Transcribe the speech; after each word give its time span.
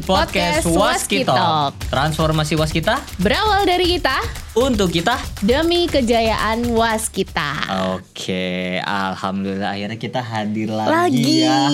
Di 0.00 0.08
podcast 0.08 0.64
Waskitalk. 0.64 1.76
Transformasi 1.92 2.56
Waskita 2.56 3.04
Berawal 3.20 3.68
dari 3.68 3.84
kita 3.84 4.16
untuk 4.56 4.88
kita. 4.88 5.20
demi 5.44 5.84
kejayaan 5.84 6.72
Waskita. 6.72 7.68
Oke, 7.92 8.80
alhamdulillah 8.80 9.76
akhirnya 9.76 10.00
kita 10.00 10.24
hadir 10.24 10.72
lagi, 10.72 10.88
Lagi 10.88 11.32
ya 11.44 11.68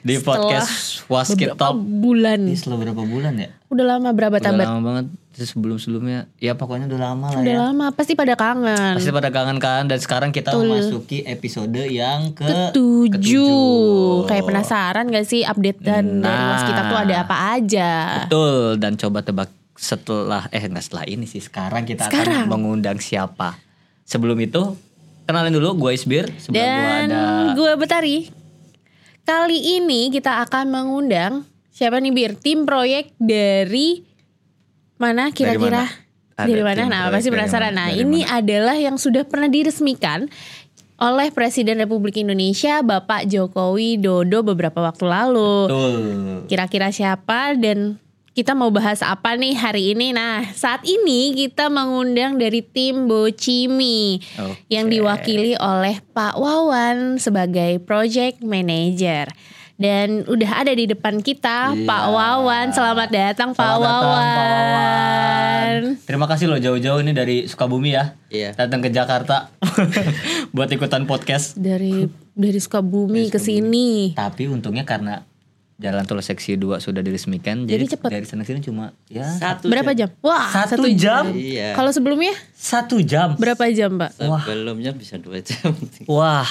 di 0.00 0.16
podcast 0.24 1.04
Beberapa 1.04 1.20
Waskitalk. 1.20 1.76
bulan. 1.76 2.48
Ini 2.48 2.56
setelah 2.56 2.78
berapa 2.80 3.02
bulan 3.04 3.44
ya? 3.44 3.52
Udah 3.66 3.84
lama 3.88 4.08
berapa 4.10 4.32
Udah 4.32 4.46
tabat? 4.46 4.64
lama 4.64 4.80
banget. 4.80 5.06
Terus 5.30 5.52
sebelum-sebelumnya, 5.52 6.30
ya 6.36 6.54
pokoknya 6.54 6.86
udah 6.86 7.00
lama 7.02 7.26
lah 7.28 7.40
Udah 7.40 7.50
ya. 7.50 7.60
lama 7.66 7.86
pasti 7.90 8.14
pada 8.14 8.32
kangen. 8.32 8.94
Pasti 8.94 9.10
pada 9.10 9.28
kangen 9.28 9.58
kan 9.58 9.84
dan 9.84 9.98
sekarang 9.98 10.30
kita 10.30 10.54
memasuki 10.54 11.20
episode 11.22 11.68
yang 11.84 12.30
ke 12.32 12.46
Tujuh. 12.70 13.10
ketujuh. 13.12 14.24
Kayak 14.24 14.44
penasaran 14.44 15.04
gak 15.06 15.26
sih 15.26 15.42
update 15.42 15.78
dan 15.78 16.20
dari 16.20 16.30
Nah. 16.32 16.50
Waskita 16.52 16.82
tuh 16.86 16.98
ada 17.00 17.14
apa 17.20 17.36
aja? 17.52 17.90
Betul 18.22 18.54
dan 18.76 18.94
coba 18.94 19.18
tebak 19.20 19.48
setelah 19.74 20.48
eh 20.48 20.62
enggak 20.62 20.82
setelah 20.82 21.04
ini 21.04 21.24
sih 21.24 21.38
sekarang 21.38 21.84
kita 21.84 22.06
Sekarang. 22.06 22.46
akan 22.46 22.48
mengundang 22.48 22.96
siapa. 22.96 23.60
Sebelum 24.02 24.38
itu 24.38 24.72
kenalin 25.24 25.52
dulu 25.52 25.84
gue 25.84 25.90
Isbir 25.92 26.32
sebelah 26.38 26.64
gue 26.64 26.64
Dan 26.64 27.06
ada 27.10 27.22
gue 27.52 27.70
Betari. 27.76 28.16
Kali 29.20 29.58
ini 29.76 30.08
kita 30.08 30.40
akan 30.40 30.70
mengundang 30.70 31.44
siapa 31.76 32.00
nih 32.00 32.12
Bir? 32.16 32.32
Tim 32.40 32.64
proyek 32.64 33.12
dari 33.20 34.00
mana 34.96 35.28
kira-kira? 35.28 35.84
mana? 35.84 36.04
Ada 36.36 36.48
Dari 36.48 36.62
mana? 36.64 36.82
Nah, 36.88 37.00
pasti 37.12 37.28
dari 37.28 37.36
penasaran. 37.36 37.72
mana? 37.72 37.76
Nah, 37.76 37.88
Dari 37.92 38.00
ini 38.00 38.20
adalah 38.24 38.76
yang 38.76 38.96
sudah 38.96 39.28
pernah 39.28 39.48
diresmikan 39.48 40.28
oleh 40.96 41.28
Presiden 41.28 41.76
Republik 41.76 42.16
Indonesia 42.16 42.80
Bapak 42.80 43.28
Jokowi 43.28 44.00
Dodo 44.00 44.40
beberapa 44.40 44.80
waktu 44.80 45.04
lalu. 45.04 45.68
Kira-kira 46.48 46.88
siapa 46.92 47.52
dan 47.56 48.00
kita 48.36 48.52
mau 48.52 48.68
bahas 48.68 49.00
apa 49.00 49.32
nih 49.36 49.56
hari 49.56 49.96
ini? 49.96 50.12
Nah, 50.12 50.44
saat 50.52 50.84
ini 50.84 51.32
kita 51.36 51.72
mengundang 51.72 52.36
dari 52.36 52.60
tim 52.60 53.08
Bocimi 53.08 54.20
Oke. 54.36 54.60
yang 54.68 54.92
diwakili 54.92 55.56
oleh 55.56 56.00
Pak 56.12 56.36
Wawan 56.36 57.16
sebagai 57.16 57.80
project 57.84 58.44
manager. 58.44 59.28
Dan 59.76 60.24
udah 60.24 60.64
ada 60.64 60.72
di 60.72 60.88
depan 60.88 61.20
kita 61.20 61.76
Iya. 61.76 61.84
Pak 61.84 62.02
Wawan. 62.08 62.66
Selamat 62.72 63.08
datang 63.12 63.52
Pak 63.52 63.60
Selamat 63.60 63.76
datang, 63.78 64.00
Wawan. 64.00 64.24
Pak 64.24 64.48
Wawan. 64.48 65.80
Terima 66.00 66.26
kasih 66.26 66.46
loh 66.48 66.56
jauh-jauh 66.56 67.00
ini 67.00 67.12
dari 67.12 67.44
Sukabumi 67.44 67.92
ya. 67.92 68.16
Iya. 68.32 68.56
Datang 68.56 68.80
ke 68.80 68.88
Jakarta 68.88 69.52
buat 70.56 70.72
ikutan 70.72 71.04
podcast. 71.04 71.60
Dari 71.60 72.08
dari 72.32 72.56
Sukabumi 72.56 73.28
ke 73.28 73.36
sini. 73.36 74.16
Tapi 74.16 74.48
untungnya 74.48 74.82
karena 74.82 75.20
Jalan 75.76 76.08
Tol 76.08 76.24
Seksi 76.24 76.56
2 76.56 76.80
sudah 76.80 77.04
diresmikan, 77.04 77.68
Jadi 77.68 77.84
jadi, 77.84 77.84
cepet. 77.92 78.08
dari 78.08 78.24
sana 78.24 78.48
sini 78.48 78.64
cuma 78.64 78.96
ya 79.12 79.28
Satu 79.28 79.68
Berapa 79.68 79.92
jam? 79.92 80.08
Wah, 80.24 80.48
satu 80.48 80.88
jam. 80.88 81.36
Iya. 81.36 81.76
Kalau 81.76 81.92
sebelumnya 81.92 82.32
Satu 82.56 82.96
jam. 83.04 83.36
berapa 83.36 83.60
jam, 83.68 84.00
Pak? 84.00 84.16
Sebelumnya 84.16 84.96
bisa 84.96 85.20
dua 85.20 85.44
jam. 85.44 85.76
Wah. 86.08 86.48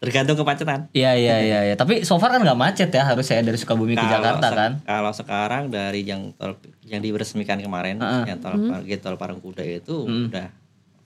Tergantung 0.00 0.32
kemacetan. 0.34 0.88
Iya 0.90 1.12
iya 1.12 1.36
iya 1.38 1.58
iya. 1.62 1.74
Tapi 1.74 2.02
so 2.02 2.16
far 2.16 2.32
kan 2.32 2.40
nggak 2.40 2.56
macet 2.56 2.88
ya 2.88 3.04
harus 3.04 3.22
saya 3.22 3.44
dari 3.44 3.54
Sukabumi 3.54 3.92
ke 3.92 4.00
Jakarta 4.00 4.48
se- 4.48 4.56
kan. 4.56 4.72
Kalau 4.80 5.12
sekarang 5.12 5.62
dari 5.68 6.00
yang 6.02 6.32
tol 6.34 6.56
yang 6.82 6.98
diresmikan 6.98 7.60
kemarin, 7.60 8.00
yang 8.00 8.40
tol 8.40 8.56
Hmm. 8.56 8.72
Par- 8.74 8.88
tol 8.98 9.16
Parungkuda 9.16 9.60
itu 9.60 10.08
udah 10.08 10.48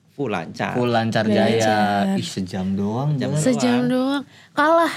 full 0.09 0.31
lancar. 0.31 0.73
Full 0.73 0.87
lancar 0.89 1.27
jaya. 1.27 2.15
Ih 2.15 2.23
sejam 2.23 2.71
doang. 2.71 3.19
Bos. 3.19 3.35
Sejam 3.37 3.83
doang. 3.83 4.23
Kalah 4.51 4.95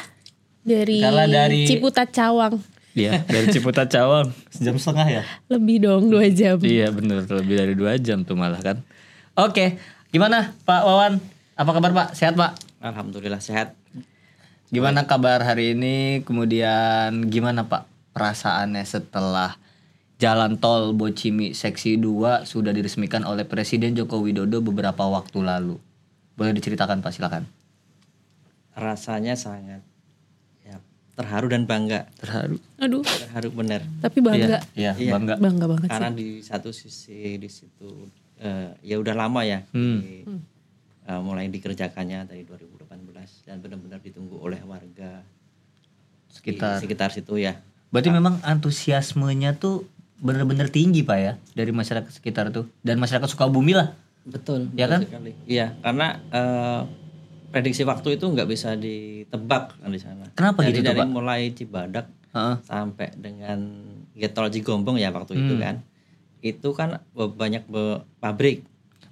dari, 0.61 1.03
Kalah 1.03 1.27
dari- 1.27 1.67
Ciputat 1.67 2.09
Cawang. 2.09 2.55
Iya 2.95 3.23
dari 3.25 3.51
Ciputat 3.51 3.87
Cawang. 3.89 4.31
Sejam 4.55 4.79
setengah 4.79 5.07
ya. 5.11 5.23
Lebih 5.49 5.83
dong 5.83 6.07
dua 6.07 6.31
jam. 6.31 6.55
Iya 6.57 6.95
bener 6.95 7.27
lebih 7.27 7.55
dari 7.57 7.75
dua 7.75 7.99
jam 7.99 8.23
tuh 8.23 8.35
malah 8.35 8.59
kan. 8.59 8.79
Oke, 9.35 9.75
gimana 10.09 10.55
Pak 10.63 10.83
Wawan? 10.83 11.19
Apa 11.55 11.71
kabar 11.73 11.91
Pak? 11.91 12.09
Sehat 12.15 12.35
Pak? 12.35 12.68
Alhamdulillah 12.79 13.43
sehat. 13.43 13.75
Gimana 14.69 15.03
kabar 15.05 15.41
hari 15.41 15.73
ini? 15.73 15.97
Kemudian 16.23 17.27
gimana 17.27 17.65
Pak 17.65 17.85
perasaannya 18.13 18.85
setelah 18.85 19.57
Jalan 20.19 20.59
Tol 20.59 20.93
Bocimi 20.93 21.55
Seksi 21.55 21.95
2 21.97 22.43
sudah 22.45 22.71
diresmikan 22.71 23.23
oleh 23.23 23.43
Presiden 23.43 23.95
Joko 23.95 24.19
Widodo 24.19 24.59
beberapa 24.61 25.07
waktu 25.07 25.39
lalu? 25.41 25.79
Boleh 26.35 26.53
diceritakan 26.53 27.01
Pak 27.01 27.13
silakan. 27.13 27.47
Rasanya 28.75 29.35
sangat 29.35 29.83
ya, 30.63 30.79
terharu 31.17 31.51
dan 31.51 31.67
bangga. 31.67 32.07
Terharu. 32.15 32.63
Aduh, 32.79 33.03
Terharu 33.03 33.51
benar. 33.53 33.83
tapi 33.99 34.23
bangga. 34.23 34.63
Iya, 34.79 34.95
Iya. 34.95 35.11
bangga. 35.19 35.35
Bangga 35.35 35.65
banget 35.67 35.83
sih. 35.83 35.91
Karena 35.91 36.11
di 36.15 36.29
satu 36.43 36.71
sisi 36.71 37.35
di 37.35 37.51
situ 37.51 38.07
eh, 38.39 38.71
ya 38.87 39.03
udah 39.03 39.19
lama 39.19 39.43
ya 39.43 39.67
Hmm. 39.73 39.99
di- 39.99 40.23
eh, 41.09 41.21
mulai 41.21 41.49
dikerjakannya 41.49 42.29
dari 42.29 42.45
2018 42.45 42.85
dan 43.43 43.57
benar-benar 43.59 43.99
ditunggu 43.99 44.37
oleh 44.37 44.61
warga 44.63 45.25
Sekitar. 46.29 46.79
di 46.79 46.85
sekitar 46.85 47.09
situ 47.11 47.35
ya. 47.37 47.57
Berarti 47.89 48.13
memang 48.13 48.37
antusiasmenya 48.45 49.57
tuh 49.57 49.89
bener-bener 50.19 50.69
tinggi 50.69 51.01
Pak 51.01 51.19
ya 51.19 51.33
dari 51.55 51.73
masyarakat 51.73 52.11
sekitar 52.11 52.51
tuh 52.51 52.69
dan 52.83 53.01
masyarakat 53.01 53.25
Sukabumi 53.27 53.73
lah. 53.73 53.97
Betul. 54.23 54.69
Ya 54.77 54.85
kan? 54.87 55.01
sekali. 55.01 55.33
Iya, 55.49 55.73
karena 55.81 56.21
eh, 56.29 56.81
prediksi 57.49 57.81
waktu 57.83 58.21
itu 58.21 58.29
nggak 58.29 58.45
bisa 58.45 58.77
ditebak 58.77 59.81
kan 59.81 59.89
di 59.89 59.97
sana. 59.97 60.29
Kenapa 60.35 60.61
dari, 60.61 60.69
gitu 60.71 60.79
tuh, 60.79 60.87
dari 60.87 61.01
Pak? 61.01 61.09
mulai 61.09 61.41
Cibadak 61.51 62.07
Heeh. 62.29 62.57
sampai 62.63 63.09
dengan 63.17 63.59
Getol 64.13 64.53
Cigombong 64.53 65.01
ya 65.01 65.09
waktu 65.09 65.33
itu 65.33 65.57
Hmm. 65.57 65.63
kan. 65.63 65.77
Itu 66.39 66.69
kan 66.71 67.01
banyak 67.17 67.65
be- 67.65 68.05
pabrik. 68.21 68.68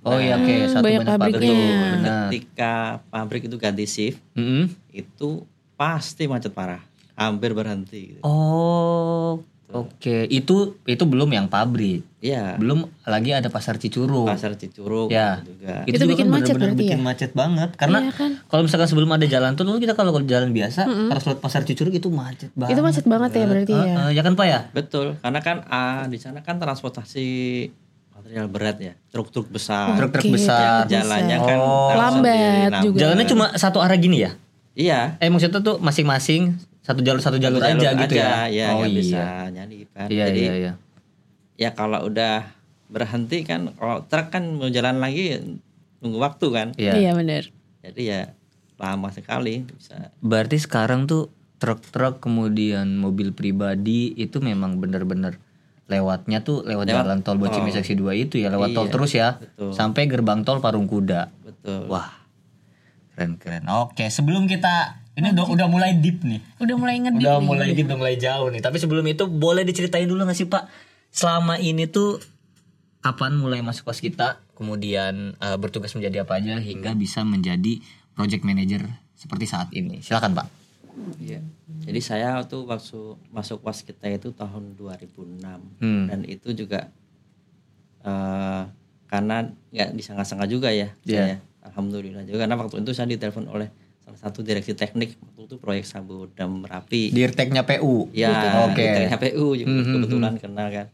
Oh 0.06 0.17
iya 0.17 0.34
oke 0.37 0.47
Hmm, 0.47 0.71
satu 0.71 0.84
banyak 0.87 1.03
banyak 1.03 1.11
pabrik 1.12 1.34
pabriknya. 1.34 2.19
Ketika 2.25 2.72
pabrik 3.06 3.43
itu 3.44 3.56
ganti 3.56 3.84
shift, 3.84 4.22
Mm-mm. 4.33 4.71
itu 4.89 5.43
pasti 5.75 6.25
macet 6.25 6.50
parah, 6.50 6.78
hampir 7.12 7.50
berhenti. 7.53 8.15
Gitu. 8.15 8.22
Oh 8.22 9.43
oke 9.67 10.31
itu 10.31 10.56
itu 10.81 11.05
belum 11.05 11.27
yang 11.28 11.47
pabrik. 11.47 12.06
Iya, 12.17 12.55
Belum 12.55 12.87
lagi 13.03 13.31
ada 13.31 13.47
pasar 13.47 13.77
Cicurug. 13.77 14.27
pasar 14.27 14.55
Cicurug 14.55 15.11
Ya. 15.11 15.43
juga. 15.43 15.83
Itu 15.84 15.99
juga 16.00 16.11
bikin 16.12 16.25
kan 16.25 16.33
macet 16.33 16.55
bener-bener 16.55 16.62
berarti 16.71 16.83
bikin 16.83 16.99
ya? 16.99 17.05
macet 17.05 17.31
banget 17.33 17.71
karena 17.75 17.99
Iya 18.00 18.12
kan? 18.12 18.31
kalau 18.47 18.62
misalkan 18.62 18.87
sebelum 18.87 19.11
ada 19.11 19.27
jalan 19.27 19.53
tol 19.53 19.75
kita 19.77 19.93
kalau 19.93 20.11
jalan 20.23 20.50
biasa 20.50 20.87
harus 20.87 21.23
lewat 21.25 21.38
pasar 21.41 21.62
Cicurug 21.62 21.91
itu 21.93 22.06
macet 22.09 22.50
banget. 22.53 22.75
Itu 22.75 22.83
macet 22.83 23.05
banget 23.05 23.31
ya 23.33 23.44
berarti 23.44 23.75
ya. 23.75 23.83
Heeh, 23.84 24.09
ya 24.15 24.23
kan 24.23 24.33
Pak 24.33 24.47
ya? 24.47 24.61
Betul, 24.71 25.19
karena 25.21 25.41
kan 25.41 25.56
ah, 25.67 26.06
di 26.06 26.17
sana 26.17 26.41
kan 26.41 26.59
transportasi 26.59 27.27
material 28.26 28.50
berat 28.50 28.76
ya, 28.82 28.94
truk-truk 29.14 29.47
besar. 29.47 29.94
Truk-truk 29.94 30.34
besar. 30.34 30.82
truk 30.82 30.98
Jalannya 30.98 31.38
besar. 31.38 31.47
kan 31.47 31.59
Oh. 31.62 31.94
Lambat 31.94 32.70
juga. 32.82 32.98
Jalannya 32.98 33.26
cuma 33.31 33.47
satu 33.54 33.78
arah 33.78 33.94
gini 33.94 34.26
ya? 34.26 34.34
Iya. 34.75 35.14
Eh 35.22 35.31
maksudnya 35.31 35.62
tuh 35.62 35.78
masing-masing 35.78 36.59
satu 36.82 37.06
jalur 37.06 37.22
satu 37.22 37.38
jalur, 37.38 37.62
jalur 37.62 37.78
aja 37.78 37.88
gitu 38.03 38.14
ya? 38.19 38.50
ya, 38.50 38.75
oh 38.75 38.82
iya. 38.82 38.98
bisa 38.98 39.22
nyalip 39.54 39.87
kan. 39.94 40.10
Iya 40.10 40.25
Jadi 40.26 40.42
iya 40.42 40.54
iya. 40.59 40.72
ya 41.54 41.70
kalau 41.78 42.03
udah 42.03 42.50
berhenti 42.91 43.47
kan, 43.47 43.70
kalau 43.78 44.03
truk 44.10 44.34
kan 44.34 44.43
mau 44.58 44.66
jalan 44.75 44.98
lagi 44.98 45.38
nunggu 46.03 46.19
waktu 46.19 46.47
kan. 46.50 46.69
Iya. 46.75 46.98
Iya 46.98 47.10
benar. 47.14 47.47
Jadi 47.87 48.03
ya 48.10 48.34
lama 48.75 49.14
sekali 49.14 49.62
bisa. 49.70 50.10
Berarti 50.19 50.58
sekarang 50.58 51.06
tuh 51.06 51.31
truk-truk 51.62 52.19
kemudian 52.19 52.98
mobil 52.98 53.31
pribadi 53.31 54.19
itu 54.19 54.43
memang 54.43 54.82
bener-bener 54.82 55.38
lewatnya 55.87 56.43
tuh 56.43 56.62
lewat, 56.62 56.87
Lewat 56.91 57.06
jalan 57.06 57.19
tol 57.23 57.38
Bocimi 57.38 57.71
tol. 57.71 57.79
Seksi 57.79 57.94
2 57.94 58.15
itu 58.19 58.43
ya 58.43 58.50
lewat 58.50 58.75
tol 58.75 58.87
Iya, 58.87 58.93
terus 58.93 59.11
ya 59.12 59.29
betul. 59.38 59.71
sampai 59.71 60.03
gerbang 60.06 60.43
tol 60.43 60.59
Parungkuda. 60.59 61.31
Betul. 61.43 61.87
Wah. 61.87 62.11
Keren-keren. 63.15 63.65
Oke, 63.71 64.11
sebelum 64.11 64.44
kita 64.44 65.00
ini 65.17 65.33
udah 65.33 65.47
udah 65.49 65.67
mulai 65.67 65.97
deep 65.97 66.21
nih. 66.21 66.43
Udah 66.61 66.77
mulai 66.77 67.00
ngedip 67.00 67.25
Udah 67.25 67.41
nih. 67.41 67.47
mulai 67.49 67.69
deep, 67.73 67.87
udah 67.88 67.99
mulai 67.99 68.17
jauh 68.21 68.49
nih. 68.53 68.61
Tapi 68.61 68.77
sebelum 68.77 69.05
itu 69.09 69.25
boleh 69.25 69.65
diceritain 69.65 70.05
dulu 70.05 70.29
gak 70.29 70.37
sih, 70.37 70.44
Pak? 70.44 70.69
Selama 71.09 71.56
ini 71.56 71.89
tuh 71.89 72.21
kapan 73.00 73.39
mulai 73.39 73.65
masuk 73.65 73.89
kos 73.89 74.05
kita, 74.05 74.44
kemudian 74.53 75.32
eh, 75.39 75.56
bertugas 75.56 75.97
menjadi 75.97 76.29
apa 76.29 76.37
aja 76.37 76.61
hingga 76.61 76.93
bisa 76.93 77.25
menjadi 77.25 77.81
project 78.12 78.44
manager 78.44 78.85
seperti 79.17 79.49
saat 79.49 79.73
ini. 79.73 80.05
Silakan, 80.05 80.37
Pak. 80.37 80.47
Iya. 81.16 81.40
Jadi 81.82 82.00
saya 82.00 82.37
waktu 82.37 82.56
waktu 82.58 82.98
masuk 83.28 83.60
was 83.60 83.81
kita 83.81 84.08
itu 84.08 84.32
tahun 84.32 84.75
2006 84.75 85.60
Hmm. 85.78 86.06
dan 86.06 86.20
itu 86.25 86.50
juga 86.52 86.88
eh 88.02 88.62
karena 89.06 89.37
nggak 89.70 89.90
disangka-sangka 89.93 90.46
juga 90.46 90.69
ya 90.69 90.90
Iya. 91.02 91.22
saya. 91.22 91.37
Alhamdulillah 91.64 92.22
juga 92.22 92.38
karena 92.40 92.56
waktu 92.56 92.78
itu 92.81 92.90
saya 92.90 93.06
ditelepon 93.08 93.46
oleh 93.48 93.69
salah 94.00 94.19
satu 94.20 94.38
direksi 94.40 94.72
teknik 94.72 95.19
waktu 95.20 95.40
itu 95.44 95.56
proyek 95.56 95.84
Samudra 95.84 96.46
Merapi. 96.46 97.10
Dirteknya 97.10 97.62
PU. 97.62 98.06
Ya, 98.12 98.62
Oke. 98.64 98.78
di 98.78 98.87
TKPU 99.02 99.46
juga 99.56 99.66
Hmm, 99.69 99.82
hmm, 99.82 99.93
kebetulan 99.93 100.34
kenal 100.38 100.69
kan. 100.70 100.87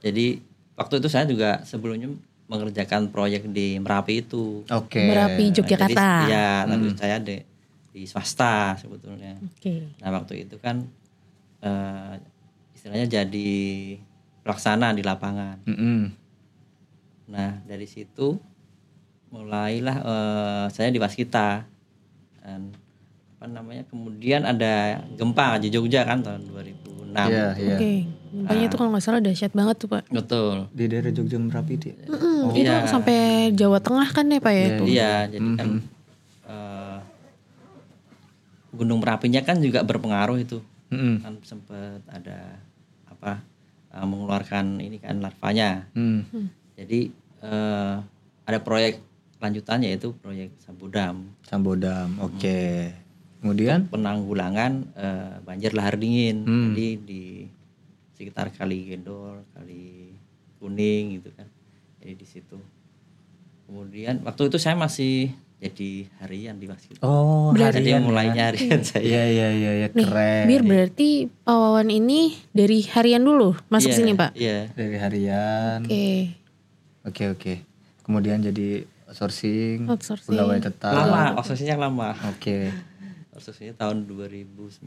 Jadi 0.00 0.26
waktu 0.74 0.94
itu 0.98 1.08
saya 1.08 1.24
juga 1.24 1.62
sebelumnya 1.62 2.10
mengerjakan 2.46 3.08
proyek 3.08 3.46
di 3.46 3.78
Merapi 3.78 4.14
itu. 4.20 4.66
Oke. 4.66 5.02
Merapi 5.04 5.44
Yogyakarta. 5.52 6.10
Ya, 6.26 6.64
tapi 6.64 6.86
Hmm. 6.88 6.98
saya 6.98 7.16
di, 7.16 7.38
di 7.88 8.04
swasta 8.04 8.76
sebetulnya. 8.76 9.36
Oke. 9.40 9.96
Nah 9.98 10.10
waktu 10.12 10.44
itu 10.44 10.56
kan 10.56 10.84
eh, 11.60 12.14
istilahnya 12.72 13.06
jadi 13.08 13.50
pelaksana 14.40 14.92
di 14.92 15.02
lapangan. 15.02 15.60
Mm-mm. 15.64 16.00
Nah 17.28 17.60
dari 17.62 17.84
situ 17.84 18.38
mulailah 19.28 19.96
eh, 20.00 20.64
saya 20.68 20.88
di 20.88 20.96
Waskita 20.96 21.64
dan 22.40 22.72
apa 23.38 23.46
namanya 23.46 23.86
kemudian 23.86 24.42
ada 24.42 24.98
gempa 25.14 25.58
di 25.58 25.68
Jogja 25.68 26.02
kan 26.02 26.20
tahun 26.20 26.48
2006 26.48 26.86
Iya, 27.08 27.46
iya. 27.56 27.76
Oke. 27.76 27.92
Gempanya 28.28 28.64
itu 28.66 28.76
kalau 28.76 28.90
nggak 28.92 29.00
salah 29.00 29.20
dahsyat 29.20 29.52
banget 29.52 29.76
tuh 29.78 29.88
pak. 29.88 30.04
betul 30.08 30.68
Di 30.70 30.84
daerah 30.84 31.08
Jogja 31.08 31.36
Merapi 31.36 31.74
itu. 31.74 31.86
ya? 31.88 31.96
Mm-mm, 32.06 32.52
itu 32.52 32.60
iya. 32.62 32.84
sampai 32.84 33.18
Jawa 33.52 33.78
Tengah 33.80 34.08
kan 34.10 34.24
ya 34.26 34.38
pak 34.38 34.52
ya 34.52 34.64
itu. 34.66 34.84
iya 34.86 35.12
jadi 35.26 35.48
kan 35.54 35.68
eh, 35.70 35.80
gunung 38.78 39.02
merapinya 39.02 39.42
kan 39.42 39.58
juga 39.58 39.82
berpengaruh 39.82 40.38
itu 40.38 40.62
Mm-mm. 40.94 41.18
kan 41.20 41.34
sempat 41.42 42.00
ada 42.06 42.62
apa 43.10 43.42
eh, 43.90 44.06
mengeluarkan 44.06 44.78
ini 44.78 45.02
kan 45.02 45.18
larvanya 45.18 45.90
Mm. 45.92 46.48
jadi 46.78 47.00
eh, 47.42 47.94
ada 48.48 48.58
proyek 48.62 49.02
lanjutannya 49.38 49.94
yaitu 49.94 50.14
proyek 50.18 50.50
Sabudam 50.58 51.30
Sambodam. 51.46 52.18
Oke. 52.18 52.90
Kemudian 53.38 53.86
penanggulangan 53.86 54.82
eh, 54.98 55.34
banjir 55.46 55.70
lahar 55.70 55.94
dingin. 55.94 56.42
Hmm. 56.42 56.74
Jadi 56.74 56.86
di 57.06 57.22
sekitar 58.18 58.50
Kali 58.50 58.90
Gendol, 58.90 59.46
Kali 59.54 60.10
Kuning 60.58 61.22
gitu 61.22 61.30
kan. 61.38 61.46
Jadi 62.02 62.12
di 62.18 62.26
situ. 62.26 62.58
Kemudian 63.70 64.26
waktu 64.26 64.50
itu 64.50 64.58
saya 64.58 64.74
masih 64.74 65.30
jadi 65.58 65.90
harian 66.22 66.54
di 66.54 66.70
Waskita. 66.70 67.02
Oh, 67.02 67.50
Jadi 67.50 67.90
harian 67.90 68.06
mulainya 68.06 68.54
harian 68.54 68.78
saya. 68.86 69.02
Iya 69.02 69.22
iya 69.26 69.48
iya 69.50 69.72
ya, 69.74 69.86
Nih, 69.90 70.06
keren. 70.06 70.44
biar 70.46 70.62
berarti 70.62 71.08
Pak 71.26 71.50
Wawan 71.52 71.90
ini 71.90 72.38
dari 72.50 72.86
harian 72.86 73.20
dulu 73.20 73.58
masuk 73.66 73.90
Iya, 73.90 73.98
sini 73.98 74.12
pak. 74.14 74.30
Iya. 74.32 74.70
Dari 74.70 74.96
harian. 74.96 75.78
Oke. 75.82 76.08
Oke 77.02 77.22
oke. 77.28 77.52
Kemudian 78.00 78.38
jadi 78.38 78.86
outsourcing, 79.04 79.84
Outsourcing. 79.84 80.30
pegawai 80.30 80.58
tetap. 80.62 80.94
Lama, 80.94 81.36
ososnya 81.36 81.74
lama. 81.74 82.14
Oke. 82.28 82.70
Ososnya 83.38 83.70
tahun 83.72 84.02
2009. 84.10 84.82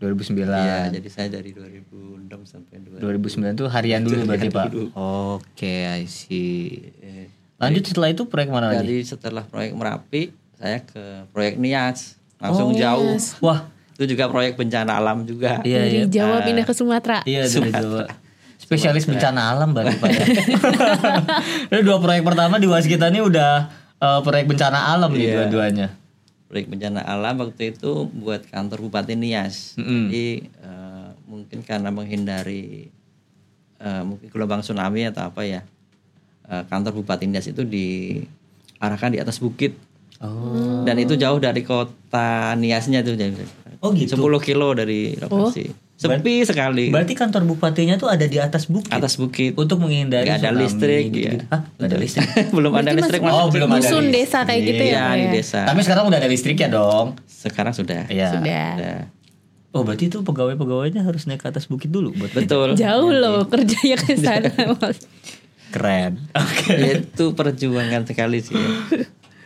2009. 0.00 0.48
Iya, 0.48 0.88
jadi 0.92 1.08
saya 1.08 1.28
dari 1.28 1.52
2006 1.52 2.24
sampai 2.48 2.80
2000. 2.80 3.04
2009 3.04 3.60
tuh 3.60 3.68
harian 3.68 4.00
dulu 4.00 4.24
berarti 4.24 4.48
Pak. 4.48 4.72
Oke, 4.96 5.74
I 5.92 6.08
see. 6.08 6.88
Eh, 6.98 7.28
Lanjut 7.62 7.82
setelah 7.86 8.10
itu 8.10 8.22
proyek 8.26 8.50
mana 8.50 8.66
lagi? 8.68 8.82
Jadi 8.82 8.96
setelah 9.06 9.46
proyek 9.46 9.72
Merapi, 9.72 10.22
saya 10.58 10.82
ke 10.82 11.30
proyek 11.30 11.56
Nias. 11.56 12.18
Langsung 12.36 12.74
jauh. 12.74 13.14
Wah, 13.38 13.70
Itu 13.94 14.10
juga 14.10 14.26
proyek 14.26 14.58
bencana 14.58 14.98
alam 14.98 15.22
juga. 15.22 15.62
iya 15.62 15.86
dari 15.86 16.02
iya. 16.02 16.04
Jawa 16.10 16.42
pindah 16.42 16.66
ke 16.66 16.74
Sumatera. 16.74 17.22
Iya 17.22 17.46
dari 17.46 17.70
Jawa. 17.70 18.10
Spesialis 18.58 19.06
bencana 19.06 19.52
alam 19.52 19.70
berarti 19.70 19.94
Pak 19.94 20.08
ya. 20.10 20.24
Ini 21.70 21.80
dua 21.82 21.98
proyek 21.98 22.22
pertama 22.22 22.56
di 22.56 22.66
Waskita 22.66 23.06
ini 23.06 23.20
udah 23.20 23.68
eh, 23.96 24.20
proyek 24.22 24.46
bencana 24.48 24.90
alam 24.90 25.10
nih 25.12 25.22
Iya. 25.22 25.34
dua-duanya. 25.38 25.86
Proyek 26.46 26.66
bencana 26.66 27.00
alam 27.00 27.34
waktu 27.38 27.72
itu 27.72 27.90
buat 28.08 28.42
kantor 28.44 28.82
Bupati 28.82 29.14
Nias. 29.14 29.76
Mm-mm. 29.76 30.08
Jadi 30.08 30.26
eh, 30.48 31.08
mungkin 31.24 31.58
karena 31.62 31.88
menghindari 31.88 32.88
eh, 33.78 34.02
mungkin 34.02 34.26
gelombang 34.28 34.62
tsunami 34.62 35.06
atau 35.06 35.26
apa 35.26 35.42
ya. 35.42 35.62
Eh, 36.52 36.64
kantor 36.68 36.92
Bupati 36.94 37.24
Nias 37.24 37.48
itu 37.48 37.64
diarahkan 37.64 39.10
di 39.10 39.18
atas 39.18 39.40
bukit. 39.40 39.72
Oh. 40.22 40.84
Dan 40.86 41.00
itu 41.00 41.16
jauh 41.16 41.40
dari 41.40 41.64
kota 41.64 42.54
Niasnya 42.54 43.02
tuh 43.02 43.16
jadi 43.16 43.34
Oh 43.82 43.90
gitu. 43.90 44.14
10 44.14 44.22
kilo 44.38 44.70
dari 44.78 45.18
lokasi. 45.18 45.66
Sepi 45.98 46.42
sekali. 46.42 46.90
Berarti 46.90 47.14
kantor 47.14 47.46
bupatinya 47.46 47.94
tuh 47.94 48.06
ada 48.06 48.26
di 48.26 48.38
atas 48.38 48.66
bukit. 48.66 48.90
atas 48.90 49.18
bukit. 49.18 49.54
Untuk 49.54 49.82
menghindari 49.82 50.26
Nggak 50.26 50.38
ada 50.38 50.50
tsunami 50.50 50.62
listrik, 50.62 51.04
gitu-gitu. 51.10 51.34
iya. 51.42 51.50
Hah? 51.50 51.60
Nggak 51.78 51.88
ada 51.90 51.98
listrik. 51.98 52.28
belum 52.58 52.72
ada 52.74 52.90
listrik 52.92 53.20
Oh, 53.22 53.26
masih 53.26 53.50
belum 53.50 53.68
ada 53.68 53.76
Dusun 53.78 54.04
listrik. 54.04 54.14
desa 54.22 54.38
kayak 54.42 54.60
gitu 54.62 54.82
ya, 54.82 54.90
Iya, 54.94 55.06
di 55.10 55.22
ya? 55.22 55.30
desa. 55.34 55.60
Tapi 55.66 55.80
sekarang 55.82 56.04
udah 56.06 56.18
ada 56.18 56.28
listrik 56.30 56.56
ya 56.58 56.68
dong. 56.70 57.06
Sekarang 57.26 57.74
sudah. 57.74 58.02
Iya. 58.06 58.28
Sudah. 58.34 58.68
Sudah. 58.78 58.98
Oh 59.72 59.82
berarti 59.82 60.04
itu 60.06 60.18
pegawai-pegawainya 60.20 61.02
harus 61.02 61.24
naik 61.24 61.40
ke 61.40 61.48
atas 61.48 61.64
bukit 61.66 61.88
dulu 61.88 62.12
buat 62.12 62.30
Betul. 62.30 62.78
Jauh 62.78 63.10
loh 63.10 63.46
kerjanya 63.46 63.96
ke 63.96 64.14
sana. 64.14 64.50
Keren. 65.72 66.12
Oke. 66.36 66.76
Itu 67.00 67.32
perjuangan 67.32 68.04
sekali 68.04 68.38
sih. 68.38 68.52
ya. 68.52 68.68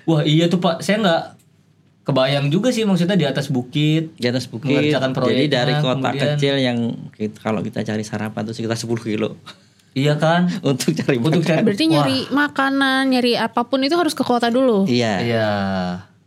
Wah 0.05 0.23
iya 0.23 0.47
tuh 0.47 0.59
Pak, 0.59 0.81
saya 0.81 0.99
nggak 0.99 1.23
kebayang 2.03 2.47
juga 2.49 2.71
sih 2.71 2.83
maksudnya 2.83 3.15
di 3.15 3.25
atas 3.25 3.49
bukit. 3.49 4.15
Di 4.15 4.27
atas 4.27 4.47
bukit. 4.47 4.71
Mengerjakan 4.71 5.11
Jadi 5.13 5.47
dari 5.47 5.75
kota 5.77 5.95
kemudian- 6.05 6.35
kecil 6.35 6.55
yang 6.57 6.79
kita- 7.11 7.41
kalau 7.41 7.61
kita 7.61 7.83
cari 7.83 8.03
sarapan 8.03 8.43
itu 8.43 8.55
sekitar 8.55 8.75
10 8.77 9.03
kilo 9.05 9.39
Iya 9.93 10.15
kan? 10.15 10.45
untuk 10.63 10.93
cari 10.93 11.17
Untuk 11.17 11.41
makan. 11.41 11.49
cari 11.49 11.63
Berarti 11.65 11.85
nyari 11.89 12.19
makanan, 12.29 13.03
nyari 13.09 13.33
apa 13.35 13.65
pun 13.65 13.81
itu 13.81 13.95
harus 13.95 14.13
ke 14.13 14.23
kota 14.23 14.47
dulu. 14.47 14.85
Iya. 14.85 15.15
Iya. 15.19 15.49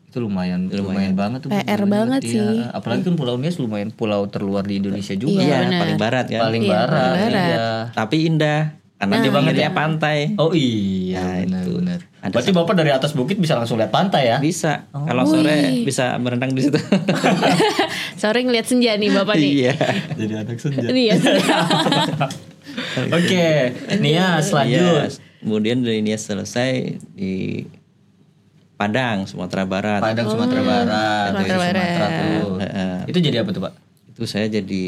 Itu 0.10 0.20
lumayan, 0.20 0.74
lumayan, 0.74 1.14
banget 1.14 1.46
tuh. 1.46 1.54
PR 1.54 1.78
lumayan 1.80 1.88
banget 2.10 2.22
Iya. 2.26 2.34
sih. 2.34 2.58
Apalagi 2.66 3.06
kan 3.06 3.14
Pulau 3.14 3.38
Nias 3.38 3.56
lumayan 3.56 3.94
pulau 3.94 4.26
terluar 4.26 4.66
di 4.66 4.82
Indonesia 4.82 5.14
juga. 5.14 5.38
Iya, 5.40 5.70
benar. 5.70 5.80
paling 5.86 6.00
barat 6.02 6.26
kan. 6.28 6.42
Paling 6.44 6.64
Iya, 6.66 6.72
barat. 6.74 6.90
paling 6.90 7.14
barat. 7.22 7.46
Iya. 7.46 7.70
Tapi 7.94 8.16
indah 8.26 8.60
karena 9.00 9.16
dia 9.18 9.32
banget 9.32 9.54
ya 9.58 9.70
pantai. 9.72 10.36
Oh 10.36 10.52
iya, 10.52 11.42
Nah, 11.42 11.42
benar 11.42 11.64
itu. 11.64 11.72
benar. 11.80 12.00
Ada 12.20 12.32
Berarti 12.36 12.52
Bapak 12.52 12.74
dari 12.76 12.92
atas 12.92 13.12
bukit 13.12 13.36
bisa 13.36 13.56
langsung 13.56 13.76
lihat 13.76 13.90
pantai 13.90 14.28
ya? 14.28 14.38
Bisa. 14.38 14.86
Kalau 14.92 15.24
sore 15.24 15.82
bisa 15.82 16.14
berenang 16.20 16.52
di 16.52 16.62
situ. 16.62 16.76
Sore 18.20 18.44
ngeliat 18.44 18.68
senja 18.68 18.94
nih 18.94 19.10
bapak 19.10 19.34
nih. 19.34 19.50
iya. 19.64 19.74
Jadi 20.14 20.34
anak 20.36 20.60
senja. 20.60 20.86
Iya. 20.86 21.16
Oke, 23.10 23.74
Nias 23.98 24.52
lanjut. 24.52 25.10
Iya. 25.10 25.18
Kemudian 25.40 25.80
dari 25.80 26.02
Nias 26.02 26.22
selesai 26.22 27.00
di 27.10 27.64
Padang, 28.76 29.24
Sumatera 29.24 29.64
Barat. 29.64 30.02
Padang 30.04 30.28
Sumatera 30.28 30.62
Barat, 30.62 31.28
Sumatera 31.34 31.58
Barat. 31.58 32.10
tuh. 32.12 32.50
Heeh. 32.60 32.96
Itu 33.08 33.18
jadi 33.20 33.38
apa 33.40 33.50
tuh 33.52 33.62
Pak? 33.62 33.74
Itu 34.10 34.24
saya 34.24 34.48
jadi 34.48 34.86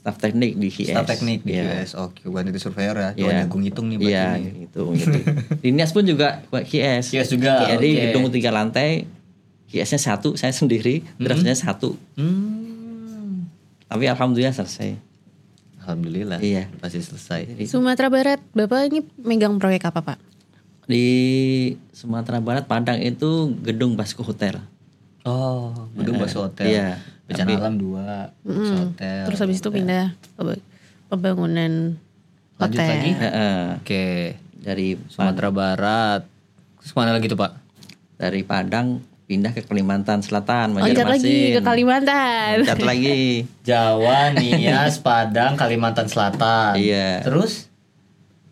staf 0.00 0.16
teknik 0.16 0.56
di 0.56 0.68
KS. 0.68 0.90
Staf 0.90 1.04
teknik 1.06 1.44
di 1.44 1.52
Iya. 1.52 1.84
QS. 1.84 1.92
Oke, 2.00 2.24
bukan 2.24 2.48
itu 2.48 2.56
surveyor 2.58 2.96
ya. 2.96 3.10
Iya. 3.12 3.14
Coba 3.14 3.32
hitung 3.44 3.62
hitung 3.62 3.86
nih 3.86 3.96
berarti 3.96 4.10
Iya, 4.10 4.26
nih. 4.34 4.52
gitu, 4.64 4.80
gitu. 4.96 5.18
Di 5.62 5.68
Nias 5.70 5.92
pun 5.92 6.02
juga 6.02 6.40
buat 6.48 6.64
KS. 6.64 7.12
KS 7.12 7.28
juga, 7.30 7.68
Jadi 7.68 7.88
oke. 7.90 8.00
gedung 8.08 8.24
tiga 8.28 8.48
lantai, 8.50 9.04
KS-nya 9.68 10.00
satu, 10.00 10.34
saya 10.34 10.50
sendiri, 10.50 11.04
draftnya 11.14 11.52
satu. 11.52 12.00
Hmm. 12.16 13.44
Tapi 13.86 14.04
alhamdulillah 14.06 14.50
selesai. 14.50 14.96
Alhamdulillah. 15.80 16.40
Iya. 16.40 16.72
Pasti 16.80 16.98
selesai. 16.98 17.60
Sumatera 17.66 18.08
Barat, 18.08 18.40
bapak 18.50 18.88
ini 18.88 19.00
megang 19.16 19.60
proyek 19.60 19.84
apa 19.84 20.00
pak? 20.00 20.18
Di 20.86 21.06
Sumatera 21.90 22.40
Barat, 22.40 22.64
Padang 22.64 22.98
itu 22.98 23.52
gedung 23.60 23.94
Basco 23.94 24.24
Hotel. 24.24 24.58
Oh, 25.20 25.76
gedung 25.92 26.16
bakso 26.16 26.40
hotel. 26.40 26.64
Iya. 26.66 26.88
Bencana 27.30 27.46
Tapi- 27.46 27.56
alam 27.56 27.76
dua, 27.76 28.34
bakso 28.42 28.74
hotel. 28.74 29.22
Terus 29.24 29.38
habis 29.40 29.56
itu 29.56 29.70
pindah 29.70 30.18
pembangunan 31.06 31.94
Lanjut 32.56 32.74
hotel. 32.76 32.90
lagi. 32.90 33.10
Heeh. 33.14 33.58
Oke. 33.76 34.06
dari 34.60 34.92
Sumatera 35.06 35.48
Barat. 35.48 36.20
Terus 36.76 36.92
mana 36.92 37.14
lagi 37.14 37.26
tuh 37.26 37.38
Pak? 37.38 37.56
dari 38.14 38.42
Padang 38.42 39.00
pindah 39.24 39.48
ke 39.50 39.62
Kalimantan 39.62 40.20
Selatan, 40.20 40.74
Loncat 40.74 40.92
Banjarmasin. 41.00 41.24
lagi 41.24 41.38
ke 41.50 41.60
Kalimantan. 41.62 42.52
Loncat 42.60 42.82
lagi. 42.90 43.20
Jawa, 43.62 44.18
Nias, 44.34 44.98
Padang, 44.98 45.56
Kalimantan 45.56 46.04
Selatan. 46.04 46.76
Iya. 46.76 47.22
Terus? 47.22 47.72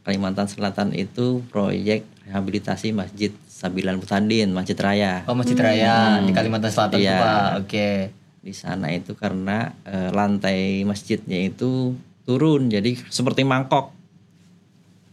Kalimantan 0.01 0.47
Selatan 0.47 0.95
itu 0.95 1.45
proyek 1.49 2.09
rehabilitasi 2.25 2.97
Masjid 2.97 3.29
Sabilan 3.45 4.01
Mutandin, 4.01 4.49
Masjid 4.49 4.73
Raya. 4.75 5.27
Oh 5.27 5.35
Masjid 5.35 5.53
Raya 5.55 6.23
di 6.23 6.33
Kalimantan 6.33 6.71
Selatan 6.71 6.97
tuh 6.97 7.05
Iya. 7.05 7.21
Pak. 7.21 7.51
Oke. 7.61 7.91
Di 8.39 8.55
sana 8.55 8.89
itu 8.91 9.13
karena 9.13 9.75
eh, 9.83 10.11
lantai 10.11 10.83
masjidnya 10.83 11.49
itu 11.49 11.95
turun, 12.25 12.69
jadi 12.69 12.95
seperti 13.09 13.43
mangkok. 13.43 13.91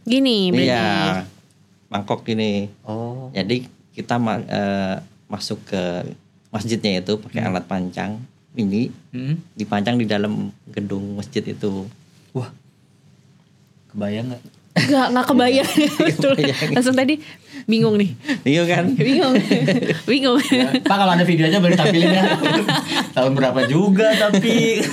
Gini 0.06 0.54
berarti. 0.54 0.66
Iya, 0.70 0.86
mangkok 1.90 2.22
gini. 2.22 2.70
Oh. 2.86 3.28
Jadi 3.34 3.66
kita 3.92 4.20
ma- 4.20 4.44
eh, 4.46 4.96
masuk 5.26 5.58
ke 5.66 5.82
masjidnya 6.54 7.02
itu 7.02 7.18
pakai 7.18 7.42
Hmm. 7.42 7.48
alat 7.50 7.64
pancang 7.66 8.22
ini 8.54 8.88
Hmm. 9.10 9.42
dipancang 9.52 9.98
di 9.98 10.06
dalam 10.06 10.54
gedung 10.70 11.18
masjid 11.18 11.42
itu. 11.42 11.90
Wah. 12.30 12.52
Kebayang 13.90 14.30
nggak? 14.30 14.42
Gak, 14.76 15.06
gak 15.16 15.24
kebayang. 15.24 15.70
Langsung 16.76 16.92
tadi 16.92 17.16
bingung 17.64 17.96
nih. 17.96 18.12
Iya 18.44 18.62
kan? 18.68 18.92
Bingung. 18.92 19.34
bingung. 20.10 20.36
Pak 20.84 20.96
kalau 20.96 21.12
ada 21.16 21.24
videonya 21.24 21.58
boleh 21.58 21.76
tampilin 21.76 22.12
ya. 22.12 22.24
Tahun 23.16 23.32
berapa 23.32 23.64
juga 23.64 24.12
tapi. 24.20 24.84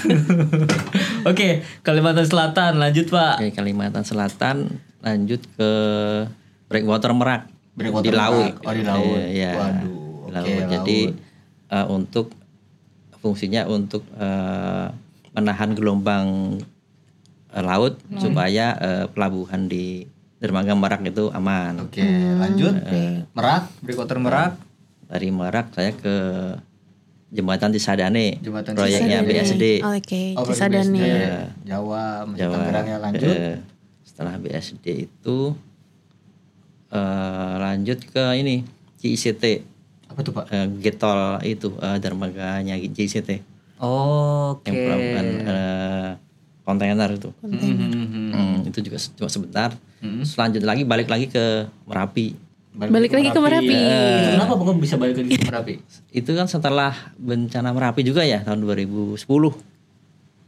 Oke, 1.28 1.68
Kalimantan 1.84 2.24
Selatan 2.24 2.80
lanjut 2.80 3.12
Pak. 3.12 3.44
Oke, 3.44 3.52
Kalimantan 3.52 4.08
Selatan 4.08 4.80
lanjut 5.04 5.44
ke 5.60 5.72
Breakwater 6.72 7.12
Merak 7.12 7.52
Breakwater 7.76 8.08
di 8.08 8.12
laut. 8.14 8.54
Oh, 8.64 8.74
di 8.74 8.84
laut. 8.86 9.18
Iya. 9.20 9.52
Waduh, 9.58 9.94
laut. 10.30 10.64
Jadi 10.70 11.00
laut. 11.10 11.74
eh, 11.74 11.88
untuk 11.90 12.28
fungsinya 13.20 13.66
untuk 13.66 14.06
eh, 14.16 14.88
menahan 15.34 15.74
gelombang 15.74 16.60
eh, 17.54 17.64
laut 17.64 17.96
supaya 18.18 18.74
eh, 18.76 19.06
pelabuhan 19.08 19.66
di 19.66 20.10
dermaga 20.38 20.74
Merak 20.74 21.02
itu 21.04 21.30
aman. 21.30 21.80
Oke, 21.82 22.04
lanjut. 22.36 22.74
Merak, 23.32 23.64
breakwater 23.80 24.18
Merak. 24.18 24.60
Dari 25.04 25.30
Merak 25.30 25.72
saya 25.72 25.94
ke 25.94 26.16
jembatan 27.30 27.70
Cisadane, 27.70 28.38
Jembatan 28.40 28.74
proyeknya 28.74 29.22
BSD. 29.22 29.82
Oh, 29.82 29.94
Oke, 29.94 30.34
Oh, 30.34 30.44
Cisadane. 30.44 30.90
BSD. 30.90 31.66
Jawa, 31.66 32.26
masih 32.26 32.40
Jawa. 32.40 32.54
Tangerang 32.60 32.86
ya 32.86 32.98
lanjut. 33.00 33.32
Eh, 33.32 33.58
setelah 34.04 34.36
BSD 34.38 34.86
itu 35.08 35.38
eh, 36.90 37.54
lanjut 37.58 38.00
ke 38.06 38.24
ini 38.36 38.62
JICT 39.00 39.44
Apa 40.08 40.20
tuh 40.22 40.32
Pak? 40.32 40.46
eh, 40.50 40.68
Getol 40.80 41.20
itu 41.44 41.74
eh, 41.76 41.98
dermaganya 41.98 42.78
JICT 42.78 43.42
Oke. 43.80 44.64
yang 44.64 44.76
pelabuhan 44.80 45.28
eh, 45.44 46.10
kontainer 46.64 47.10
itu. 47.10 47.30
Mhm. 47.40 48.32
Hmm, 48.32 48.56
itu 48.64 48.80
juga 48.82 48.98
cuma 49.14 49.30
sebentar. 49.30 49.70
Hmm. 50.00 50.20
Terus 50.20 50.34
lanjut 50.34 50.64
lagi 50.64 50.84
balik 50.84 51.08
lagi 51.08 51.28
ke 51.28 51.68
Merapi. 51.84 52.36
Balik 52.74 53.14
lagi 53.14 53.30
ke 53.30 53.38
Merapi. 53.38 53.76
Itu 53.76 54.30
Kenapa 54.34 54.54
kok 54.58 54.78
bisa 54.78 54.96
balik 54.98 55.16
lagi 55.16 55.36
ke 55.36 55.46
Merapi? 55.46 55.74
Itu 56.10 56.32
kan 56.34 56.48
setelah 56.48 56.92
bencana 57.16 57.70
Merapi 57.70 58.02
juga 58.02 58.24
ya 58.24 58.42
tahun 58.42 58.64
2010. 58.64 59.20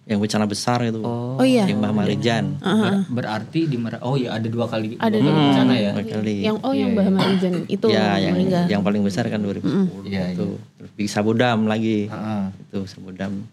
Yang 0.06 0.20
bencana 0.22 0.46
besar 0.46 0.86
itu. 0.86 1.02
Oh, 1.02 1.38
Oh 1.38 1.46
iya. 1.46 1.66
Limbah 1.66 1.90
Marijan. 1.90 2.58
ber- 2.58 3.10
berarti 3.12 3.66
di 3.66 3.74
Merapi. 3.76 4.02
Oh 4.02 4.14
ya 4.16 4.38
ada 4.38 4.46
dua 4.46 4.66
kali 4.66 4.96
Ada 4.96 5.18
dua 5.18 5.32
kali 5.32 5.46
bencana 5.50 5.74
ya. 5.76 5.92
Dua 5.92 6.06
kali. 6.08 6.36
Yang 6.42 6.58
oh 6.62 6.74
yang 6.74 6.90
Mbah 6.94 7.08
Marijan 7.12 7.54
itu 7.66 7.86
ya, 7.90 8.08
yang 8.20 8.34
meninggal. 8.34 8.64
yang 8.70 8.82
paling 8.82 9.02
besar 9.02 9.26
kan 9.28 9.42
2010 9.42 10.06
Iya, 10.06 10.24
itu. 10.32 10.62
Terus 10.78 10.92
di 10.94 11.06
Sabodam 11.06 11.66
lagi. 11.66 12.06
Heeh. 12.06 12.44
Itu 12.64 12.86
Sabodam 12.86 13.50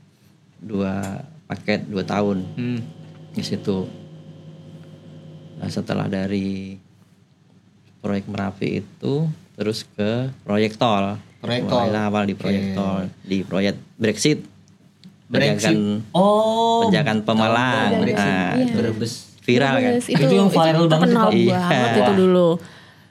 dua 0.60 1.24
paket 1.52 1.84
dua 1.84 2.00
tahun 2.02 2.48
Hmm. 2.54 2.80
di 3.30 3.42
situ. 3.42 3.84
Nah, 5.54 5.68
setelah 5.68 6.08
dari 6.08 6.74
proyek 8.00 8.26
Merapi 8.26 8.82
itu 8.82 9.14
terus 9.54 9.84
ke 9.86 10.32
proyek 10.42 10.74
tol. 10.74 11.20
Proyek 11.38 11.62
tol. 11.64 11.84
Mulailah 11.84 12.02
awal 12.08 12.24
di 12.24 12.34
proyek 12.34 12.62
Oke. 12.64 12.74
tol, 12.74 13.00
di 13.22 13.38
proyek 13.42 13.76
Brexit. 13.94 14.38
Brexit. 15.28 15.72
Penjagaan 15.72 16.12
Oh. 16.12 16.84
penjagaan 16.84 17.20
Pemalang. 17.22 17.90
Brexit. 18.00 18.26
Nah, 18.26 18.52
itu 18.58 18.74
Brebes. 18.74 19.12
viral 19.42 19.74
kan. 19.76 19.92
Yes, 19.92 20.06
Itu 20.06 20.24
yang 20.30 20.48
viral 20.48 20.86
banget 20.86 20.92
terkenal 20.92 21.26
tuh, 21.26 21.40
Pak. 21.42 21.50
banget 21.52 21.90
Iya. 21.90 21.98
itu 21.98 22.12
dulu. 22.16 22.48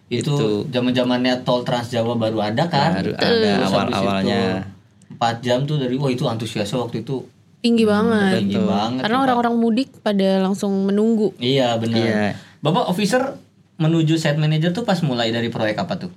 Itu 0.07 0.33
Itu. 0.33 0.47
zaman-zamannya 0.67 1.33
tol 1.41 1.61
Trans 1.61 1.87
Jawa 1.87 2.13
baru 2.15 2.39
ada 2.41 2.63
kan? 2.67 2.89
Baru 2.95 3.11
ada 3.13 3.51
awal-awalnya. 3.63 4.43
itu 4.59 5.13
4 5.13 5.35
jam 5.39 5.59
tuh 5.63 5.75
dari 5.75 5.95
wah 5.95 6.07
itu 6.07 6.23
antusiasnya 6.23 6.77
waktu 6.77 6.99
itu 7.01 7.19
Tinggi 7.61 7.85
banget. 7.85 8.41
tinggi 8.41 8.57
banget. 8.57 9.01
Karena 9.05 9.17
orang-orang 9.21 9.53
mudik 9.55 9.89
pada 10.01 10.41
langsung 10.41 10.73
menunggu. 10.83 11.29
Iya 11.37 11.77
benar. 11.77 11.97
Iya. 11.97 12.25
Bapak 12.59 12.89
officer 12.89 13.37
menuju 13.77 14.17
site 14.17 14.37
manager 14.37 14.69
tuh 14.71 14.81
pas 14.81 14.97
mulai 15.01 15.29
dari 15.29 15.47
proyek 15.47 15.77
apa 15.77 15.97
tuh? 15.97 16.11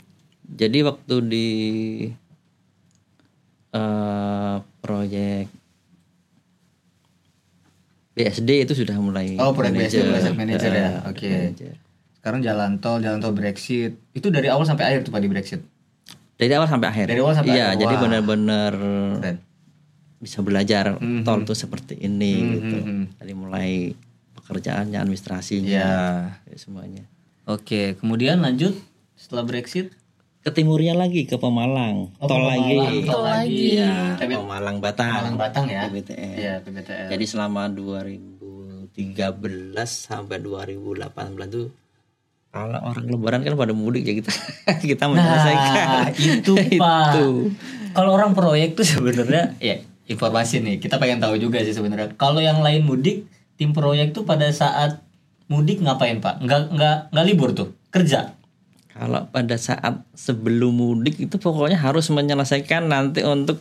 Jadi 0.45 0.81
waktu 0.81 1.15
di 1.23 1.49
eh, 3.71 4.57
proyek 4.81 5.47
BSD 8.15 8.51
itu 8.63 8.75
sudah 8.75 8.95
mulai 8.97 9.35
Oh, 9.37 9.51
proyek 9.51 9.75
BSD 9.75 10.01
mulai 10.07 10.23
site 10.23 10.39
manager 10.39 10.71
ya? 10.71 10.89
eh, 11.03 11.11
Oke. 11.11 11.29
manager. 11.29 11.73
Sekarang 12.15 12.41
jalan 12.41 12.71
tol, 12.79 12.99
jalan 13.01 13.19
tol 13.19 13.33
Brexit. 13.33 14.01
Itu 14.13 14.31
dari 14.31 14.49
awal 14.49 14.65
sampai 14.65 14.85
akhir 14.87 15.05
tuh 15.05 15.13
Pak 15.13 15.21
di 15.21 15.29
Brexit. 15.29 15.61
Dari 16.35 16.51
awal 16.51 16.67
sampai 16.67 16.89
akhir. 16.89 17.07
Dari 17.07 17.21
awal 17.21 17.35
sampai 17.35 17.53
iya, 17.53 17.67
akhir. 17.69 17.85
jadi 17.85 17.95
Wah. 17.95 18.01
benar-benar. 18.01 18.73
Bisa 20.25 20.41
belajar 20.41 20.97
Mhm. 20.97 21.23
tol 21.23 21.45
tuh 21.45 21.53
seperti 21.53 22.01
ini 22.01 22.33
Mhm, 22.35 22.51
gitu. 22.51 22.77
mhm. 22.79 23.03
Dari 23.15 23.33
mulai 23.33 23.71
pekerjaannya, 24.35 24.97
administrasinya, 24.97 25.85
ya, 26.41 26.55
semuanya. 26.55 27.05
Oke, 27.45 27.95
kemudian 27.95 28.41
lanjut 28.41 28.73
setelah 29.15 29.45
Brexit 29.45 29.93
Ke 30.41 30.53
timurnya 30.53 30.93
lagi 30.93 31.25
ke 31.25 31.37
Pemalang, 31.37 32.13
Oh, 32.21 32.29
tol 32.29 32.45
lagi. 32.45 32.77
Pemalang, 32.77 33.09
tol 33.09 33.25
lagi. 33.25 33.81
PB- 34.15 34.37
Pemalang 34.37 34.77
Batang. 34.77 35.13
Malang 35.15 35.37
Batang 35.41 35.65
ya? 35.67 35.89
PBTN. 35.89 36.35
Iya, 36.37 36.55
PBTN. 36.61 37.09
Jadi 37.09 37.25
selama 37.25 37.65
2013 38.93 38.93
sampai 39.89 40.37
2018 40.39 41.49
tuh 41.49 41.73
kalau 42.53 42.79
orang 42.79 43.09
lebaran 43.09 43.41
kan 43.41 43.57
pada 43.57 43.73
mudik 43.73 44.05
ya 44.05 44.15
kita 44.15 44.31
kita 44.93 45.05
menyelesaikan. 45.09 45.75
Nah, 45.75 46.09
itu 46.29 46.53
Pak. 46.77 47.13
Kalau 47.91 48.11
orang 48.13 48.31
proyek 48.31 48.77
tuh 48.77 48.85
sebenarnya 48.85 49.57
ya 49.59 49.81
informasi 50.05 50.61
nih, 50.61 50.77
kita 50.81 51.01
pengen 51.01 51.21
tahu 51.21 51.41
juga 51.41 51.61
sih 51.65 51.73
sebenarnya. 51.73 52.13
Kalau 52.21 52.41
yang 52.41 52.61
lain 52.61 52.85
mudik, 52.85 53.25
tim 53.57 53.73
proyek 53.73 54.13
tuh 54.13 54.29
pada 54.29 54.49
saat 54.53 55.01
mudik 55.49 55.81
ngapain 55.81 56.21
Pak? 56.21 56.45
Nggak 56.45 56.61
nggak 56.77 56.97
nggak 57.13 57.25
libur 57.27 57.51
tuh, 57.57 57.73
kerja. 57.89 58.37
Kalau 58.95 59.27
pada 59.27 59.59
saat 59.59 60.07
sebelum 60.15 60.71
mudik 60.71 61.19
itu 61.19 61.37
pokoknya 61.41 61.81
harus 61.81 62.07
menyelesaikan 62.15 62.87
nanti 62.87 63.27
untuk 63.27 63.59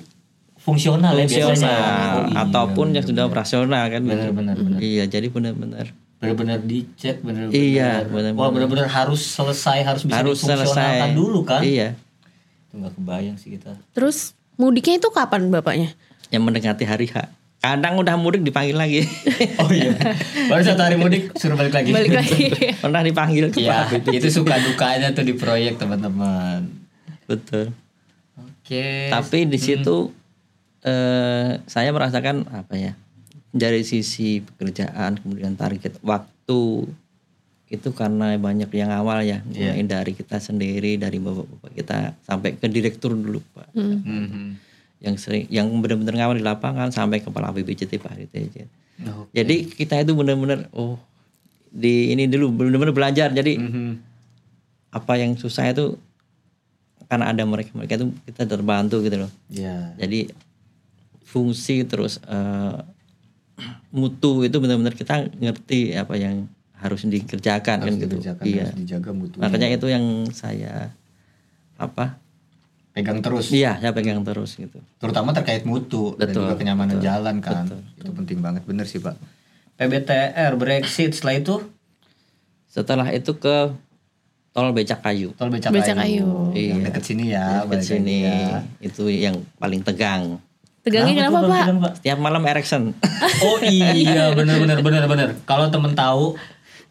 Fungsional, 0.64 1.12
ya 1.20 1.28
biasanya. 1.28 1.52
fungsional 1.52 1.76
Oh, 1.76 2.24
iya, 2.32 2.36
ataupun 2.48 2.88
yang 2.96 3.04
sudah 3.04 3.28
operasional 3.28 3.84
kan. 3.92 4.00
Benar 4.00 4.32
benar 4.32 4.56
benar. 4.56 4.80
Iya, 4.80 5.04
jadi 5.12 5.28
benar-benar 5.28 5.92
Benar-benar 6.24 6.64
dicek, 6.64 7.20
benar-benar. 7.20 7.52
Iya, 7.52 8.08
benar-benar. 8.08 8.40
Wah, 8.40 8.48
benar-benar 8.48 8.88
harus 8.88 9.20
selesai, 9.20 9.84
harus 9.84 10.08
bisa 10.08 10.24
harus 10.24 10.40
selesai 10.40 11.12
dulu 11.12 11.44
kan? 11.44 11.60
Iya. 11.60 12.00
Itu 12.72 12.80
nggak 12.80 12.96
kebayang 12.96 13.36
sih 13.36 13.60
kita. 13.60 13.76
Terus 13.92 14.32
mudiknya 14.56 15.04
itu 15.04 15.12
kapan 15.12 15.52
bapaknya? 15.52 15.92
Yang 16.34 16.42
mendekati 16.42 16.84
hari 16.84 17.06
H. 17.08 17.30
Kadang 17.62 17.96
udah 17.96 18.18
mudik 18.20 18.42
dipanggil 18.42 18.76
lagi. 18.76 19.06
Oh 19.62 19.70
iya. 19.70 19.94
Baru 20.50 20.66
satu 20.66 20.82
hari 20.82 20.98
mudik 20.98 21.32
suruh 21.38 21.56
balik 21.56 21.72
lagi. 21.72 21.94
Balik 21.94 22.12
lagi. 22.12 22.44
Pernah 22.84 23.06
dipanggil 23.06 23.54
ke 23.54 23.62
Ya, 23.62 23.86
itu 23.88 24.28
suka 24.34 24.58
dukanya 24.58 25.14
tuh 25.14 25.24
di 25.24 25.38
proyek 25.38 25.78
teman-teman. 25.78 26.68
Betul. 27.30 27.72
Oke. 28.36 29.14
Tapi 29.14 29.46
di 29.46 29.60
situ 29.62 30.10
eh, 30.82 31.62
saya 31.64 31.90
merasakan 31.94 32.50
apa 32.52 32.74
ya? 32.76 32.98
Dari 33.54 33.86
sisi 33.86 34.42
pekerjaan 34.42 35.22
kemudian 35.22 35.54
target 35.54 36.02
waktu 36.02 36.90
itu 37.70 37.90
karena 37.94 38.38
banyak 38.38 38.70
yang 38.70 38.94
awal 38.94 39.26
ya, 39.26 39.42
mulai 39.46 39.82
dari 39.82 40.14
kita 40.14 40.38
sendiri, 40.38 40.98
dari 40.98 41.18
bapak-bapak 41.18 41.72
kita 41.74 41.98
sampai 42.22 42.54
ke 42.54 42.70
direktur 42.70 43.18
dulu 43.18 43.42
pak, 43.50 43.74
Mhm. 43.74 44.73
Yang 45.04 45.16
sering, 45.20 45.46
yang 45.52 45.68
benar-benar 45.78 46.16
ngawal 46.16 46.40
di 46.40 46.42
lapangan 46.42 46.88
sampai 46.90 47.20
kepala 47.20 47.52
BPJT 47.52 48.00
pak 48.00 48.16
gitu 48.18 48.36
aja. 48.40 48.64
Oh. 49.12 49.28
Jadi 49.36 49.68
kita 49.68 50.00
itu 50.00 50.16
benar-benar 50.16 50.72
oh 50.72 50.96
di 51.68 52.10
ini 52.10 52.26
dulu 52.26 52.56
benar-benar 52.56 52.96
belajar. 52.96 53.30
Jadi 53.30 53.60
Mhm. 53.60 53.92
apa 54.90 55.14
yang 55.20 55.36
susah 55.36 55.68
itu 55.68 56.00
karena 57.06 57.30
ada 57.30 57.44
mereka 57.44 57.76
mereka 57.76 58.00
itu 58.00 58.16
kita 58.24 58.48
terbantu 58.48 59.04
gitu 59.04 59.28
loh. 59.28 59.32
Ya. 59.52 59.92
Jadi 60.00 60.32
fungsi 61.22 61.84
terus 61.84 62.24
eh, 62.24 62.78
mutu 63.92 64.42
itu 64.42 64.56
benar-benar 64.58 64.96
kita 64.96 65.28
ngerti 65.36 65.94
apa 65.94 66.16
yang 66.16 66.48
harus 66.80 67.04
dikerjakan 67.04 67.80
kan 67.80 67.86
Harus 67.86 67.96
gitu. 68.00 68.08
dikerjakan, 68.20 68.44
Iya. 68.44 68.64
harus 68.68 68.78
dijaga 68.80 69.12
mutunya. 69.12 69.42
Makanya 69.44 69.68
itu 69.72 69.88
yang 69.88 70.06
saya 70.32 70.92
apa? 71.76 72.20
Pegang 72.94 73.20
terus. 73.20 73.50
Iya, 73.50 73.78
saya 73.78 73.90
pegang 73.90 74.22
terus 74.22 74.54
gitu. 74.54 74.78
Terutama 74.98 75.34
terkait 75.34 75.66
mutu 75.66 76.14
dan 76.14 76.30
Betul, 76.30 76.46
juga 76.46 76.54
kenyamanan 76.56 76.96
betul, 76.96 77.04
jalan 77.04 77.36
kan. 77.42 77.66
betul, 77.66 77.80
Itu 77.98 78.12
penting 78.14 78.38
banget 78.40 78.64
bener 78.64 78.86
sih, 78.86 79.02
Pak. 79.02 79.18
PBTR 79.76 80.54
Brexit 80.54 81.12
setelah 81.12 81.36
itu 81.36 81.56
Setelah 82.68 83.10
itu 83.10 83.34
ke 83.34 83.74
tol 84.50 84.70
becak 84.70 85.02
kayu. 85.02 85.34
tol 85.34 85.50
becak, 85.50 85.70
Becakayu. 85.70 86.22
kayu. 86.22 86.30
Yang 86.54 86.78
Iya. 86.78 86.86
deket 86.86 87.04
sini 87.04 87.24
ya, 87.28 87.46
Ke 87.60 87.66
balik 87.68 87.82
sini 87.84 88.16
ya. 88.24 88.62
itu 88.80 89.04
yang 89.08 89.36
paling 89.58 89.82
tegang. 89.82 90.38
Tegangnya 90.84 91.26
kenapa, 91.26 91.38
tuh, 91.40 91.48
Pak? 91.48 91.50
Bang 91.50 91.78
Tegan, 91.80 91.94
Setiap 91.96 92.18
malam 92.20 92.44
erection. 92.44 92.84
Oh 93.44 93.58
iya 93.60 94.30
bener 94.38 94.58
bener 94.60 94.80
bener 94.80 95.04
bener. 95.08 95.30
Kalau 95.44 95.70
temen 95.70 95.94
tahu 95.94 96.38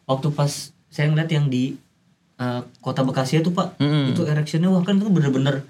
waktu 0.04 0.28
pas 0.30 0.50
saya 0.88 1.06
ngeliat 1.06 1.30
yang 1.30 1.47
di 1.47 1.78
eh, 2.37 2.61
kota 2.80 3.02
Bekasi 3.02 3.38
itu 3.38 3.50
pak, 3.50 3.78
Mm-mm. 3.78 4.11
itu 4.11 4.23
erectionnya 4.25 4.66
wah 4.66 4.82
kan 4.82 4.97
itu 4.97 5.06
bener-bener 5.06 5.62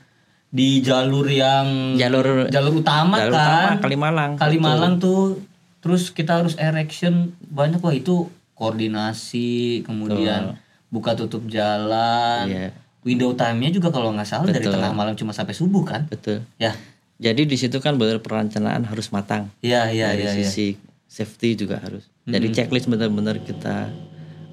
di 0.52 0.85
jalur 0.85 1.25
yang 1.26 1.97
Jalur 1.97 2.52
jalur 2.52 2.85
utama 2.85 3.16
jalur 3.16 3.32
kan, 3.32 3.40
utama 3.40 3.80
Kalimalang. 3.80 4.32
Kalimalang 4.37 4.94
tuh, 5.00 5.40
terus 5.80 6.12
kita 6.12 6.44
harus 6.44 6.61
erection 6.61 7.32
banyak 7.40 7.80
wah 7.80 7.97
itu 7.97 8.28
koordinasi, 8.52 9.82
kemudian 9.82 10.61
buka 10.92 11.16
tutup 11.16 11.49
jalan, 11.49 12.44
Iya. 12.47 12.68
window 13.00 13.32
time-nya 13.32 13.73
juga 13.73 13.88
kalau 13.88 14.12
nggak 14.12 14.28
salah 14.28 14.44
dari 14.44 14.61
Betul. 14.61 14.76
tengah 14.76 14.92
malam 14.92 15.16
cuma 15.16 15.32
sampai 15.32 15.56
subuh 15.56 15.82
kan? 15.82 16.04
Betul. 16.06 16.44
Ya, 16.61 16.76
Jadi 17.16 17.47
di 17.47 17.56
situ 17.56 17.78
kan 17.78 17.97
benar 17.97 18.18
perencanaan 18.18 18.82
harus 18.82 19.09
matang. 19.14 19.47
iya 19.62 19.88
iya 19.88 20.11
dari 20.12 20.26
iya. 20.26 20.35
iya. 20.37 20.42
sisi 20.42 20.75
safety 21.09 21.54
juga 21.54 21.80
harus. 21.80 22.04
Jadi 22.28 22.50
checklist 22.50 22.90
benar-benar 22.90 23.40
kita 23.42 23.88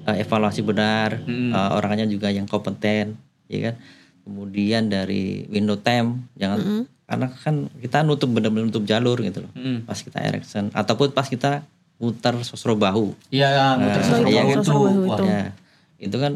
uh, 0.06 0.16
evaluasi 0.16 0.62
benar, 0.62 1.20
Mm-mm. 1.26 1.50
uh, 1.50 1.76
orangnya 1.76 2.06
juga 2.06 2.30
yang 2.30 2.46
kompeten, 2.46 3.18
ya 3.50 3.70
kan. 3.70 3.74
Kemudian 4.20 4.86
dari 4.86 5.44
window 5.46 5.76
time, 5.76 6.28
jangan 6.34 6.84
karena 7.04 7.26
kan 7.28 7.54
kita 7.74 8.00
nutup 8.00 8.30
benar-benar 8.30 8.70
nutup 8.70 8.84
jalur 8.84 9.18
gitu 9.18 9.42
loh 9.42 9.50
Mm. 9.52 9.82
pas 9.82 9.98
kita 9.98 10.22
erection 10.22 10.70
ataupun 10.70 11.10
pas 11.10 11.26
kita 11.26 11.66
muter 11.98 12.38
sosro 12.40 12.78
bahu 12.78 13.18
Iya, 13.28 13.74
muter 13.74 13.98
Nah, 13.98 14.06
sosro 14.06 14.28
iya, 14.28 14.40
bahu 14.40 14.50
gitu. 14.52 14.62
itu. 14.62 14.78
itu. 15.10 15.24
ya 15.26 15.42
itu 15.98 16.16
kan 16.16 16.32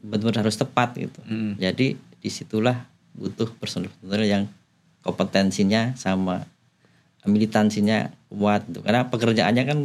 benar-benar 0.00 0.42
harus 0.42 0.56
tepat 0.56 0.98
gitu 0.98 1.20
Mm. 1.24 1.52
jadi 1.56 1.86
di 1.94 2.26
situlah 2.28 2.82
butuh 3.14 3.46
personel-personel 3.54 4.26
yang 4.26 4.44
kompetensinya 5.00 5.94
sama 5.94 6.42
militansinya 7.22 8.10
kuat 8.28 8.66
gitu. 8.66 8.82
karena 8.82 9.06
pekerjaannya 9.06 9.62
kan 9.62 9.78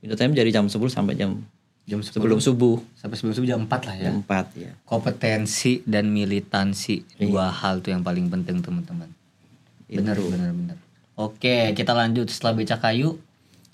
itu 0.00 0.14
time 0.14 0.34
dari 0.34 0.50
jam 0.50 0.66
10 0.66 0.74
sampai 0.88 1.14
jam 1.14 1.38
Jam 1.88 1.98
10 1.98 2.12
sebelum 2.12 2.36
subuh 2.36 2.76
sampai 2.94 3.16
sebelum 3.16 3.32
subuh 3.32 3.48
jam 3.48 3.60
4 3.64 3.72
lah 3.82 3.94
ya. 3.96 4.04
jam 4.06 4.20
4 4.20 4.28
ya 4.54 4.72
Kompetensi 4.84 5.80
dan 5.82 6.08
militansi 6.08 7.00
Iya. 7.16 7.24
dua 7.24 7.48
hal 7.48 7.80
tuh 7.80 7.90
yang 7.90 8.04
paling 8.04 8.28
penting 8.28 8.60
teman-teman. 8.60 9.08
Benar, 9.88 10.20
benar, 10.20 10.52
benar. 10.52 10.76
Oke, 11.16 11.72
kita 11.72 11.92
lanjut 11.92 12.28
setelah 12.28 12.52
beca 12.54 12.76
kayu. 12.76 13.16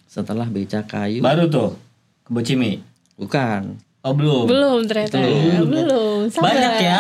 setelah 0.06 0.47
beca 0.47 0.78
kayu 0.80 1.18
Baru 1.18 1.50
tuh 1.50 1.75
ke 2.23 2.30
Bocimi. 2.30 2.78
bukan 3.14 3.83
Oh 4.00 4.12
belum. 4.12 4.44
Belum 4.44 4.78
ternyata. 4.85 5.16
Belum. 5.64 6.28
Sabar. 6.28 6.52
Banyak 6.52 6.75
ya. 6.78 6.99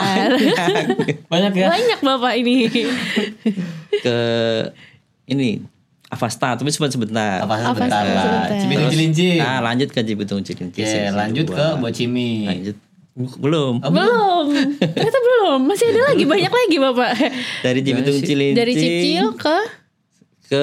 Banyak 1.32 1.52
ya. 1.52 1.68
Banyak 1.68 2.00
Bapak 2.00 2.32
ini. 2.34 2.64
ke 4.00 4.18
ini 5.26 5.60
Avasta 6.14 6.54
tapi 6.54 6.70
cuma 6.70 6.86
sebentar 6.86 7.38
Apa 7.40 7.54
Apa 7.56 7.74
sebentar 7.74 8.02
lah. 8.02 8.14
sebentar. 8.16 8.58
Cibitung 8.58 8.88
Cilincing. 8.88 9.36
nah 9.36 9.58
lanjut 9.60 9.88
ke 9.88 10.00
Cibitung 10.00 10.40
Cilincing 10.40 10.70
Oke, 10.70 10.80
seksi 10.80 11.10
lanjut 11.10 11.46
ke 11.48 11.66
Bocimi. 11.76 12.32
lanjut 12.46 12.76
belum 13.36 13.78
Oh, 13.78 13.90
belum. 13.90 14.44
Ternyata 14.74 15.18
belum. 15.20 15.58
Masih 15.64 15.86
ada 15.88 16.02
lagi 16.08 16.24
banyak 16.24 16.50
lagi 16.50 16.76
Bapak. 16.78 17.10
dari 17.60 17.80
Cibitung 17.80 18.18
Cilincing 18.18 18.56
Dari 18.56 18.72
Cicil 18.72 19.26
ke 19.34 19.56
ke 20.44 20.62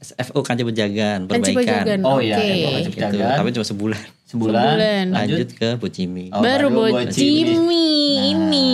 SFO 0.00 0.40
Kanci 0.40 0.62
Pejagan 0.62 1.26
Kanci 1.26 1.50
perbaikan 1.50 1.82
Pejagan. 1.82 1.98
Oh 2.02 2.18
iya. 2.18 2.38
Eko 2.38 2.68
Kanci 2.70 2.80
gitu. 2.84 2.96
Pejagan. 2.96 3.34
tapi 3.36 3.48
cuma 3.50 3.66
sebulan 3.66 4.00
Sebulan. 4.30 4.54
Sebulan. 4.54 5.04
Lanjut. 5.10 5.36
lanjut 5.36 5.50
ke 5.52 5.68
Bocimi 5.74 6.30
Oh, 6.30 6.38
baru 6.38 6.70
baru 6.70 7.02
Bocimi 7.02 7.50
Nah, 7.50 7.66
ini. 7.66 7.86
ini. 8.30 8.68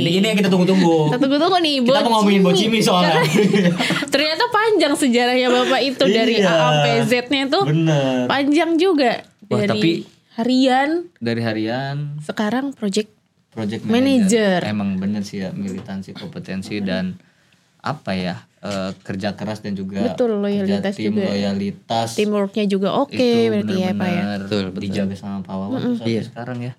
Ini 0.00 0.10
ini 0.14 0.26
yang 0.26 0.38
kita 0.38 0.48
tunggu-tunggu. 0.48 0.96
Kita 1.06 1.18
tunggu-tunggu 1.18 1.58
nih 1.58 1.74
Kita 1.82 2.00
mau 2.02 2.12
ngomongin 2.18 2.40
Bocimi 2.40 2.78
soalnya. 2.80 3.20
Ternyata 4.12 4.44
panjang 4.48 4.94
sejarahnya 4.94 5.48
Bapak 5.48 5.80
itu 5.82 6.04
dari 6.06 6.34
Iya. 6.36 6.48
A 6.48 6.56
sampai 6.56 6.92
Z-nya 7.04 7.40
itu 7.46 7.60
Bener. 7.62 8.24
panjang 8.26 8.70
juga. 8.74 9.12
Wah, 9.46 9.58
dari 9.58 9.68
tapi- 9.68 10.00
harian 10.32 10.88
Dari 11.18 11.40
harian 11.42 11.96
sekarang 12.18 12.72
project 12.72 13.12
project 13.50 13.82
Manager. 13.82 14.62
manager. 14.62 14.70
Emang 14.70 14.96
bener 14.96 15.20
sih 15.20 15.42
ya 15.42 15.50
militansi 15.50 16.14
kompetensi 16.14 16.78
dan 16.78 17.18
apa 17.76 18.12
ya 18.12 18.36
eh, 18.60 18.90
kerja 19.00 19.32
keras 19.32 19.60
dan 19.60 19.72
juga 19.72 20.04
Betul, 20.06 20.36
loyalitas 20.36 20.92
tim 20.92 21.10
juga. 21.10 21.26
loyalitas 21.26 22.08
teamworknya 22.12 22.64
juga 22.64 22.88
oke 22.94 23.14
itu 23.14 23.50
berarti 23.50 23.74
ya 23.74 23.90
Pak 23.92 24.08
ya. 24.08 24.22
Betul, 24.38 24.64
betul. 24.68 24.82
dijaga 24.82 25.14
sama 25.14 25.40
Pak 25.40 25.54
Wawan 25.54 25.78
tuh 25.78 25.94
sampai 25.96 26.12
Iya. 26.12 26.22
sekarang 26.24 26.58
ya 26.60 26.72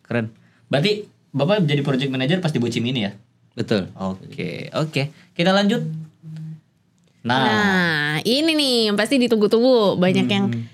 keren 0.00 0.26
berarti 0.66 0.92
bapak 1.28 1.62
jadi 1.62 1.82
project 1.82 2.08
manager 2.08 2.38
pas 2.38 2.48
di 2.48 2.56
Bocim 2.56 2.80
ini 2.82 3.00
ya 3.02 3.12
betul 3.52 3.90
oke 3.92 4.50
oke 4.72 5.02
kita 5.32 5.50
lanjut 5.50 5.82
nah, 7.20 7.38
Nah, 7.40 8.14
ini 8.22 8.52
nih 8.52 8.74
yang 8.86 8.96
pasti 8.96 9.18
ditunggu-tunggu 9.18 9.96
banyak 9.96 10.26
yang 10.26 10.46
Hmm. 10.48 10.64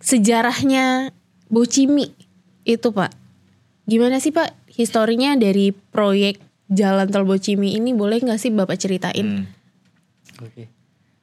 sejarahnya 0.00 1.10
Bocimi 1.46 2.10
itu 2.62 2.88
Pak. 2.88 3.12
Gimana 3.84 4.18
sih 4.18 4.30
Pak 4.30 4.50
historinya 4.68 5.34
dari 5.34 5.70
proyek 5.70 6.42
Jalan 6.66 7.06
Tol 7.06 7.22
Bocimi 7.22 7.72
ini 7.72 7.92
boleh 7.92 8.18
nggak 8.18 8.34
sih 8.36 8.50
Bapak 8.50 8.74
ceritain? 8.76 9.22
hmm, 9.22 9.44
oke 10.38 10.64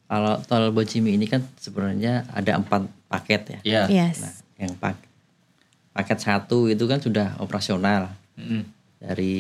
kalau 0.04 0.38
tol 0.44 0.70
Bocimi 0.70 1.16
ini 1.16 1.26
kan 1.26 1.42
sebenarnya 1.58 2.28
ada 2.30 2.58
empat 2.58 2.86
paket 3.08 3.42
ya 3.50 3.60
ya 3.64 3.82
Yes. 3.90 4.22
Nah, 4.22 4.34
yang 4.60 4.74
pak 4.76 4.96
paket 5.92 6.20
satu 6.20 6.70
itu 6.70 6.86
kan 6.86 6.98
sudah 6.98 7.38
operasional 7.38 8.10
Mm-mm. 8.38 8.62
dari 8.98 9.38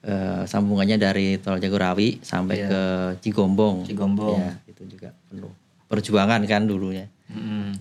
eh, 0.00 0.42
sambungannya 0.44 0.96
dari 0.96 1.36
tol 1.38 1.58
Jagorawi 1.58 2.18
sampai 2.20 2.56
Iya. 2.56 2.68
ke 2.68 2.82
Cigombong. 3.20 3.84
Cigombong. 3.84 4.38
Ya, 4.38 4.52
itu 4.64 4.82
juga 4.88 5.10
penuh 5.28 5.52
perjuangan 5.86 6.40
kan 6.46 6.64
dulunya. 6.64 7.06
Mm-mm. 7.28 7.74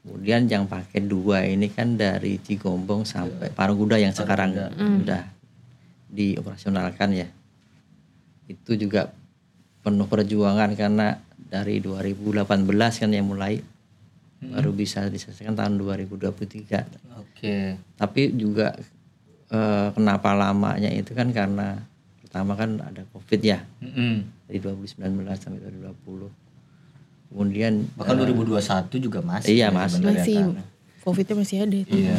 Kemudian 0.00 0.46
yang 0.46 0.64
paket 0.66 1.06
dua 1.06 1.44
ini 1.44 1.70
kan 1.70 1.94
dari 1.94 2.38
Cigombong 2.38 3.04
sampai 3.04 3.50
Parungkuda 3.50 3.96
yang 3.96 4.10
sekarang 4.10 4.52
sudah 4.74 5.22
dioperasionalkan 6.08 7.08
ya. 7.14 7.28
Itu 8.46 8.74
juga 8.74 9.12
penuh 9.80 10.06
perjuangan 10.06 10.70
karena 10.76 11.16
dari 11.50 11.80
2018 11.80 12.46
kan 12.76 13.10
yang 13.10 13.26
mulai 13.26 13.58
baru 14.40 14.72
bisa 14.72 15.04
diselesaikan 15.08 15.52
tahun 15.52 15.76
2023 15.80 17.20
oke 17.20 17.56
tapi 18.00 18.22
juga 18.32 18.72
eh, 19.52 19.88
kenapa 19.92 20.32
lamanya 20.32 20.88
itu 20.92 21.12
kan 21.12 21.28
karena 21.32 21.80
pertama 22.24 22.56
kan 22.56 22.80
ada 22.80 23.04
covid 23.12 23.40
ya 23.40 23.60
Mm-mm. 23.84 24.24
dari 24.48 24.58
2019 24.62 25.00
sampai 25.36 25.60
2020 25.60 26.32
kemudian 27.30 27.72
bahkan 27.94 28.16
2021 28.16 28.90
juga 28.98 29.20
masih 29.22 29.54
iya, 29.54 29.68
ya 29.70 29.76
masih. 29.76 30.02
Masih 30.02 30.36
kan. 30.40 30.66
Covidnya 31.00 31.34
masih 31.38 31.56
ada 31.64 31.76
itu. 31.78 31.94
iya 31.96 32.18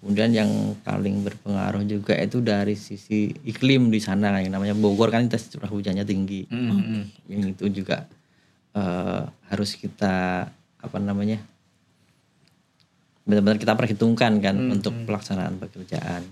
kemudian 0.00 0.32
yang 0.32 0.50
paling 0.80 1.20
berpengaruh 1.20 1.84
juga 1.84 2.16
itu 2.16 2.40
dari 2.40 2.72
sisi 2.72 3.30
iklim 3.44 3.92
di 3.92 4.00
sana 4.00 4.40
yang 4.40 4.56
namanya 4.56 4.72
Bogor 4.72 5.12
kan 5.12 5.28
intensitas 5.28 5.52
curah 5.54 5.68
hujannya 5.68 6.04
tinggi. 6.04 6.48
Mm-mm. 6.48 7.28
yang 7.28 7.52
itu 7.52 7.68
juga 7.70 8.08
eh, 8.72 9.22
harus 9.52 9.76
kita 9.76 10.48
apa 10.80 10.96
namanya 10.98 11.36
benar-benar 13.28 13.60
kita 13.60 13.76
perhitungkan 13.76 14.40
kan 14.40 14.56
untuk 14.56 14.96
pelaksanaan 15.04 15.60
pekerjaan 15.60 16.24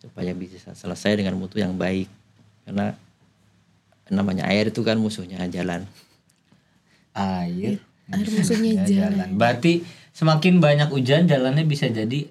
supaya 0.00 0.32
bisa 0.32 0.72
selesai 0.74 1.20
dengan 1.20 1.36
mutu 1.38 1.60
yang 1.60 1.76
baik. 1.76 2.08
Karena 2.64 2.96
namanya 4.10 4.48
air 4.48 4.68
itu 4.68 4.80
kan 4.80 4.96
musuhnya 4.96 5.44
jalan. 5.46 5.84
Air. 7.14 7.78
Air 8.10 8.26
musuhnya 8.28 8.84
Ya, 8.84 9.08
jalan. 9.08 9.36
berarti 9.38 9.84
semakin 10.12 10.58
banyak 10.60 10.88
hujan 10.90 11.24
jalannya 11.24 11.64
bisa 11.64 11.86
jadi 11.88 12.28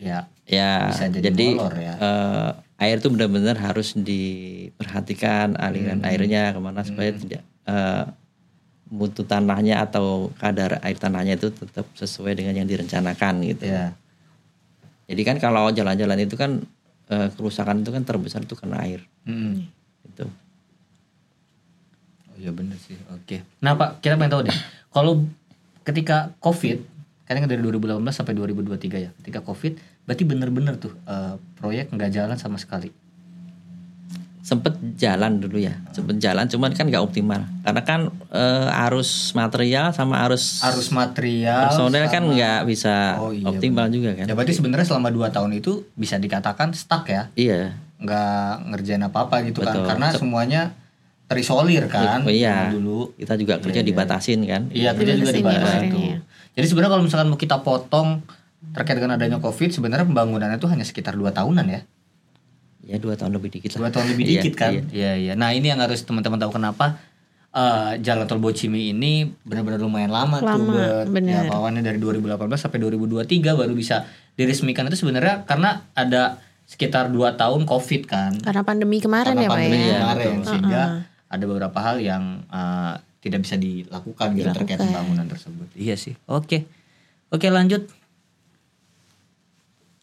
ya 0.00 0.24
ya 0.48 0.88
Bisa 0.88 1.06
jadi 1.06 1.28
jadi 1.28 1.46
molor 1.54 1.74
ya. 1.76 1.94
eh, 1.94 2.50
air 2.80 2.96
itu 2.96 3.08
benar-benar 3.08 3.54
harus 3.54 3.92
diperhatikan 3.92 5.54
aliran 5.54 6.00
Hmm. 6.00 6.08
airnya 6.08 6.50
ke 6.50 6.58
mana 6.58 6.80
supaya 6.80 7.12
tidak 7.12 7.44
eh, 7.62 8.04
mutu 8.88 9.22
tanahnya 9.22 9.78
atau 9.80 10.32
kadar 10.34 10.80
air 10.80 10.96
tanahnya 10.96 11.36
itu 11.36 11.52
tetap 11.52 11.86
sesuai 11.94 12.34
dengan 12.34 12.56
yang 12.56 12.66
direncanakan 12.66 13.44
gitu 13.46 13.68
ya 13.68 13.92
Jadi 15.04 15.22
kan 15.22 15.36
kalau 15.36 15.68
jalan-jalan 15.68 16.18
itu 16.20 16.34
kan 16.34 16.62
eh, 17.08 17.28
kerusakan 17.30 17.82
itu 17.82 17.90
kan 17.90 18.02
terbesar 18.02 18.40
itu 18.40 18.54
karena 18.54 18.78
air. 18.80 19.02
Mm-mm. 19.24 19.66
Itu. 20.04 20.22
Oh 22.24 22.36
iya 22.36 22.50
bener 22.50 22.78
sih. 22.78 22.94
Oke. 23.10 23.42
Nah 23.58 23.74
Pak, 23.74 23.98
kita 23.98 24.14
pengen 24.14 24.30
tahu 24.30 24.42
deh. 24.46 24.54
Kalau 24.88 25.26
ketika 25.82 26.30
COVID, 26.38 26.78
kan 27.38 27.46
dari 27.46 27.62
2018 27.62 28.02
sampai 28.10 28.34
2023 28.34 28.98
ya. 28.98 29.10
Ketika 29.14 29.38
COVID, 29.40 29.72
berarti 30.02 30.22
bener-bener 30.26 30.74
tuh 30.74 30.90
eh, 31.04 31.38
proyek 31.54 31.94
nggak 31.94 32.10
jalan 32.10 32.34
sama 32.34 32.58
sekali. 32.58 32.90
Sempet 34.40 34.72
jalan 34.96 35.36
dulu 35.36 35.60
ya, 35.60 35.76
sempet 35.92 36.16
jalan, 36.16 36.48
cuman 36.48 36.72
kan 36.72 36.88
nggak 36.88 37.04
optimal. 37.04 37.44
Karena 37.60 37.82
kan 37.84 38.00
eh, 38.32 38.84
arus 38.88 39.36
material 39.36 39.92
sama 39.92 40.26
arus, 40.26 40.64
Arus 40.64 40.90
material. 40.90 41.70
personel 41.70 42.08
kan 42.08 42.24
nggak 42.24 42.64
bisa 42.64 43.20
Oh, 43.20 43.30
iya, 43.30 43.46
optimal 43.46 43.86
juga 43.92 44.16
kan. 44.16 44.26
Ya 44.26 44.34
berarti 44.34 44.56
sebenarnya 44.56 44.88
selama 44.88 45.12
2 45.12 45.28
tahun 45.30 45.52
itu 45.54 45.86
bisa 45.92 46.16
dikatakan 46.16 46.72
stuck 46.72 47.06
ya. 47.06 47.28
Iya, 47.36 47.76
Nggak 48.00 48.74
ngerjain 48.74 49.04
apa-apa 49.04 49.44
gitu 49.44 49.60
Betul. 49.60 49.84
kan. 49.84 49.94
Karena 49.94 50.08
semuanya 50.16 50.62
terisolir 51.28 51.84
kan. 51.86 52.24
Oh, 52.24 52.32
iya. 52.32 52.72
Dulu. 52.74 53.12
kita 53.14 53.36
juga 53.36 53.60
kerja 53.60 53.84
dibatasin 53.84 54.40
kan. 54.48 54.66
Iya 54.72 54.96
kerja 54.96 55.14
juga 55.14 55.30
Dibatasin 55.30 55.92
Jadi 56.52 56.66
sebenarnya 56.66 56.92
kalau 56.92 57.04
misalkan 57.04 57.28
mau 57.28 57.38
kita 57.38 57.62
potong 57.62 58.20
terkait 58.72 58.98
dengan 58.98 59.16
adanya 59.16 59.38
COVID, 59.38 59.72
sebenarnya 59.72 60.04
pembangunannya 60.04 60.56
itu 60.56 60.68
hanya 60.68 60.84
sekitar 60.84 61.14
dua 61.14 61.30
tahunan 61.30 61.64
ya. 61.64 61.80
Ya 62.80 62.96
dua 62.98 63.14
tahun 63.14 63.36
lebih 63.36 63.54
dikit 63.54 63.76
lah. 63.76 63.86
Dua 63.86 63.90
tahun 63.92 64.06
lebih 64.12 64.24
Iya, 64.26 64.32
dikit 64.42 64.54
kan? 64.56 64.70
iya. 64.72 64.82
Iya 64.90 65.12
iya. 65.16 65.32
Nah 65.34 65.52
ini 65.52 65.68
yang 65.68 65.78
harus 65.78 66.02
teman-teman 66.02 66.36
tahu 66.36 66.56
kenapa 66.56 66.98
eh, 67.50 67.98
jalan 68.00 68.26
tol 68.26 68.38
Bocimi 68.38 68.90
ini 68.90 69.26
benar-benar 69.42 69.78
lumayan 69.78 70.10
lama, 70.10 70.38
tuh. 70.38 70.46
Lama, 70.46 71.02
bener. 71.06 71.44
Ya, 71.44 71.50
pawannya 71.50 71.82
dari 71.82 71.98
2018 71.98 72.30
sampai 72.56 72.78
2023 72.78 73.58
baru 73.58 73.74
bisa 73.74 74.06
diresmikan 74.34 74.86
itu 74.86 74.98
sebenarnya 74.98 75.42
karena 75.44 75.86
ada 75.92 76.38
sekitar 76.64 77.10
dua 77.10 77.34
tahun 77.34 77.66
COVID 77.66 78.02
kan. 78.06 78.32
Karena 78.38 78.62
pandemi 78.62 79.02
kemarin 79.02 79.34
Karena 79.34 79.42
ya 79.42 79.48
Pak 79.50 79.56
pandemi 79.56 79.78
ya. 79.82 79.98
kemarin 79.98 80.34
sehingga 80.46 80.82
ada 81.26 81.44
beberapa 81.46 81.78
hal 81.80 81.96
yang 81.98 82.22
eh, 82.46 82.94
tidak 83.20 83.44
bisa 83.44 83.56
dilakukan 83.56 84.32
gitu 84.32 84.50
terkait 84.50 84.80
pembangunan 84.80 85.28
tersebut. 85.28 85.68
Iya 85.76 85.96
sih. 85.96 86.16
Oke. 86.24 86.64
Oke 87.28 87.46
lanjut. 87.48 87.86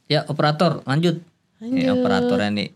Ya 0.07 0.23
operator 0.25 0.85
lanjut. 0.87 1.19
Ini 1.59 1.89
operatornya 1.91 2.53
nih 2.53 2.69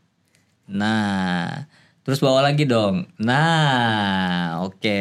Nah, 0.72 1.68
terus 2.02 2.24
bawa 2.24 2.48
lagi 2.48 2.64
dong. 2.64 3.04
Nah, 3.20 4.64
oke. 4.64 5.00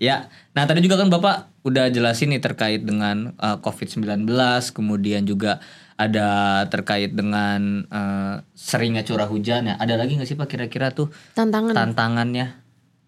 Ya. 0.00 0.32
Nah, 0.56 0.64
tadi 0.64 0.80
juga 0.80 0.96
kan 0.96 1.12
Bapak 1.12 1.52
udah 1.68 1.92
jelasin 1.92 2.32
nih 2.32 2.40
terkait 2.40 2.80
dengan 2.80 3.36
eh, 3.36 3.56
COVID-19, 3.60 4.24
kemudian 4.72 5.28
juga 5.28 5.60
ada 6.00 6.64
terkait 6.72 7.12
dengan 7.12 7.84
eh, 7.92 8.34
seringnya 8.56 9.04
curah 9.04 9.28
hujan 9.28 9.68
ya. 9.68 9.74
Ada 9.76 10.00
lagi 10.00 10.16
nggak 10.16 10.28
sih 10.28 10.38
Pak 10.40 10.48
kira-kira 10.48 10.96
tuh 10.96 11.12
Tantangan. 11.36 11.76
tantangannya 11.76 12.61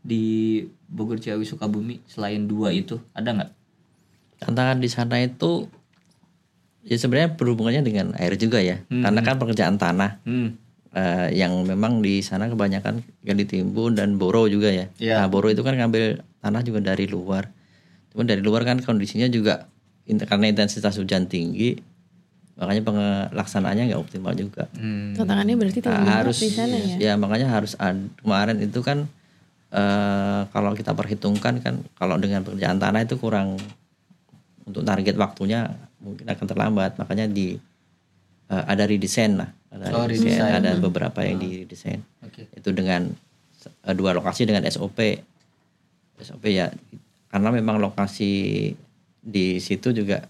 di 0.04 0.60
Bogor 0.86 1.16
Ciawi 1.16 1.42
Sukabumi 1.42 2.04
selain 2.04 2.44
dua 2.44 2.70
itu 2.70 3.00
ada 3.10 3.32
nggak? 3.32 3.50
tantangan 4.36 4.76
di 4.76 4.86
sana 4.86 5.16
itu 5.18 5.64
ya 6.82 6.94
sebenarnya 6.94 7.32
berhubungannya 7.32 7.80
dengan 7.80 8.12
air 8.14 8.36
juga 8.36 8.60
ya 8.60 8.84
karena 8.84 9.20
kan 9.20 9.36
pekerjaan 9.36 9.74
tanah 9.74 10.20
Hmm. 10.20 10.60
eh, 10.90 11.32
yang 11.34 11.64
memang 11.64 11.98
di 11.98 12.20
sana 12.20 12.46
kebanyakan 12.46 13.00
yang 13.22 13.34
ditimbun 13.34 13.96
dan 13.96 14.14
boro 14.14 14.44
juga 14.44 14.68
ya 14.68 14.92
Iya. 14.94 15.18
nah 15.18 15.26
boro 15.26 15.48
itu 15.48 15.60
kan 15.60 15.72
ngambil 15.72 16.20
tanah 16.38 16.60
juga 16.60 16.84
dari 16.84 17.08
luar 17.08 17.48
cuman 18.12 18.28
dari 18.28 18.38
luar 18.38 18.62
kan 18.62 18.78
kondisinya 18.78 19.26
juga 19.26 19.64
in- 20.04 20.20
karena 20.20 20.46
intensitas 20.46 20.94
hujan 20.94 21.24
tinggi 21.24 21.80
makanya 22.54 22.82
pelaksanaannya 23.32 23.88
nggak 23.88 23.98
optimal 24.00 24.30
juga 24.32 24.68
Hmm. 24.70 25.16
Tantangannya 25.16 25.56
berarti 25.56 25.80
tinggi 25.80 26.04
Nah, 26.04 26.20
harus 26.20 26.36
di 26.36 26.50
sana 26.52 26.76
ya. 26.76 26.96
ya 27.00 27.12
makanya 27.16 27.48
harus 27.48 27.74
ad- 27.76 28.12
kemarin 28.20 28.60
itu 28.60 28.78
kan 28.78 29.08
eh, 29.74 30.40
kalau 30.48 30.70
kita 30.72 30.92
perhitungkan 30.92 31.58
kan 31.58 31.74
kalau 31.92 32.14
dengan 32.16 32.40
pekerjaan 32.40 32.78
tanah 32.78 33.02
itu 33.02 33.16
kurang 33.16 33.58
untuk 34.64 34.80
target 34.82 35.14
waktunya 35.14 35.66
mungkin 35.98 36.24
akan 36.24 36.46
terlambat 36.46 36.94
makanya 36.94 37.26
di 37.26 37.58
eh, 38.48 38.64
ada 38.64 38.84
redesign 38.84 39.36
lah 39.36 39.50
ada 39.68 39.90
Oh, 39.90 40.06
redesign, 40.06 40.38
redesign. 40.38 40.54
ada 40.54 40.70
beberapa 40.78 41.18
yang 41.20 41.36
di 41.36 41.64
redesign 41.64 41.98
Oke. 42.22 42.46
itu 42.48 42.70
dengan 42.70 43.10
eh, 43.82 43.94
dua 43.94 44.14
lokasi 44.14 44.46
dengan 44.46 44.62
SOP 44.64 44.98
SOP 46.16 46.44
ya 46.46 46.70
karena 47.28 47.50
memang 47.50 47.76
lokasi 47.76 48.70
di 49.18 49.46
situ 49.58 49.90
juga 49.90 50.22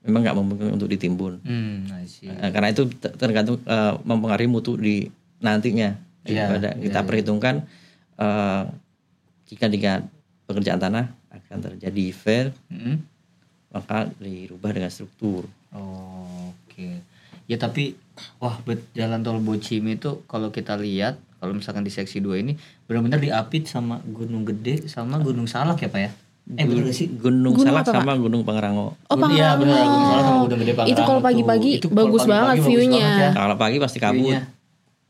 memang 0.00 0.20
nggak 0.22 0.36
memungkinkan 0.36 0.74
untuk 0.74 0.88
ditimbun 0.88 1.40
Hmm. 1.44 1.84
Eh, 2.24 2.50
karena 2.50 2.68
itu 2.70 2.88
ter- 2.94 3.12
tergantung 3.14 3.60
eh, 3.60 3.92
mempengaruhi 4.00 4.46
mutu 4.46 4.76
di 4.76 5.04
nantinya. 5.40 5.92
Iya, 6.24 6.48
Daripada 6.48 6.68
kita 6.78 7.00
perhitungkan 7.04 7.68
eh, 8.16 8.62
jika 9.46 9.66
dengan 9.66 10.06
pekerjaan 10.44 10.78
tanah 10.78 11.06
akan 11.30 11.58
terjadi 11.62 12.04
fail, 12.10 12.48
Hmm. 12.66 13.02
maka 13.68 14.06
dirubah 14.16 14.70
dengan 14.70 14.88
struktur. 14.88 15.44
Oh, 15.70 16.54
Oke. 16.64 17.02
Ya 17.44 17.54
tapi 17.54 17.94
wah 18.38 18.56
bet 18.60 18.82
jalan 18.92 19.20
tol 19.20 19.38
Bocimi 19.38 19.94
itu 19.94 20.22
kalau 20.24 20.48
kita 20.48 20.74
lihat 20.74 21.14
kalau 21.36 21.52
misalkan 21.52 21.82
di 21.82 21.90
seksi 21.90 22.18
2 22.18 22.40
ini 22.40 22.56
benar-benar 22.84 23.20
diapit 23.20 23.66
sama 23.66 24.00
Gunung 24.02 24.42
Gede 24.42 24.86
sama 24.86 25.18
Gunung 25.18 25.44
Salak 25.44 25.76
ya 25.76 25.86
Pak 25.86 26.00
ya? 26.00 26.10
Eh 26.50 26.64
gak 26.64 26.90
sih? 26.90 27.08
Gunung, 27.10 27.52
Gunung 27.52 27.68
Salak 27.68 27.84
sama 27.86 28.16
Gunung 28.16 28.42
Pangrango. 28.42 28.96
Oh, 29.06 29.16
Iya 29.28 29.54
benar 29.54 29.76
Pangrango. 29.76 29.92
Gunung 29.92 30.08
Salak 30.08 30.24
sama 30.24 30.38
Gunung 30.40 30.58
Gede 30.58 30.72
Pangrango. 30.72 30.90
Itu 30.90 31.02
kalau 31.04 31.20
pagi-pagi 31.20 31.70
Itu 31.74 31.86
kalau 31.86 31.96
bagus 32.00 32.22
pagi-pagi 32.22 32.32
banget 32.32 32.48
bagus 32.50 32.66
view-nya. 32.66 32.98
banget 32.98 33.20
ya. 33.20 33.30
Kalau 33.34 33.54
pagi 33.56 33.76
pasti 33.78 33.98
kabut. 33.98 34.34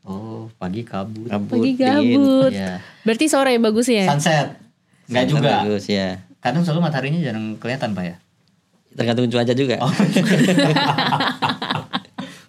Oh, 0.05 0.53
pagi 0.61 0.85
kabut. 0.85 1.25
Kabut. 1.27 1.57
Pagi 1.57 1.73
gabut. 1.73 2.53
Iya. 2.53 2.77
Berarti 3.01 3.25
sore 3.25 3.57
bagus 3.57 3.89
ya? 3.89 4.05
Sunset. 4.05 4.53
Enggak 5.09 5.25
juga. 5.33 5.65
Bagus 5.65 5.89
ya. 5.89 6.21
Kadang 6.45 6.61
selalu 6.61 6.85
mataharinya 6.85 7.19
jarang 7.25 7.57
kelihatan 7.57 7.97
Pak 7.97 8.03
ya? 8.05 8.15
Tergantung 8.95 9.27
cuaca 9.33 9.53
juga. 9.57 9.75
Oh. 9.81 9.89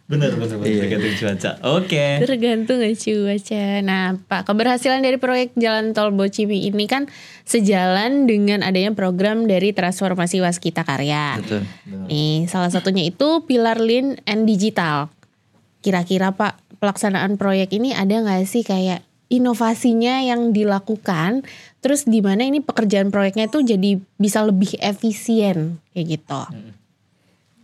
bener 0.06 0.30
bener 0.38 0.54
bener 0.62 0.86
tergantung 0.86 1.14
cuaca. 1.18 1.50
Oke. 1.80 2.06
Tergantung 2.22 2.78
ya 2.78 2.92
cuaca. 2.94 3.64
Nah, 3.82 4.20
Pak, 4.20 4.46
keberhasilan 4.46 5.00
dari 5.02 5.16
proyek 5.18 5.56
Jalan 5.58 5.96
Tol 5.96 6.14
Bocimi 6.14 6.68
ini 6.68 6.86
kan 6.86 7.10
sejalan 7.42 8.30
dengan 8.30 8.62
adanya 8.62 8.94
program 8.94 9.50
dari 9.50 9.72
transformasi 9.72 10.44
Waskita 10.44 10.86
Karya. 10.86 11.40
Betul. 11.40 11.64
Nih, 12.06 12.46
salah 12.46 12.70
satunya 12.70 13.08
itu 13.08 13.48
Pilar 13.48 13.82
Lean 13.82 14.20
and 14.28 14.46
Digital. 14.46 15.10
Kira-kira 15.86 16.34
Pak, 16.34 16.82
pelaksanaan 16.82 17.38
proyek 17.38 17.78
ini 17.78 17.94
ada 17.94 18.18
nggak 18.18 18.42
sih 18.42 18.66
kayak 18.66 19.06
inovasinya 19.30 20.18
yang 20.18 20.50
dilakukan, 20.50 21.46
terus 21.78 22.10
di 22.10 22.18
mana 22.18 22.42
ini 22.42 22.58
pekerjaan 22.58 23.14
proyeknya 23.14 23.46
tuh 23.46 23.62
jadi 23.62 23.94
bisa 24.18 24.42
lebih 24.42 24.74
efisien 24.82 25.78
kayak 25.94 26.18
gitu. 26.18 26.42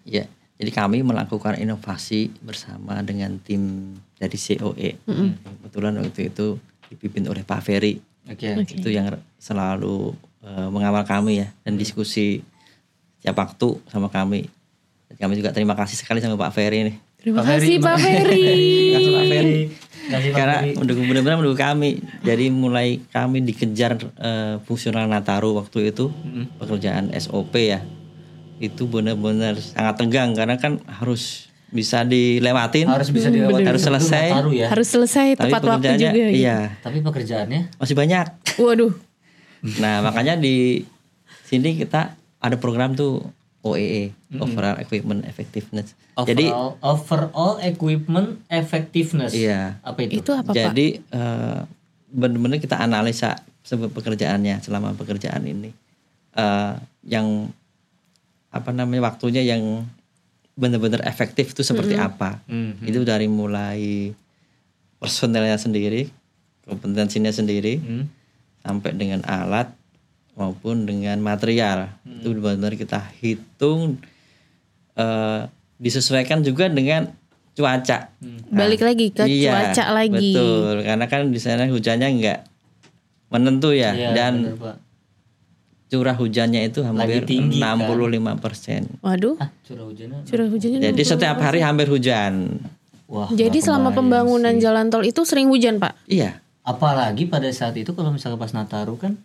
Ya, 0.06 0.30
jadi 0.54 0.70
kami 0.70 1.02
melakukan 1.02 1.58
inovasi 1.58 2.30
bersama 2.46 3.02
dengan 3.02 3.42
tim 3.42 3.94
dari 4.22 4.38
COE. 4.38 5.02
Kebetulan 5.42 5.98
waktu 5.98 6.30
itu 6.30 6.62
dipimpin 6.94 7.26
oleh 7.26 7.42
Pak 7.42 7.58
Ferry. 7.66 7.98
Oke. 8.30 8.62
Itu 8.70 8.86
yang 8.86 9.10
selalu 9.42 10.14
eh, 10.46 10.68
mengawal 10.70 11.02
kami 11.02 11.42
ya 11.42 11.50
dan 11.66 11.74
diskusi 11.74 12.46
tiap 13.18 13.34
waktu 13.42 13.82
sama 13.90 14.06
kami. 14.06 14.46
Kami 15.18 15.34
juga 15.34 15.50
terima 15.50 15.74
kasih 15.74 15.98
sekali 15.98 16.22
sama 16.22 16.38
Pak 16.38 16.54
Ferry 16.54 16.86
nih. 16.86 16.96
Terima 17.22 17.38
Pak 17.40 17.62
kasih 17.62 17.76
Pak 17.78 17.96
Ferry. 17.96 18.42
Terima 18.42 18.94
kasih 18.98 19.12
Pak 19.14 19.26
Ferry. 19.30 19.56
Karena 20.36 20.56
mendukung 20.74 21.06
benar-benar 21.06 21.36
mendukung 21.38 21.62
kami. 21.62 22.02
Jadi 22.26 22.50
mulai 22.50 22.98
kami 23.08 23.46
dikejar 23.46 24.02
eh, 24.18 24.58
fungsional 24.66 25.06
Nataru 25.06 25.54
waktu 25.54 25.94
itu 25.94 26.10
pekerjaan 26.58 27.14
SOP 27.14 27.54
ya. 27.54 27.80
Itu 28.58 28.90
benar-benar 28.90 29.62
sangat 29.62 30.02
tegang 30.02 30.34
karena 30.34 30.58
kan 30.58 30.82
harus 30.90 31.46
bisa 31.72 32.04
dilewatin, 32.04 32.84
harus 32.84 33.08
bisa 33.08 33.32
dilewati 33.32 33.64
harus 33.64 33.80
sebelum 33.80 34.02
selesai. 34.02 34.26
Nataru 34.34 34.50
ya. 34.52 34.66
Harus 34.68 34.88
selesai 34.90 35.26
Tapi 35.38 35.42
tepat 35.48 35.62
waktu 35.62 35.78
pekerjaannya 35.88 36.10
juga. 36.10 36.28
gitu. 36.28 36.42
iya 36.42 36.58
Tapi 36.82 36.98
pekerjaannya 37.00 37.60
masih 37.78 37.94
banyak. 37.96 38.26
Waduh. 38.58 38.92
Nah 39.78 40.02
makanya 40.02 40.34
di 40.34 40.82
sini 41.46 41.78
kita 41.78 42.18
ada 42.42 42.56
program 42.58 42.98
tuh 42.98 43.22
OEE 43.62 44.10
Overall 44.42 44.82
Equipment 44.82 45.22
Effectiveness. 45.22 45.94
Jadi 46.12 46.50
overall, 46.50 46.76
overall 46.82 47.54
equipment 47.62 48.42
effectiveness. 48.52 49.32
Iya. 49.32 49.80
Apa 49.80 49.98
itu? 50.04 50.20
Itu 50.20 50.30
apa 50.36 50.50
Pak? 50.52 50.58
Jadi 50.58 51.00
eh, 51.00 51.58
benar-benar 52.12 52.60
kita 52.60 52.76
analisa 52.76 53.40
sebab 53.62 53.88
pekerjaannya 53.94 54.60
selama 54.60 54.92
pekerjaan 54.98 55.46
ini 55.46 55.72
Eh, 56.32 56.74
yang 57.12 57.52
apa 58.48 58.72
namanya 58.72 59.12
waktunya 59.12 59.44
yang 59.44 59.84
benar-benar 60.56 61.04
efektif 61.04 61.52
itu 61.52 61.60
seperti 61.60 61.92
apa? 61.92 62.40
Mhm. 62.48 62.88
Itu 62.88 63.04
dari 63.04 63.28
mulai 63.28 64.12
personelnya 64.96 65.60
sendiri, 65.60 66.08
kompetensinya 66.64 67.28
sendiri, 67.28 67.76
Hmm. 67.84 68.04
sampai 68.64 68.96
dengan 68.96 69.20
alat 69.28 69.76
maupun 70.32 70.84
dengan 70.84 71.18
material 71.18 71.92
Hmm. 72.02 72.18
itu 72.18 72.28
benar-benar 72.34 72.74
kita 72.74 73.00
hitung 73.18 74.00
eh, 74.92 75.40
disesuaikan 75.76 76.40
juga 76.40 76.68
dengan 76.68 77.08
cuaca. 77.52 78.12
Balik 78.48 78.80
lagi 78.80 79.08
ke 79.08 79.24
Iya, 79.24 79.52
cuaca 79.72 79.84
lagi. 79.90 80.32
Betul, 80.32 80.76
karena 80.82 81.06
kan 81.06 81.20
di 81.26 81.36
sana 81.36 81.64
hujannya 81.64 82.08
nggak 82.12 82.38
menentu 83.28 83.72
ya, 83.72 83.92
Iya, 83.92 84.10
dan 84.12 84.32
bener, 84.52 84.76
curah 85.88 86.12
hujannya 86.14 86.60
itu 86.66 86.80
hampir 86.80 87.24
tinggi, 87.24 87.60
kan? 87.60 87.76
65 87.80 88.36
persen. 88.36 88.88
Waduh, 89.00 89.36
Ah, 89.38 89.48
curah 89.62 89.84
hujannya. 89.84 90.24
curah 90.24 90.46
hujannya. 90.46 90.80
Jadi 90.82 91.02
setiap 91.02 91.36
hari 91.38 91.60
hampir 91.60 91.84
hujan. 91.86 92.60
Wah. 93.08 93.28
Jadi 93.28 93.60
selama 93.60 93.92
pembangunan 93.92 94.56
sih. 94.56 94.64
jalan 94.64 94.88
tol 94.88 95.04
itu 95.04 95.20
sering 95.22 95.48
hujan, 95.48 95.76
Pak. 95.76 95.92
Iya, 96.04 96.40
apalagi 96.62 97.24
pada 97.24 97.48
saat 97.48 97.76
itu 97.76 97.92
kalau 97.92 98.08
misalnya 98.08 98.36
pas 98.36 98.52
Nataru 98.52 98.96
kan 98.96 99.16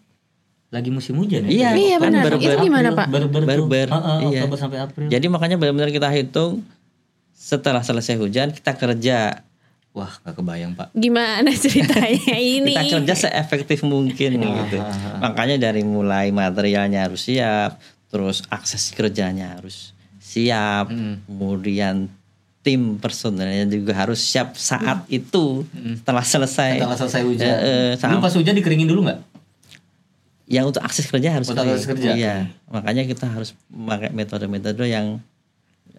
lagi 0.68 0.90
musim 0.90 1.16
hujan 1.16 1.44
ya. 1.44 1.50
Iya, 1.50 1.70
Iya, 1.74 1.96
kan 1.98 2.12
benar. 2.12 2.24
berber- 2.28 2.44
Itu 2.44 2.58
gimana, 2.62 2.90
Pak? 2.92 3.08
Berber, 3.08 3.88
Heeh, 3.88 4.18
iya. 4.28 4.42
Oktober 4.42 4.58
sampai 4.58 4.78
April. 4.80 5.08
jadi 5.08 5.26
makanya 5.26 5.56
benar-benar 5.56 5.90
kita 5.90 6.10
hitung 6.10 6.60
setelah 7.32 7.80
selesai 7.80 8.16
hujan 8.16 8.52
kita 8.52 8.74
kerja. 8.74 9.48
Wah, 9.92 10.12
gak 10.22 10.36
kebayang, 10.36 10.76
Pak. 10.76 10.94
Gimana 10.94 11.50
ceritanya 11.50 12.36
ini? 12.54 12.70
Kita 12.70 13.02
kerja 13.02 13.14
seefektif 13.18 13.82
mungkin 13.82 14.38
gitu. 14.38 14.78
Makanya 15.18 15.58
dari 15.58 15.82
mulai 15.82 16.30
materialnya 16.30 17.08
harus 17.08 17.24
siap, 17.24 17.80
terus 18.08 18.44
akses 18.48 18.92
kerjanya 18.92 19.56
harus 19.56 19.96
siap, 20.20 20.92
kemudian 21.26 22.12
tim 22.60 23.00
personelnya 23.00 23.64
juga 23.66 23.96
harus 23.96 24.20
siap 24.20 24.54
saat 24.54 25.08
itu 25.08 25.64
setelah 25.96 26.22
selesai. 26.22 26.78
Setelah 26.78 26.98
selesai 27.00 27.22
hujan. 27.24 27.48
Eh, 27.48 27.92
Dulu 27.96 27.98
sam- 27.98 28.22
pas 28.22 28.36
hujan 28.36 28.54
dikeringin 28.54 28.86
dulu 28.86 29.08
nggak? 29.08 29.37
Yang 30.48 30.72
untuk 30.72 30.80
akses 30.80 31.12
kerja 31.12 31.36
harus 31.36 31.52
Untuk 31.52 31.60
akses 31.60 31.84
kerja. 31.84 32.16
Iya, 32.16 32.36
makanya 32.72 33.04
kita 33.04 33.28
harus 33.28 33.52
memakai 33.68 34.16
metode-metode 34.16 34.88
yang 34.88 35.20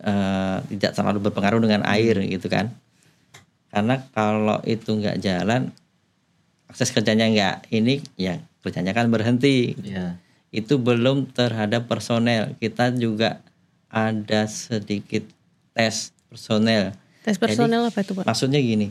eh, 0.01 0.59
tidak 0.73 0.97
terlalu 0.97 1.29
berpengaruh 1.29 1.61
dengan 1.61 1.85
air 1.85 2.17
gitu 2.25 2.49
kan. 2.49 2.73
Karena 3.69 4.01
kalau 4.17 4.65
itu 4.65 4.89
nggak 4.97 5.21
jalan, 5.21 5.69
akses 6.73 6.89
kerjanya 6.97 7.29
nggak 7.29 7.57
ini, 7.77 8.01
ya 8.17 8.41
kerjanya 8.65 8.97
kan 8.97 9.13
berhenti. 9.13 9.77
Iya. 9.85 10.17
Itu 10.49 10.81
belum 10.81 11.29
terhadap 11.37 11.85
personel. 11.85 12.57
Kita 12.57 12.89
juga 12.97 13.45
ada 13.93 14.49
sedikit 14.49 15.29
tes 15.77 16.17
personel. 16.33 16.97
Tes 17.21 17.37
personel 17.37 17.85
apa 17.85 18.01
itu, 18.01 18.17
Pak? 18.17 18.25
Maksudnya 18.25 18.65
gini, 18.65 18.89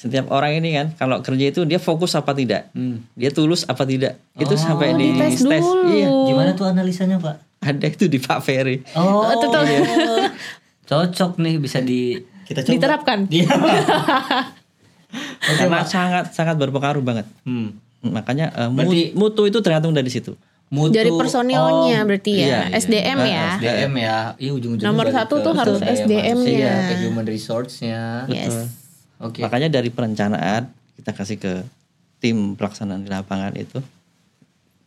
setiap 0.00 0.26
orang 0.30 0.56
ini 0.56 0.72
kan 0.72 0.86
kalau 0.94 1.20
kerja 1.20 1.44
itu 1.46 1.60
dia 1.62 1.76
fokus 1.76 2.14
apa 2.14 2.32
tidak, 2.32 2.72
Hmm. 2.72 3.04
dia 3.12 3.28
tulus 3.28 3.62
apa 3.62 3.84
tidak, 3.84 4.16
itu 4.34 4.54
sampai 4.54 4.90
Oh, 4.90 4.96
di 4.96 5.12
dites 5.12 5.44
tes. 5.44 5.60
dulu. 5.60 5.92
Iya, 5.92 6.08
Gimana 6.24 6.50
tuh 6.54 6.66
analisanya 6.66 7.16
pak? 7.16 7.36
ada 7.60 7.84
itu 7.86 8.08
di 8.08 8.16
Pak 8.16 8.40
Ferry. 8.40 8.80
Oh, 8.94 9.28
tuh, 9.36 9.52
tuh. 9.52 9.64
cocok 10.86 11.36
nih 11.36 11.54
bisa 11.56 11.78
di 11.78 12.16
Kita 12.42 12.64
Diterapkan. 12.64 13.28
Iya. 13.28 13.46
Karena 15.40 15.84
sangat 15.84 16.32
sangat 16.32 16.56
berpengaruh 16.56 16.98
banget. 17.00 17.26
Hmm. 17.42 17.76
Makanya 18.00 18.50
mu- 18.66 18.80
Berarti- 18.80 19.12
mutu 19.12 19.42
itu 19.44 19.58
tergantung 19.60 19.92
dari 19.92 20.08
situ. 20.08 20.34
Mutu, 20.66 20.94
Dari 20.94 21.10
personilnya 21.10 21.58
oh, 21.60 22.06
berarti 22.06 22.30
ya, 22.32 22.46
iya, 22.46 22.60
iya. 22.64 22.78
SDM 22.78 23.18
Ah, 23.18 23.26
ya. 23.26 23.46
SDM 23.58 23.92
ya. 23.92 24.16
Iya 24.38 24.50
ujung-ujungnya 24.52 24.86
Nomor 24.86 25.10
satu 25.10 25.42
tuh 25.42 25.50
harus 25.52 25.82
SDM-nya. 25.82 26.74
ke 26.86 26.94
human 27.04 27.26
resource-nya. 27.26 28.30
Yes. 28.30 28.70
Oke. 29.20 29.44
Makanya 29.44 29.68
dari 29.68 29.88
perencanaan 29.88 30.72
kita 30.96 31.12
kasih 31.12 31.36
ke 31.36 31.52
tim 32.20 32.56
pelaksanaan 32.56 33.00
di 33.00 33.08
lapangan 33.08 33.52
itu 33.56 33.80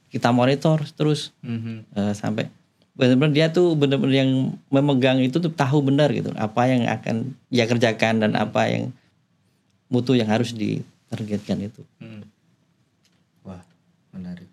kita 0.09 0.29
monitor 0.29 0.77
terus 0.93 1.33
Mhm. 1.41 1.89
eh, 1.89 2.13
sampai 2.13 2.45
benar-benar 2.93 3.33
dia 3.33 3.47
tuh 3.49 3.73
benar-benar 3.73 4.13
yang 4.13 4.31
memegang 4.69 5.17
itu 5.17 5.41
tuh 5.41 5.49
tahu 5.49 5.81
benar 5.81 6.13
gitu 6.13 6.29
apa 6.37 6.69
yang 6.69 6.85
akan 6.85 7.33
dia 7.49 7.65
kerjakan 7.65 8.21
dan 8.21 8.37
apa 8.37 8.69
yang 8.69 8.93
mutu 9.89 10.13
yang 10.13 10.29
harus 10.29 10.53
ditargetkan 10.53 11.57
itu. 11.63 11.81
Hmm. 11.97 12.21
Wah, 13.41 13.61
menarik. 14.09 14.45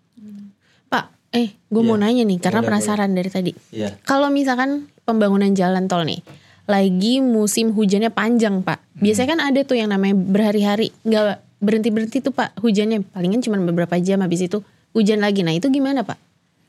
Pak, 0.85 1.05
eh 1.31 1.53
gue 1.53 1.81
mau 1.81 1.97
nanya 1.97 2.21
nih 2.21 2.37
karena 2.37 2.61
penasaran 2.61 3.13
dari 3.13 3.29
tadi. 3.29 3.51
Iya. 3.69 3.97
Kalau 4.01 4.29
misalkan 4.29 4.89
pembangunan 5.01 5.53
jalan 5.53 5.85
tol 5.85 6.01
nih, 6.01 6.21
lagi 6.65 7.19
musim 7.19 7.73
hujannya 7.73 8.09
panjang 8.09 8.61
pak. 8.61 8.79
Biasanya 8.97 9.29
kan 9.37 9.39
ada 9.41 9.59
tuh 9.63 9.77
yang 9.77 9.89
namanya 9.89 10.13
berhari-hari 10.13 10.93
nggak 11.01 11.41
berhenti 11.57 11.89
berhenti 11.89 12.17
tuh 12.19 12.31
pak 12.31 12.53
hujannya. 12.59 13.01
Palingan 13.07 13.41
cuma 13.41 13.57
beberapa 13.57 13.97
jam 13.97 14.21
habis 14.21 14.41
itu 14.41 14.61
hujan 14.93 15.19
lagi. 15.19 15.41
Nah 15.41 15.53
itu 15.53 15.67
gimana 15.67 16.05
pak? 16.05 16.17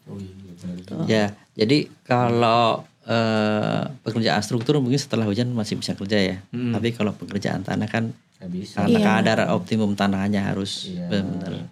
Oh 0.09 0.17
iya, 0.17 0.33
benar. 0.59 1.07
Ya, 1.07 1.25
jadi 1.55 1.87
kalau 2.03 2.85
eh, 3.03 3.83
pekerjaan 4.07 4.43
struktur 4.43 4.79
mungkin 4.79 4.99
setelah 4.99 5.27
hujan 5.27 5.51
masih 5.51 5.75
bisa 5.75 5.93
kerja 5.93 6.19
ya. 6.19 6.37
Hmm. 6.55 6.71
Tapi 6.71 6.95
kalau 6.95 7.11
pekerjaan 7.13 7.67
tanah 7.67 7.91
kan 7.91 8.15
bisa. 8.51 8.83
karena 8.83 8.99
Iya. 8.99 9.07
kadar 9.07 9.39
optimum 9.55 9.95
tanahnya 9.95 10.47
harus 10.47 10.91
Iya. 10.91 11.07
benar-benar 11.11 11.67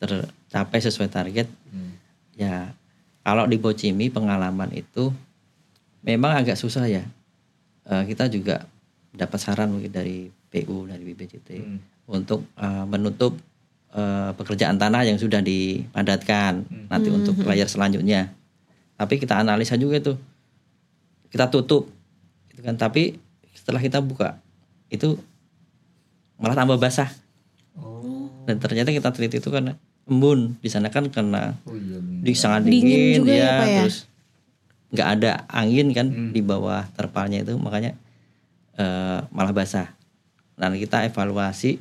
tercapai 0.00 0.78
sesuai 0.80 1.08
target. 1.08 1.48
Hmm. 1.68 1.96
Ya, 2.36 2.72
kalau 3.24 3.44
di 3.44 3.56
Bocimi 3.56 4.08
pengalaman 4.08 4.68
itu 4.72 5.12
memang 6.00 6.36
agak 6.36 6.56
susah 6.56 6.84
ya. 6.84 7.04
Eh, 7.84 8.04
kita 8.06 8.26
juga 8.26 8.64
dapat 9.10 9.36
saran 9.36 9.68
mungkin 9.68 9.88
dari 9.88 10.26
PU 10.26 10.84
dari 10.84 11.04
BPJT 11.04 11.48
Hmm. 11.54 11.78
untuk 12.08 12.48
eh, 12.54 12.84
menutup 12.84 13.36
eh, 13.90 14.30
pekerjaan 14.34 14.74
tanah 14.74 15.04
yang 15.04 15.14
sudah 15.16 15.38
dipadatkan 15.38 16.64
Hmm. 16.64 16.86
nanti 16.88 17.08
untuk 17.08 17.38
layar 17.44 17.66
selanjutnya. 17.66 18.34
Tapi 18.94 19.14
kita 19.16 19.36
analisa 19.36 19.74
juga 19.74 19.98
itu 19.98 20.18
kita 21.28 21.46
tutup, 21.46 21.86
gitu 22.48 22.60
kan. 22.60 22.74
Tapi 22.74 23.18
setelah 23.52 23.78
kita 23.78 23.98
buka 23.98 24.38
itu 24.88 25.14
malah 26.36 26.54
tambah 26.54 26.74
basah 26.76 27.10
Oh. 27.74 28.30
dan 28.46 28.58
ternyata 28.58 28.90
kita 28.90 29.10
teliti 29.10 29.38
itu 29.38 29.46
karena 29.48 29.74
embun 30.04 30.54
di 30.58 30.68
sana 30.68 30.88
kan 30.88 31.06
karena 31.08 31.54
Oh 31.62 31.74
iya. 31.74 31.98
di 31.98 32.32
sangat 32.34 32.66
Dingin 32.66 32.82
dingin, 32.82 33.18
juga 33.22 33.32
ya, 33.32 33.50
Pak, 33.56 33.66
ya? 33.66 33.78
terus 33.82 33.96
nggak 34.94 35.08
ada 35.18 35.42
angin 35.50 35.90
kan 35.90 36.06
Hmm. 36.06 36.30
di 36.30 36.40
bawah 36.40 36.86
terpalnya 36.94 37.42
itu 37.42 37.58
makanya 37.58 37.98
eh, 38.74 39.18
malah 39.30 39.50
basah. 39.50 39.90
Nah 40.54 40.70
kita 40.70 41.02
evaluasi 41.04 41.78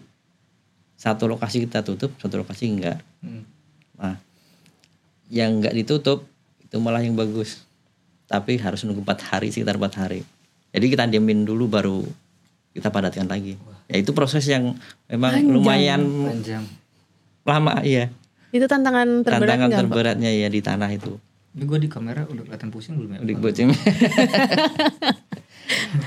satu 0.94 1.26
lokasi 1.26 1.66
kita 1.66 1.82
tutup, 1.82 2.14
satu 2.18 2.42
lokasi 2.42 2.70
enggak. 2.70 2.98
Hmm. 3.22 3.46
Nah 3.98 4.18
yang 5.30 5.62
enggak 5.62 5.74
ditutup 5.74 6.26
itu 6.60 6.76
malah 6.78 7.02
yang 7.02 7.14
bagus, 7.14 7.66
tapi 8.26 8.58
harus 8.58 8.82
nunggu 8.82 9.02
empat 9.02 9.20
hari 9.30 9.50
sekitar 9.50 9.78
empat 9.78 9.94
hari. 10.00 10.22
Jadi 10.74 10.86
kita 10.90 11.06
diamin 11.06 11.46
dulu 11.46 11.70
baru 11.70 12.02
kita 12.74 12.90
padatkan 12.90 13.30
lagi. 13.30 13.58
Ya 13.86 14.02
itu 14.02 14.10
proses 14.12 14.42
yang 14.46 14.74
memang 15.06 15.34
Panjang. 15.38 15.54
lumayan 15.54 16.02
Panjang. 16.02 16.64
lama 17.44 17.74
iya. 17.82 18.10
Itu 18.50 18.66
tantangan 18.66 19.22
terberat 19.22 19.50
Tantangan 19.50 19.70
terberatnya 19.76 20.30
ya 20.30 20.50
di 20.50 20.62
tanah 20.62 20.90
itu. 20.90 21.18
Ini 21.54 21.64
gue 21.70 21.80
di 21.86 21.90
kamera 21.90 22.26
udah 22.26 22.44
kelihatan 22.50 22.70
pusing 22.74 22.98
belum 22.98 23.10
ya? 23.14 23.20
di 23.22 23.34
bocim. 23.38 23.70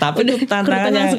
Tapi 0.03 0.19
itu 0.27 0.43
Kerutan 0.43 0.67
tantangannya 0.67 1.15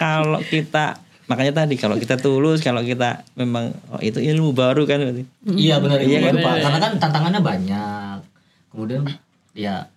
kalau 0.00 0.40
kita 0.40 0.96
makanya 1.28 1.52
tadi 1.64 1.76
kalau 1.76 2.00
kita 2.00 2.16
tulus 2.16 2.64
kalau 2.64 2.80
kita 2.80 3.20
memang 3.36 3.76
oh, 3.92 4.00
itu 4.00 4.16
ilmu 4.18 4.56
baru 4.56 4.88
kan 4.88 5.04
berarti. 5.04 5.22
Iya 5.44 5.84
benar 5.84 6.00
Iya 6.00 6.08
iya 6.08 6.18
kan? 6.32 6.34
Pak. 6.40 6.54
Karena 6.64 6.78
kan 6.80 6.92
tantangannya 6.96 7.40
banyak. 7.44 8.16
Kemudian 8.72 9.02
ya 9.52 9.92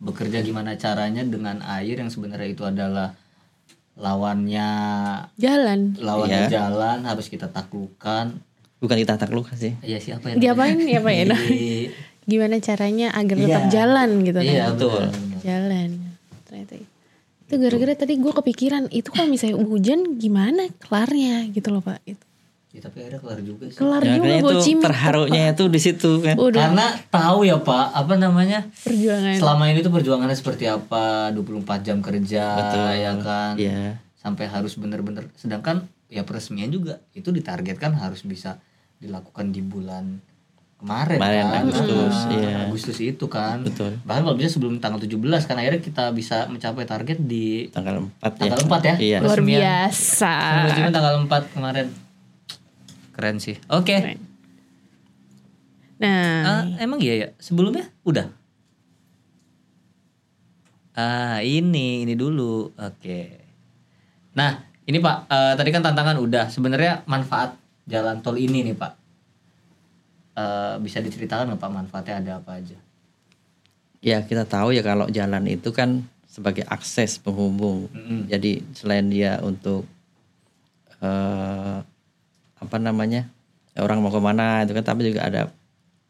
bekerja 0.00 0.40
gimana 0.40 0.80
caranya 0.80 1.20
dengan 1.20 1.60
air 1.60 2.00
yang 2.00 2.08
sebenarnya 2.08 2.48
itu 2.48 2.64
adalah 2.64 3.12
lawannya 4.00 4.68
Jalan. 5.36 5.92
lawannya 6.00 6.48
Iya. 6.48 6.50
jalan 6.56 7.04
harus 7.04 7.28
kita 7.28 7.52
taklukkan. 7.52 8.40
Bukan 8.80 8.96
kita 8.96 9.20
takluk 9.20 9.52
sih. 9.52 9.76
Iya 9.84 10.00
siapa 10.00 10.32
yang 10.32 10.40
Diapain 10.40 10.80
ya 10.88 11.04
pak 11.04 11.12
ya? 11.12 11.24
Gimana 12.30 12.56
caranya 12.58 13.10
agar 13.10 13.34
Iya. 13.34 13.44
tetap 13.44 13.64
jalan 13.68 14.08
gitu 14.22 14.38
kan? 14.38 14.46
Iya 14.46 14.64
Betul. 14.70 15.02
Jalan. 15.40 15.88
Ternyata 16.46 16.74
itu 16.78 17.54
gara-gara 17.56 17.94
tadi 17.96 18.14
gue 18.16 18.32
kepikiran 18.32 18.86
itu 18.88 19.10
kalau 19.10 19.26
misalnya 19.26 19.58
hujan 19.58 20.14
gimana 20.16 20.70
kelarnya 20.78 21.50
gitu 21.50 21.68
loh 21.68 21.82
pak. 21.82 21.98
Itu 22.04 22.22
Ya, 22.70 22.78
tapi 22.80 23.02
akhirnya 23.02 23.18
kelar 23.18 23.40
juga 23.42 23.64
sih. 23.66 23.74
kelar 23.74 23.98
Ya, 24.00 24.14
juga 24.14 24.30
itu 24.30 24.54
Cimit, 24.62 24.84
terharunya 24.86 25.42
itu 25.50 25.64
di 25.66 25.80
situ 25.82 26.10
kan. 26.22 26.38
Udah 26.38 26.70
Karena 26.70 26.86
tahu 27.10 27.42
ya 27.42 27.58
Pak, 27.58 27.86
apa 27.90 28.14
namanya? 28.14 28.62
perjuangan. 28.78 29.34
Selama 29.34 29.66
ini 29.66 29.82
tuh 29.82 29.90
perjuangannya 29.90 30.38
seperti 30.38 30.70
apa? 30.70 31.34
24 31.34 31.82
jam 31.82 31.98
kerja 31.98 32.44
Betul. 32.46 32.86
ya 32.94 33.12
kan. 33.18 33.52
Iya. 33.58 33.98
Sampai 34.14 34.46
harus 34.46 34.78
bener-bener 34.78 35.26
sedangkan 35.34 35.82
ya 36.06 36.22
peresmian 36.22 36.70
juga 36.70 37.02
itu 37.10 37.26
ditargetkan 37.28 37.90
harus 37.92 38.22
bisa 38.22 38.62
dilakukan 38.98 39.50
di 39.50 39.66
bulan 39.66 40.22
kemarin, 40.80 41.16
Kemarin, 41.16 41.44
kan. 41.44 41.62
Agustus, 41.62 42.16
Nah, 42.16 42.32
iya. 42.32 42.56
Agustus 42.64 42.98
itu 42.98 43.24
kan. 43.26 43.60
Betul. 43.60 44.00
Bahkan 44.00 44.22
kalau 44.22 44.34
bisa 44.34 44.48
sebelum 44.50 44.76
tanggal 44.76 44.98
17 44.98 45.20
kan 45.44 45.54
akhirnya 45.54 45.78
kita 45.78 46.04
bisa 46.10 46.44
mencapai 46.46 46.84
target 46.84 47.18
di 47.20 47.68
Tanggal 47.68 48.00
4 48.00 48.32
ya. 48.34 48.48
tanggal 48.48 48.60
4 48.66 48.80
ya. 48.82 48.94
Iya. 48.96 49.18
Luar 49.20 49.40
biasa. 49.40 50.34
Peresmian 50.64 50.90
tanggal 50.90 51.14
4 51.20 51.52
kemarin. 51.52 51.86
Keren 53.10 53.36
sih. 53.36 53.60
Oke. 53.68 53.94
Keren. 53.94 54.18
Nah, 55.96 56.40
Ah, 56.42 56.62
emang 56.78 56.96
iya 56.98 57.14
ya? 57.14 57.28
Sebelumnya 57.36 57.92
udah? 58.02 58.32
Ah, 60.92 61.40
ini 61.40 62.02
ini 62.02 62.14
dulu. 62.14 62.72
Oke. 62.74 63.40
Nah, 64.32 64.58
ini 64.82 64.98
Pak, 64.98 65.16
eh, 65.26 65.52
tadi 65.54 65.70
kan 65.70 65.82
tantangan 65.82 66.16
udah. 66.16 66.48
Sebenarnya 66.48 67.04
manfaat 67.04 67.56
jalan 67.84 68.20
tol 68.20 68.36
ini 68.36 68.62
nih, 68.62 68.74
Pak. 68.74 68.92
Eh, 70.30 70.74
bisa 70.78 71.02
diceritakan 71.02 71.50
nggak 71.50 71.60
Pak 71.60 71.70
manfaatnya 71.74 72.14
ada 72.22 72.32
apa 72.38 72.62
aja? 72.62 72.78
Ya 73.98 74.22
kita 74.22 74.46
tahu 74.46 74.70
ya 74.72 74.80
kalau 74.80 75.10
jalan 75.10 75.44
itu 75.50 75.74
kan 75.74 76.06
sebagai 76.30 76.62
akses 76.70 77.18
penghubung. 77.18 77.90
Mm-mm. 77.90 78.30
Jadi 78.30 78.62
selain 78.70 79.10
dia 79.10 79.42
untuk 79.42 79.84
eh, 81.02 81.78
apa 82.60 82.76
namanya 82.78 83.26
ya 83.74 83.82
orang 83.82 83.98
mau 83.98 84.14
ke 84.14 84.22
mana 84.22 84.62
itu 84.62 84.70
kan, 84.70 84.86
tapi 84.86 85.10
juga 85.10 85.26
ada 85.26 85.42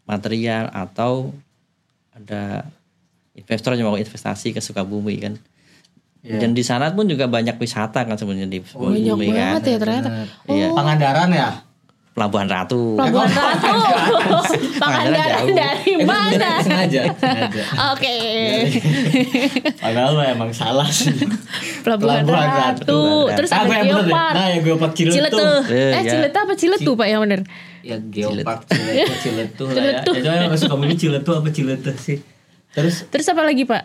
material 0.04 0.68
atau 0.68 1.32
ada 2.12 2.68
investor 3.32 3.72
yang 3.72 3.88
mau 3.88 3.96
investasi 3.96 4.52
ke 4.52 4.60
Sukabumi 4.60 5.16
kan. 5.16 5.34
Iya. 6.20 6.44
Dan 6.44 6.52
di 6.52 6.60
sana 6.60 6.92
pun 6.92 7.08
juga 7.08 7.24
banyak 7.24 7.56
wisata 7.56 8.04
kan 8.04 8.20
sebenarnya 8.20 8.52
di 8.52 8.60
banyak 8.60 8.68
Sukabumi 8.68 9.26
kan. 9.32 9.56
banget 9.56 9.62
ya 9.64 9.76
ternyata. 9.80 10.10
Iya. 10.44 10.68
Pangandaran 10.76 11.30
ya? 11.32 11.50
Pelabuhan 12.10 12.46
Ratu. 12.46 12.94
Pelabuhan 12.94 13.30
Ratu. 13.30 13.76
Pangandaran 14.82 15.46
dari 15.48 15.92
Eh, 15.92 16.02
mana? 16.02 16.58
sengaja, 16.58 17.02
sengaja. 17.14 17.62
Oke. 17.94 18.14
Padahal 19.84 20.12
mah 20.12 20.26
emang 20.28 20.50
salah 20.50 20.86
sih. 20.86 21.14
Pelabuhan 21.80 22.22
Pelabuhan 22.22 22.48
Ratu. 22.50 22.82
Ratu. 22.82 23.02
Terus 23.36 23.50
Apa 23.50 23.62
ada 23.62 23.74
yang? 23.78 23.86
Geopark. 24.02 24.32
Nah, 24.32 24.46
yang 24.48 24.62
Geopark 24.62 24.92
Ciletuh. 24.92 25.14
Ciletuh. 25.14 25.58
Eh, 25.66 25.78
Eh, 25.78 25.90
ya. 25.96 26.10
Ciletuh 26.10 26.40
apa 26.40 26.54
Ciletuh 26.54 26.94
Pak 26.94 27.06
yang 27.06 27.22
bener? 27.22 27.42
ya 27.80 27.96
geopark 27.96 28.68
ciletuh 28.68 29.16
ciletuh 29.24 29.68
lah 29.72 29.72
ya 29.72 29.88
ya 29.88 30.00
cuma 30.04 30.36
orang 30.44 30.60
suka 30.60 30.76
milih 30.76 30.98
ciletuh 31.00 31.34
apa 31.34 31.48
ciletuh 31.48 31.96
sih 31.96 32.20
terus 32.70 33.08
Terus 33.08 33.24
apa 33.26 33.40
lagi 33.40 33.64
Pak? 33.64 33.82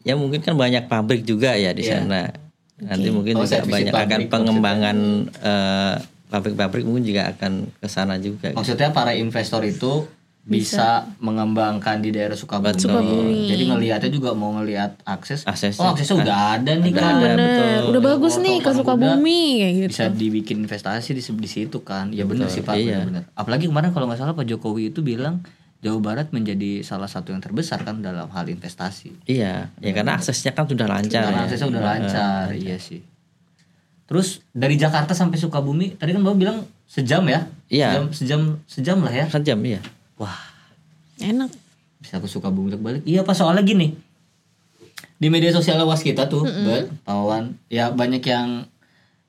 Ya 0.00 0.14
mungkin 0.14 0.38
kan 0.38 0.54
banyak 0.54 0.86
pabrik 0.86 1.26
juga 1.26 1.52
ya 1.52 1.74
di 1.74 1.82
Iya. 1.82 1.98
sana. 1.98 2.30
Nanti 2.78 3.10
mungkin 3.10 3.36
Oh, 3.36 3.42
juga 3.42 3.66
banyak 3.66 3.90
akan 3.90 4.20
pengembangan 4.30 4.96
eh, 5.34 5.94
pabrik-pabrik 6.30 6.86
mungkin 6.86 7.04
juga 7.04 7.34
akan 7.34 7.68
ke 7.82 7.88
sana 7.90 8.16
juga. 8.22 8.54
maksudnya 8.54 8.94
para 8.94 9.12
investor 9.18 9.66
itu 9.66 10.06
bisa, 10.40 11.04
mengembangkan 11.20 12.00
di 12.00 12.10
daerah 12.16 12.32
Sukabumi. 12.32 12.80
Sukabumi. 12.80 13.40
Jadi 13.44 13.62
ngelihatnya 13.68 14.10
juga 14.10 14.32
mau 14.32 14.56
ngelihat 14.56 14.98
akses. 15.04 15.44
Aksesnya. 15.44 15.84
Oh 15.84 15.92
aksesnya 15.92 16.16
udah 16.24 16.38
ada 16.56 16.72
nih 16.80 16.92
kan. 16.96 17.20
ada, 17.20 17.36
betul. 17.36 17.80
Udah 17.92 18.02
bagus 18.02 18.34
nih 18.40 18.56
ke 18.64 18.70
Sukabumi 18.72 19.42
kayak 19.60 19.72
gitu. 19.76 19.90
Bisa 19.92 20.06
dibikin 20.08 20.56
investasi 20.64 21.12
di, 21.12 21.22
di 21.22 21.48
situ 21.48 21.78
kan. 21.84 22.08
Ya 22.10 22.24
benar 22.24 22.48
sih 22.48 22.64
Pak, 22.64 22.74
iya. 22.80 23.04
benar. 23.04 23.28
Apalagi 23.36 23.68
kemarin 23.68 23.92
kalau 23.92 24.08
nggak 24.08 24.18
salah 24.18 24.32
Pak 24.32 24.48
Jokowi 24.48 24.90
itu 24.90 25.04
bilang 25.04 25.44
Jawa 25.80 26.00
Barat 26.00 26.28
menjadi 26.32 26.84
salah 26.84 27.08
satu 27.08 27.32
yang 27.32 27.40
terbesar 27.40 27.80
kan 27.84 28.04
dalam 28.04 28.28
hal 28.32 28.44
investasi. 28.48 29.24
Iya, 29.24 29.72
ya 29.80 29.90
karena 29.96 30.20
aksesnya 30.20 30.52
kan 30.52 30.68
sudah 30.68 30.84
lancar. 30.84 31.24
Karena 31.24 31.40
ya. 31.40 31.44
aksesnya 31.48 31.68
udah 31.72 31.84
lancar, 31.84 32.44
iya 32.52 32.76
sih. 32.76 33.00
Terus 34.10 34.42
dari 34.50 34.74
Jakarta 34.74 35.14
sampai 35.14 35.38
Sukabumi, 35.38 35.94
tadi 35.94 36.10
kan 36.10 36.26
Bapak 36.26 36.38
bilang 36.42 36.58
sejam 36.90 37.22
ya? 37.30 37.46
Iya. 37.70 37.94
Sejam, 37.94 38.06
sejam, 38.10 38.40
sejam 38.66 38.98
lah 39.06 39.14
ya. 39.14 39.26
Sejam 39.30 39.62
iya. 39.62 39.78
Wah, 40.18 40.34
Enak. 41.22 41.54
bisa 42.02 42.18
ke 42.18 42.26
Sukabumi 42.26 42.74
balik. 42.74 43.06
Iya 43.06 43.22
Pak, 43.22 43.38
soalnya 43.38 43.62
gini. 43.62 43.94
Di 45.20 45.28
media 45.30 45.54
sosial 45.54 45.78
was 45.86 46.02
kita 46.02 46.26
tuh, 46.26 46.42
Bet, 46.42 46.90
Pak 47.06 47.12
Wawan, 47.12 47.54
ya 47.70 47.92
banyak 47.92 48.24
yang 48.24 48.66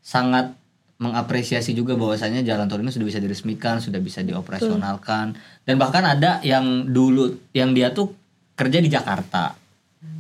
sangat 0.02 0.56
mengapresiasi 1.02 1.74
juga 1.74 1.98
bahwasanya 2.00 2.42
jalan 2.42 2.66
tol 2.66 2.80
ini 2.80 2.90
sudah 2.90 3.06
bisa 3.06 3.20
diresmikan, 3.20 3.84
sudah 3.84 4.00
bisa 4.00 4.24
dioperasionalkan, 4.24 5.34
dan 5.66 5.76
bahkan 5.76 6.06
ada 6.06 6.40
yang 6.46 6.88
dulu 6.88 7.38
yang 7.58 7.74
dia 7.74 7.92
tuh 7.92 8.14
kerja 8.54 8.78
di 8.80 8.88
Jakarta, 8.88 9.58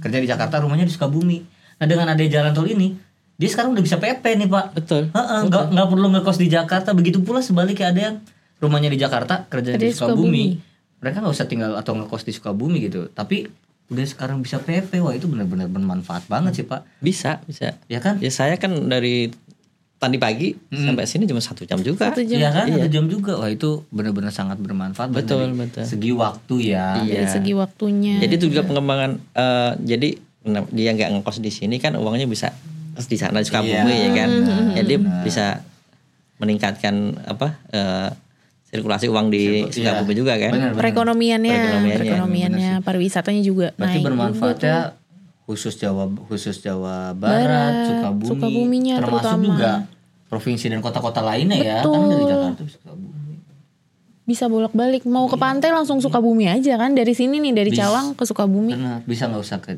kerja 0.01 0.17
di 0.19 0.27
Jakarta, 0.27 0.59
rumahnya 0.59 0.89
di 0.89 0.93
Sukabumi. 0.93 1.39
Nah 1.77 1.85
dengan 1.85 2.09
ada 2.09 2.19
jalan 2.19 2.51
tol 2.51 2.67
ini, 2.67 2.97
dia 3.41 3.49
sekarang 3.49 3.73
udah 3.73 3.81
bisa 3.81 3.97
PP 3.97 4.21
nih 4.37 4.45
Pak. 4.45 4.65
Betul. 4.77 5.09
Heeh, 5.09 5.39
nggak 5.49 5.73
nggak 5.73 5.87
perlu 5.89 6.07
ngekos 6.13 6.37
di 6.37 6.47
Jakarta. 6.53 6.93
Begitu 6.93 7.25
pula 7.25 7.41
sebaliknya 7.41 7.89
ada 7.89 8.01
yang 8.13 8.15
rumahnya 8.61 8.93
di 8.93 9.01
Jakarta, 9.01 9.49
kerja 9.49 9.81
di 9.81 9.89
Sukabumi. 9.89 10.61
Mereka 11.01 11.25
nggak 11.25 11.33
usah 11.33 11.49
tinggal 11.49 11.73
atau 11.73 11.97
ngekos 11.97 12.21
di 12.21 12.37
Sukabumi 12.37 12.77
gitu. 12.85 13.09
Tapi 13.09 13.49
udah 13.89 14.05
sekarang 14.05 14.45
bisa 14.45 14.61
PP, 14.61 15.01
wah 15.01 15.17
itu 15.17 15.25
benar-benar 15.25 15.65
bermanfaat 15.73 16.29
banget 16.29 16.61
sih 16.61 16.65
Pak. 16.69 17.01
Bisa, 17.01 17.41
bisa. 17.49 17.81
Ya 17.89 17.97
kan? 17.97 18.21
Ya 18.21 18.29
saya 18.29 18.61
kan 18.61 18.77
dari 18.85 19.33
tadi 19.97 20.17
pagi 20.21 20.53
sampai 20.69 21.09
sini 21.09 21.25
cuma 21.25 21.41
satu 21.41 21.65
jam 21.65 21.81
juga. 21.81 22.13
Satu 22.13 22.21
jam. 22.21 22.45
Iya 22.45 22.49
kan? 22.53 22.69
Satu 22.69 22.89
jam 22.93 23.09
juga. 23.09 23.41
Wah 23.41 23.49
itu 23.49 23.89
benar-benar 23.89 24.29
sangat 24.29 24.61
bermanfaat. 24.61 25.09
Betul, 25.09 25.49
dari 25.49 25.65
betul. 25.65 25.83
Segi 25.89 26.13
waktu 26.13 26.55
ya. 26.77 27.01
Dari 27.01 27.25
segi 27.25 27.57
waktunya. 27.57 28.21
Jadi 28.21 28.33
itu 28.37 28.45
juga 28.53 28.69
pengembangan 28.69 29.17
eh, 29.17 29.71
jadi 29.81 30.09
nah, 30.45 30.61
dia 30.69 30.93
nggak 30.93 31.09
ngekos 31.17 31.41
di 31.41 31.49
sini 31.49 31.81
kan 31.81 31.97
uangnya 31.97 32.29
bisa 32.29 32.53
di 32.93 33.15
sana 33.15 33.37
di 33.37 33.45
Sukabumi 33.45 33.71
Iya. 33.71 33.95
ya 34.03 34.09
kan. 34.13 34.29
Jadi 34.75 34.93
bisa 35.21 35.45
meningkatkan 36.37 36.95
apa 37.23 37.47
eh, 37.69 38.09
sirkulasi 38.67 39.07
uang 39.07 39.27
di 39.27 39.67
Sukabumi 39.67 40.13
juga 40.13 40.35
kan. 40.35 40.51
Benar, 40.51 40.69
benar. 40.71 40.79
perekonomiannya, 40.79 41.51
Perekonomiannya, 41.53 41.97
perekonomiannya, 41.97 42.71
pariwisatanya 42.81 43.41
juga 43.41 43.67
Berarti 43.73 43.97
naik. 43.97 44.05
bermanfaatnya 44.05 44.77
khusus 45.43 45.75
Jawa 45.75 46.07
khusus 46.25 46.57
Jawa 46.57 47.11
Barat, 47.11 47.73
Sukabumi, 47.85 48.29
Sukabuminya 48.29 48.95
termasuk 48.97 49.19
terutama. 49.21 49.43
juga 49.45 49.71
provinsi 50.27 50.65
dan 50.67 50.79
kota-kota 50.79 51.19
lainnya 51.21 51.59
ya. 51.59 51.77
Kan 51.81 52.07
dari 52.07 52.23
Jakarta 52.23 52.55
ke 52.57 52.71
Sukabumi. 52.71 53.09
Bisa 54.21 54.47
bolak-balik. 54.47 55.03
Mau 55.03 55.27
ke 55.27 55.35
pantai 55.35 55.69
langsung 55.69 55.99
Sukabumi 55.99 56.47
aja 56.47 56.77
kan. 56.77 56.95
Dari 56.95 57.11
sini 57.11 57.37
nih, 57.37 57.51
dari 57.53 57.67
Cawang 57.69 58.15
ke 58.15 58.23
Sukabumi. 58.23 58.71
Benar, 58.71 59.03
bisa 59.03 59.27
nggak 59.27 59.41
usah 59.41 59.59
ke 59.59 59.75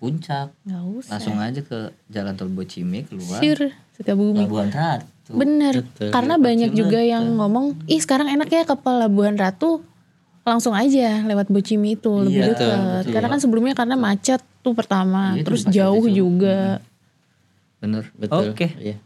puncak, 0.00 0.48
Nggak 0.64 0.82
usah. 0.96 1.10
langsung 1.12 1.36
aja 1.36 1.60
ke 1.60 1.78
Jalan 2.08 2.32
Tol 2.32 2.48
Bocimi 2.48 3.04
keluar 3.04 3.36
Sure, 3.36 3.68
Sukabumi. 3.92 4.42
Pelabuhan 4.42 4.72
Ratu. 4.72 5.30
Bener. 5.30 5.74
Karena 6.08 6.34
banyak 6.34 6.72
juga 6.72 6.98
yang 6.98 7.36
ngomong, 7.36 7.84
ih 7.84 8.00
sekarang 8.00 8.26
enak 8.26 8.48
ya 8.48 8.64
ke 8.64 8.74
Pelabuhan 8.74 9.36
Ratu. 9.36 9.84
Langsung 10.40 10.72
aja 10.72 11.20
lewat 11.20 11.46
Bocimi 11.46 11.94
itu 11.94 12.10
lebih 12.18 12.40
Iya, 12.40 12.46
dekat. 12.50 13.04
Karena 13.06 13.28
kan 13.28 13.38
sebelumnya 13.38 13.76
karena 13.76 13.94
macet 13.94 14.40
tuh 14.58 14.72
pertama, 14.72 15.36
Iya, 15.36 15.44
terus 15.44 15.62
jauh 15.68 16.02
itu. 16.02 16.16
juga. 16.18 16.80
Bener. 17.78 18.08
Betul. 18.14 18.50
Oke. 18.50 18.72
Iya. 18.74 18.96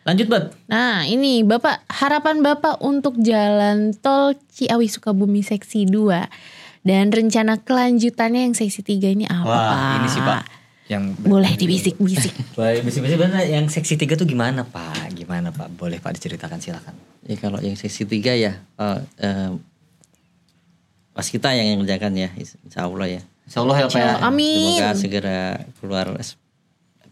Lanjut, 0.00 0.26
Bat. 0.26 0.44
Nah 0.66 1.04
ini 1.04 1.44
Bapak, 1.44 1.84
harapan 1.86 2.40
Bapak 2.40 2.80
untuk 2.80 3.20
jalan 3.20 3.92
tol 3.94 4.32
Ciawi 4.48 4.88
Sukabumi 4.88 5.44
seksi 5.44 5.84
2 5.84 6.24
dan 6.80 7.12
rencana 7.12 7.60
kelanjutannya 7.60 8.48
yang 8.48 8.54
seksi 8.56 8.80
3 8.80 9.16
ini 9.16 9.24
apa 9.28 9.44
Wah, 9.44 9.68
Pak? 9.68 9.96
ini 10.00 10.08
sih, 10.08 10.22
Pak. 10.24 10.42
Yang 10.90 11.04
Boleh 11.22 11.52
dibisik-bisik. 11.54 12.34
Baik, 12.58 12.82
bisi-bisi 12.82 13.14
bener 13.14 13.46
yang 13.46 13.70
seksi 13.70 13.94
tiga 13.94 14.18
tuh 14.18 14.26
gimana, 14.26 14.66
Pak? 14.66 15.14
Gimana, 15.14 15.54
Pak? 15.54 15.70
Boleh 15.78 16.02
Pak 16.02 16.18
diceritakan 16.18 16.58
silakan. 16.58 16.98
Ya 17.22 17.38
kalau 17.38 17.62
yang 17.62 17.78
seksi 17.78 18.10
tiga 18.10 18.34
ya 18.34 18.58
eh, 18.58 18.98
eh, 19.22 19.54
pas 21.14 21.22
kita 21.22 21.54
yang 21.54 21.78
mengerjakan 21.78 22.10
ya 22.18 22.34
insya 22.34 22.90
Allah 22.90 23.06
ya. 23.06 23.22
Insya 23.46 23.62
Allah 23.62 23.76
ya, 23.78 23.86
Pak 23.86 24.00
ya. 24.02 24.14
Amin. 24.24 24.74
Semoga 24.74 24.88
segera 24.98 25.40
keluar 25.78 26.06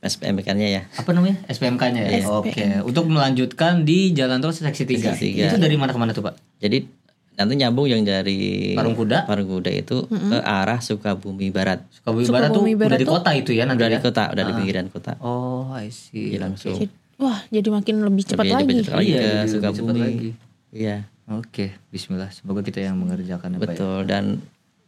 SPMK-nya 0.03 0.69
ya. 0.71 0.83
Apa 0.99 1.11
namanya? 1.15 1.39
SPMK-nya 1.47 2.03
ya? 2.03 2.27
Oke. 2.31 2.83
Untuk 2.83 3.07
melanjutkan 3.07 3.87
di 3.87 4.11
Jalan 4.11 4.43
Tol 4.43 4.51
seksi 4.51 4.91
3. 4.91 5.15
Seksi 5.15 5.23
tiga. 5.23 5.55
Itu 5.55 5.59
dari 5.63 5.79
mana 5.79 5.95
ke 5.95 5.99
mana 5.99 6.11
tuh, 6.11 6.27
Pak? 6.27 6.35
Jadi 6.59 6.98
nanti 7.39 7.55
nyambung 7.55 7.87
yang 7.87 8.03
dari 8.03 8.75
Parung 8.75 8.93
Kuda? 8.93 9.23
Parung 9.25 9.47
Kuda 9.49 9.71
itu 9.71 10.05
ke 10.05 10.37
arah 10.37 10.83
Sukabumi 10.83 11.49
Barat. 11.49 11.87
Sukabumi 11.89 12.27
Barat 12.27 12.51
tuh 12.51 12.59
Sukabumi 12.59 12.75
Barat 12.75 12.91
udah 12.91 12.99
di 12.99 13.07
tuh- 13.07 13.15
kota 13.15 13.31
itu 13.33 13.51
ya 13.53 13.63
nanti 13.63 13.79
Udah 13.79 13.89
di 13.89 13.95
ya? 13.95 14.03
kota, 14.03 14.23
udah 14.29 14.43
di 14.43 14.53
pinggiran 14.53 14.87
kota. 14.89 15.13
Oh, 15.19 15.71
I 15.73 15.89
see. 15.89 16.35
Iya 16.35 16.43
langsung. 16.43 16.75
Jadi- 16.75 16.91
Wah 17.17 17.39
jadi 17.49 17.69
makin 17.69 17.95
lebih 18.01 18.25
cepat 18.25 18.43
Lebih- 18.43 18.53
lagi. 18.53 18.63
lebih 18.65 18.77
cepat 18.85 18.99
lagi 18.99 19.07
Iya, 19.07 19.15
ke 19.15 19.23
lebih- 19.23 19.31
lebih 19.31 19.47
cepat 19.49 19.73
Sukabumi. 19.73 20.01
lagi. 20.01 20.31
Iya, 20.71 20.97
Oke, 21.29 21.67
bismillah. 21.89 22.31
Semoga 22.31 22.61
kita 22.61 22.81
yang 22.81 22.97
mengerjakan 22.97 23.49
ya, 23.51 23.57
Pak. 23.57 23.61
ya. 23.61 23.69
betul 23.69 23.99
dan 24.05 24.25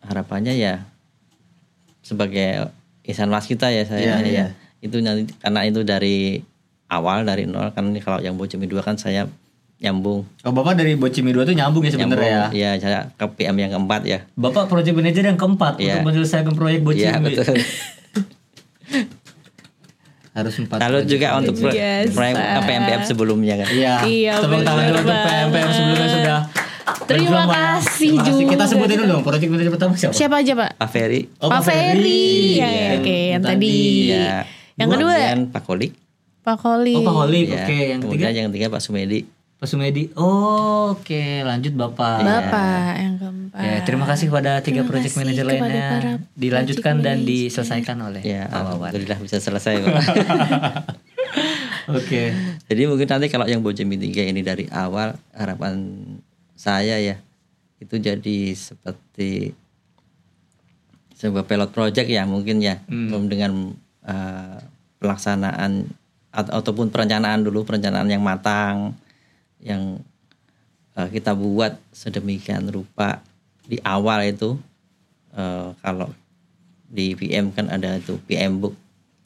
harapannya 0.00 0.54
ya 0.54 0.74
sebagai 2.00 2.72
insan 3.02 3.28
mas 3.28 3.44
kita 3.44 3.68
ya 3.68 3.84
saya 3.84 4.16
ya. 4.16 4.24
iya. 4.24 4.46
Itu 4.80 4.98
nanti 4.98 5.28
karena 5.36 5.60
itu 5.62 5.84
dari 5.84 6.40
awal 6.88 7.22
dari 7.22 7.44
nol 7.44 7.70
kan 7.70 7.84
kalau 7.96 8.18
yang 8.18 8.34
Bocimi 8.34 8.64
2 8.64 8.80
kan 8.80 8.96
saya 8.96 9.28
nyambung 9.80 10.28
Oh, 10.40 10.52
Bapak 10.52 10.74
dari 10.74 10.92
Bocimi 10.92 11.32
2 11.32 11.40
tuh 11.42 11.52
nyambung 11.52 11.80
ya 11.80 11.90
sebenarnya 11.90 12.52
ya. 12.52 12.76
ya 12.76 12.78
saya 12.78 12.98
ke 13.10 13.24
PM 13.34 13.56
yang 13.56 13.72
keempat 13.72 14.04
ya 14.04 14.18
Bapak 14.34 14.66
project 14.66 14.92
manager 14.92 15.24
yang 15.24 15.36
keempat 15.36 15.76
Iya. 15.76 15.92
untuk 15.96 16.12
menyelesaikan 16.12 16.52
proyek 16.52 16.80
Bocimi. 16.80 17.04
Iya 17.06 17.16
betul 17.18 17.56
Harus 20.30 20.54
empat. 20.56 20.78
lalu 20.78 20.98
juga 21.04 21.26
untuk 21.34 21.58
pro- 21.58 21.74
proyek 22.08 22.34
PMPM 22.62 23.02
sebelumnya 23.02 23.54
kan 23.56 23.68
Iya. 23.68 23.94
Iya, 24.04 24.32
Tepuk 24.38 24.62
tangan 24.62 24.84
dulu 24.86 24.98
untuk 25.02 25.18
PMPM 25.18 25.68
sebelumnya 25.70 26.08
sudah. 26.08 26.38
Terima 27.02 27.42
Pak. 27.42 27.50
kasih 27.50 28.12
Terima 28.12 28.24
juga. 28.30 28.50
Kita 28.52 28.64
sebutin 28.66 28.96
dulu 28.96 29.08
dong 29.10 29.22
project 29.22 29.50
manager 29.50 29.72
pertama 29.72 29.92
siapa? 29.96 30.14
Siapa 30.14 30.34
aja 30.38 30.52
Pak? 30.54 30.70
Pak 30.76 30.88
Ferry 30.88 31.20
Oh, 31.36 31.48
Pak 31.48 31.60
Ferry. 31.62 32.54
Ya, 32.54 32.68
ya, 32.68 32.88
oke, 32.96 33.18
yang 33.32 33.42
tadi. 33.42 33.78
ya 34.08 34.46
Yang 34.76 34.88
kedua 34.92 35.12
kemudian 35.12 35.40
Pak 35.48 35.62
Kolik 35.64 35.92
Pak 36.40 36.56
Koli. 36.56 36.94
Oh, 36.94 37.02
Pak 37.02 37.14
Holik. 37.18 37.46
ya. 37.48 37.56
Oke, 37.58 37.76
yang 37.90 38.00
ketiga 38.00 38.16
kemudian 38.22 38.32
yang 38.32 38.46
ketiga 38.48 38.66
Pak 38.70 38.80
Sumedi 38.80 39.18
Pak 39.60 39.68
Sumedi. 39.68 40.08
Oh, 40.16 40.96
oke, 40.96 41.44
lanjut 41.44 41.76
Bapak. 41.76 42.24
Bapak 42.24 42.92
yang 42.96 43.14
keempat. 43.20 43.60
Ya, 43.60 43.76
terima 43.84 44.08
kasih 44.08 44.32
kepada 44.32 44.64
tiga 44.64 44.80
Terima 44.80 44.88
project 44.88 45.14
manager 45.20 45.44
lainnya. 45.44 45.88
Dilanjutkan 46.32 47.04
dan 47.04 47.20
diselesaikan 47.22 48.00
oleh 48.00 48.24
ya 48.24 48.48
Pak 48.48 48.56
Wawan. 48.56 48.88
alhamdulillah 48.88 49.20
bisa 49.20 49.36
selesai 49.36 49.84
Pak 49.84 50.04
Oke. 52.00 52.32
Jadi 52.72 52.82
mungkin 52.88 53.04
nanti 53.04 53.28
kalau 53.28 53.44
yang 53.44 53.60
Bojemi 53.60 54.00
3 54.00 54.32
ini 54.32 54.40
dari 54.40 54.64
awal 54.70 55.12
harapan 55.36 55.92
saya 56.54 56.96
ya 56.96 57.20
itu 57.76 57.96
jadi 57.96 58.38
seperti 58.52 59.52
sebuah 61.16 61.44
pilot 61.44 61.68
project 61.68 62.08
ya 62.08 62.24
mungkin 62.24 62.64
ya 62.64 62.80
Hmm. 62.88 63.28
dengan 63.28 63.76
eh, 64.04 64.56
pelaksanaan 64.96 65.84
atau 66.30 66.52
ataupun 66.62 66.88
perencanaan 66.88 67.42
dulu 67.42 67.64
perencanaan 67.64 68.08
yang 68.08 68.22
matang 68.22 68.96
yang 69.60 70.00
eh, 70.94 71.08
kita 71.08 71.32
buat 71.32 71.78
sedemikian 71.90 72.66
rupa 72.66 73.20
di 73.62 73.78
awal 73.80 74.24
itu 74.26 74.56
eh, 75.32 75.70
kalau 75.76 76.10
di 76.84 77.14
PM 77.14 77.50
kan 77.50 77.68
ada 77.68 77.94
itu 77.94 78.18
PM 78.24 78.58
book 78.58 78.74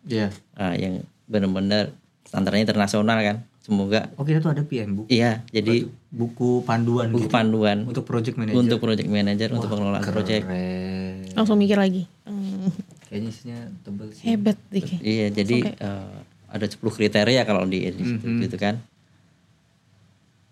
Iya. 0.04 0.28
ah, 0.52 0.76
yang 0.76 1.00
benar-benar 1.24 1.88
standarnya 2.24 2.60
internasional 2.62 3.16
kan 3.18 3.36
semoga 3.58 4.12
Oh, 4.14 4.22
kita 4.22 4.36
tuh 4.38 4.52
ada 4.52 4.60
PM 4.60 4.92
Bu. 4.94 5.02
iya 5.08 5.40
jadi 5.48 5.88
Buku 6.10 6.60
panduan 6.62 7.08
buku 7.08 7.24
gitu. 7.24 7.32
panduan 7.32 7.78
untuk 7.82 8.04
project 8.04 8.36
manager. 8.36 8.60
untuk 8.60 8.78
project 8.78 9.08
manager 9.08 9.48
untuk 9.50 9.66
pengelolaan 9.66 10.04
project 10.04 10.44
Keren. 10.44 11.32
Langsung 11.34 11.56
mikir 11.56 11.74
lagi. 11.74 12.04
Hmm, 12.22 12.68
Kayaknya 13.08 13.28
isinya 13.28 13.58
tebel 13.80 14.08
sih. 14.12 14.22
hebat 14.28 14.56
iya 15.00 15.26
jadi 15.28 15.56
eh, 15.72 16.14
ada 16.46 16.66
10 16.68 16.78
kriteria 16.84 17.42
kalau 17.42 17.64
di, 17.64 17.88
di 17.88 18.04
situ 18.04 18.22
Mhm. 18.22 18.44
gitu 18.44 18.56
kan 18.60 18.76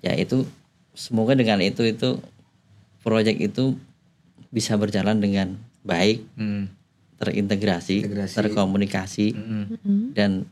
ya 0.03 0.13
itu 0.13 0.45
semoga 0.93 1.33
dengan 1.33 1.59
itu 1.59 1.81
itu 1.83 2.19
project 3.01 3.39
itu 3.39 3.79
bisa 4.49 4.75
berjalan 4.75 5.17
dengan 5.17 5.57
baik 5.81 6.23
Hmm. 6.35 6.69
terintegrasi, 7.17 8.03
Integrasi. 8.03 8.35
terkomunikasi 8.35 9.27
Mm-mm. 9.33 10.11
dan 10.13 10.43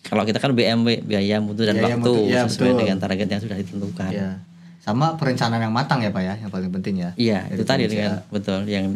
kalau 0.00 0.22
kita 0.22 0.38
kan 0.38 0.52
BMW 0.52 1.00
biaya 1.00 1.40
mutu 1.40 1.64
dan 1.64 1.74
Biaya 1.74 1.96
waktu 1.96 2.10
mutu, 2.12 2.30
ya, 2.30 2.46
sesuai 2.46 2.70
betul. 2.70 2.80
dengan 2.80 2.96
target 2.98 3.26
yang 3.26 3.42
sudah 3.42 3.56
ditentukan 3.56 4.10
Ya. 4.10 4.30
sama 4.78 5.16
perencanaan 5.16 5.58
yang 5.60 5.72
matang 5.72 5.98
ya 5.98 6.12
Pak 6.12 6.22
ya, 6.22 6.34
yang 6.36 6.48
paling 6.48 6.68
penting 6.70 7.00
ya. 7.00 7.10
Iya, 7.16 7.50
itu 7.50 7.64
tadi 7.64 7.88
dengan 7.88 8.22
betul 8.28 8.62
yang 8.64 8.94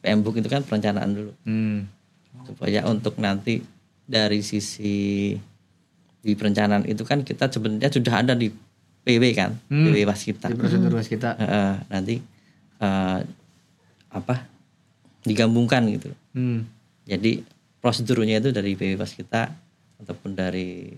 PM 0.00 0.20
Book 0.20 0.36
itu 0.36 0.46
kan 0.46 0.62
perencanaan 0.62 1.10
dulu 1.10 1.32
Hmm. 1.42 1.90
supaya 2.44 2.84
untuk 2.86 3.16
nanti 3.16 3.60
dari 4.04 4.40
sisi 4.40 5.34
di 6.24 6.32
perencanaan 6.32 6.88
itu 6.88 7.04
kan 7.04 7.20
kita 7.20 7.52
sebenarnya 7.52 7.92
sudah 7.92 8.24
ada 8.24 8.32
di 8.32 8.48
PW 9.04 9.22
kan, 9.36 9.52
Hmm. 9.68 9.92
PW 9.92 10.08
Waskita. 10.08 10.48
Di 10.48 10.56
prosedur 10.56 10.96
was 10.96 11.04
kita. 11.06 11.36
Heeh, 11.36 11.74
nanti 11.92 12.16
eh, 12.80 13.18
apa 14.08 14.34
digabungkan 15.22 15.84
gitu. 15.92 16.08
Hmm. 16.32 16.64
Jadi 17.04 17.44
prosedurnya 17.84 18.40
itu 18.40 18.48
dari 18.48 18.72
PW 18.72 18.96
Waskita 18.96 19.52
ataupun 20.00 20.32
dari 20.32 20.88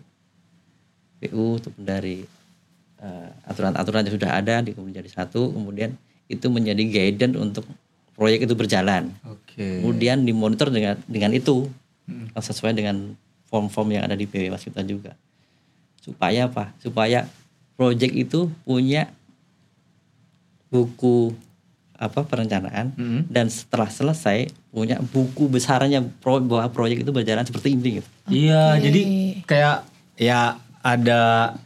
PU 1.18 1.58
ataupun 1.58 1.82
dari 1.82 2.22
eh, 2.96 3.28
aturan-aturan 3.44 4.06
yang 4.06 4.14
sudah 4.14 4.30
ada 4.38 4.62
di 4.62 4.70
kemudian 4.70 5.02
jadi 5.02 5.10
satu, 5.10 5.50
kemudian 5.50 5.90
itu 6.30 6.46
menjadi 6.46 6.82
guidance 6.86 7.34
untuk 7.34 7.66
proyek 8.14 8.46
itu 8.46 8.54
berjalan. 8.54 9.10
Oke. 9.26 9.82
Kemudian 9.82 10.22
dimonitor 10.22 10.70
dengan 10.70 10.94
dengan 11.10 11.34
itu 11.34 11.66
Hmm. 12.06 12.30
sesuai 12.38 12.70
dengan 12.70 13.18
form-form 13.56 13.96
yang 13.96 14.04
ada 14.04 14.12
di 14.12 14.28
PW 14.28 14.52
Waskita 14.52 14.84
juga. 14.84 15.16
Supaya 16.04 16.44
apa? 16.44 16.76
Supaya 16.76 17.24
proyek 17.80 18.12
itu 18.12 18.52
punya 18.68 19.08
buku 20.68 21.32
apa 21.96 22.28
perencanaan 22.28 22.92
Hmm. 22.92 23.24
dan 23.32 23.48
setelah 23.48 23.88
selesai 23.88 24.52
punya 24.68 25.00
buku 25.00 25.48
besarnya 25.48 26.04
pro, 26.20 26.36
bahwa 26.44 26.68
proyek 26.68 27.00
itu 27.00 27.08
berjalan 27.08 27.48
seperti 27.48 27.72
ini 27.72 28.04
gitu. 28.04 28.08
Iya, 28.28 28.76
jadi 28.76 29.02
kayak 29.48 29.76
ya 30.20 30.60
ada 30.84 31.56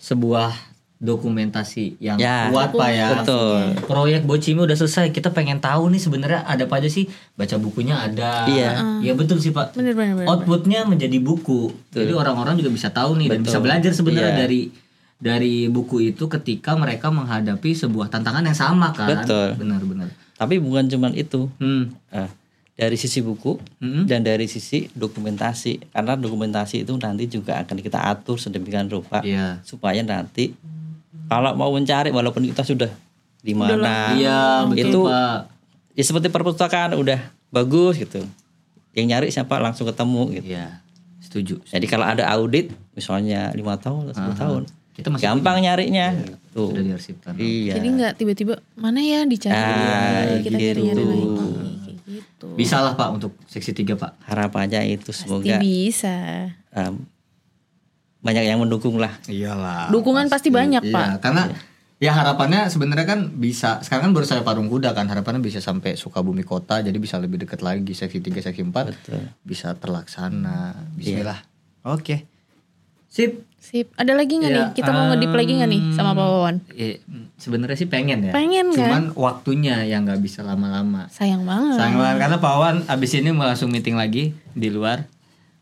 sebuah 0.00 0.56
dokumentasi 0.98 1.98
yang 1.98 2.16
Ya, 2.16 2.48
kuat 2.48 2.70
Pak 2.70 2.90
ya. 2.90 3.08
betul. 3.14 3.60
Proyek 3.84 4.22
Bocimi 4.24 4.60
udah 4.60 4.74
selesai. 4.74 5.10
Kita 5.10 5.30
pengen 5.30 5.58
tahu 5.58 5.88
nih 5.88 5.98
sebenarnya 5.98 6.40
ada 6.42 6.64
apa 6.64 6.78
aja 6.78 6.86
sih? 6.86 7.06
Baca 7.34 7.56
bukunya 7.56 7.94
ada. 7.94 8.46
Iya. 8.46 9.00
Iya 9.00 9.12
betul 9.12 9.38
sih 9.38 9.50
Pak. 9.50 9.74
Bener 9.74 9.92
bener 9.92 10.16
bener. 10.16 10.26
Outputnya 10.26 10.84
menjadi 10.84 11.18
buku. 11.18 11.70
Jadi 11.90 12.10
orang-orang 12.10 12.56
juga 12.56 12.70
bisa 12.70 12.88
tahu 12.88 13.14
nih 13.16 13.28
dan 13.28 13.40
bisa 13.40 13.58
belajar 13.58 13.90
sebenarnya 13.90 14.32
Iya. 14.32 14.40
dari 14.40 14.60
dari 15.14 15.54
buku 15.66 16.10
itu 16.10 16.26
ketika 16.28 16.74
mereka 16.74 17.08
menghadapi 17.08 17.70
sebuah 17.72 18.08
tantangan 18.08 18.42
yang 18.42 18.56
sama 18.56 18.90
kan. 18.90 19.08
Betul. 19.08 19.56
Benar-benar. 19.56 20.08
Tapi 20.34 20.58
bukan 20.58 20.84
cuman 20.86 21.12
itu. 21.12 21.46
Hmm. 21.56 21.94
Eh, 22.10 22.28
dari 22.74 22.98
sisi 22.98 23.22
buku 23.22 23.54
Mm-mm. 23.78 24.02
dan 24.02 24.20
dari 24.20 24.50
sisi 24.50 24.90
dokumentasi 24.90 25.94
karena 25.94 26.18
dokumentasi 26.18 26.82
itu 26.82 26.90
nanti 26.98 27.30
juga 27.30 27.62
akan 27.62 27.78
kita 27.78 28.02
atur 28.02 28.34
sedemikian 28.34 28.90
rupa 28.90 29.22
Iya. 29.22 29.62
supaya 29.62 30.02
nanti 30.02 30.58
kalau 31.24 31.52
mau 31.52 31.70
mencari 31.70 32.08
walaupun 32.08 32.44
kita 32.44 32.62
sudah 32.62 32.90
di 33.38 33.52
mana 33.52 34.12
Iya, 34.12 34.40
betul 34.66 34.80
itu 34.84 35.00
Pak. 35.04 35.38
ya 35.92 36.02
seperti 36.02 36.28
perpustakaan 36.28 36.94
udah 36.94 37.20
bagus 37.48 37.96
gitu 37.96 38.24
yang 38.92 39.06
nyari 39.08 39.28
siapa 39.28 39.58
langsung 39.58 39.84
ketemu 39.84 40.22
gitu 40.32 40.46
Iya. 40.50 40.80
Setuju. 41.20 41.54
jadi 41.64 41.82
kalau 41.84 42.06
ada 42.06 42.24
audit 42.30 42.68
misalnya 42.92 43.50
lima 43.52 43.74
tahun 43.74 44.10
atau 44.10 44.22
10 44.28 44.38
tahun 44.38 44.62
Kita 44.94 45.10
masih 45.10 45.26
gampang 45.26 45.58
nyarinya 45.58 46.14
tuh 46.48 46.70
Sudah 46.70 46.84
diarsipkan. 46.84 47.34
iya 47.34 47.74
Jadi 47.74 47.88
nggak 47.90 48.12
tiba-tiba 48.14 48.54
mana 48.74 48.98
ya 48.98 49.26
dicari 49.26 49.50
Ah, 49.52 50.38
kita 50.38 50.54
gitu. 50.54 50.54
nyari-nyari 50.54 51.02
lagi 51.02 51.26
kayak 51.82 51.98
gitu. 52.06 52.46
Bisa 52.54 52.78
lah 52.78 52.94
Pak 52.94 53.08
untuk 53.12 53.34
seksi 53.44 53.74
3 53.74 53.98
Pak. 53.98 54.22
harapannya 54.22 54.86
itu 54.86 55.10
Pasti 55.10 55.26
semoga 55.26 55.58
bisa. 55.58 56.14
em, 56.70 56.94
banyak 58.24 58.42
yang 58.42 58.58
mendukung 58.58 58.96
lah 58.96 59.12
Iyalah. 59.24 59.92
Dukungan 59.92 60.26
pasti 60.26 60.48
banyak, 60.48 60.80
Iya, 60.82 60.90
Pak. 60.90 61.06
karena 61.20 61.42
ya 61.94 62.10
harapannya 62.10 62.66
sebenarnya 62.66 63.06
kan 63.06 63.20
bisa 63.30 63.78
sekarang 63.80 64.10
kan 64.10 64.12
baru 64.12 64.26
saya 64.26 64.40
parung 64.40 64.66
kuda 64.66 64.92
kan 64.92 65.06
harapannya 65.06 65.38
bisa 65.38 65.60
sampai 65.60 65.94
Sukabumi 65.94 66.42
kota 66.42 66.80
jadi 66.80 66.96
bisa 66.96 67.16
lebih 67.16 67.38
dekat 67.38 67.60
lagi 67.60 67.92
seksi 67.92 68.18
3 68.18 68.40
seksi 68.42 68.64
4 68.64 68.72
Betul. 68.90 69.20
bisa 69.40 69.72
terlaksana. 69.74 70.88
Bismillah. 70.92 71.44
Oke. 71.84 72.24
Sip. 73.06 73.46
Sip. 73.56 73.94
Ada 73.94 74.12
lagi 74.12 74.36
nggak 74.36 74.50
Ya, 74.50 74.56
nih? 74.58 74.66
Kita 74.74 74.90
mau 74.90 75.08
ngedip 75.08 75.32
lagi 75.32 75.52
nggak 75.54 75.70
nih 75.70 75.82
sama 75.94 76.12
Pak 76.12 76.26
Wawan? 76.26 76.56
Eh, 76.74 77.00
sebenarnya 77.36 77.78
sih 77.78 77.86
pengen 77.86 78.28
ya. 78.28 78.32
Pengen 78.34 78.68
kan? 78.68 78.76
Cuman 78.76 79.02
waktunya 79.14 79.86
yang 79.86 80.04
nggak 80.04 80.18
bisa 80.18 80.42
lama-lama. 80.42 81.06
Sayang 81.08 81.46
banget. 81.46 81.78
Sayang 81.78 81.96
banget 81.96 82.16
karena 82.18 82.36
Pak 82.38 82.54
Wan 82.54 82.76
abis 82.84 83.14
ini 83.14 83.30
mau 83.30 83.46
langsung 83.46 83.70
meeting 83.70 83.94
lagi 83.94 84.34
di 84.50 84.68
luar 84.68 85.06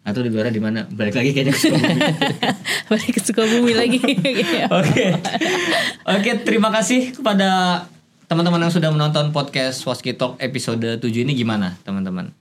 atau 0.02 0.18
di 0.18 0.30
luar 0.34 0.50
di 0.50 0.58
mana? 0.58 0.82
Balik 0.90 1.14
lagi 1.14 1.30
kayaknya 1.30 1.54
ke 1.54 1.60
Sukabumi. 1.62 2.00
Balik 2.90 3.10
ke 3.14 3.20
Sukabumi 3.22 3.72
lagi. 3.72 3.98
Oke. 4.82 5.06
Oke, 6.10 6.30
terima 6.42 6.74
kasih 6.74 7.14
kepada 7.14 7.82
teman-teman 8.26 8.66
yang 8.66 8.74
sudah 8.74 8.90
menonton 8.90 9.30
podcast 9.30 9.78
Waski 9.86 10.18
Talk 10.18 10.42
episode 10.42 10.98
7 10.98 11.06
ini 11.06 11.38
gimana, 11.38 11.78
teman-teman? 11.86 12.34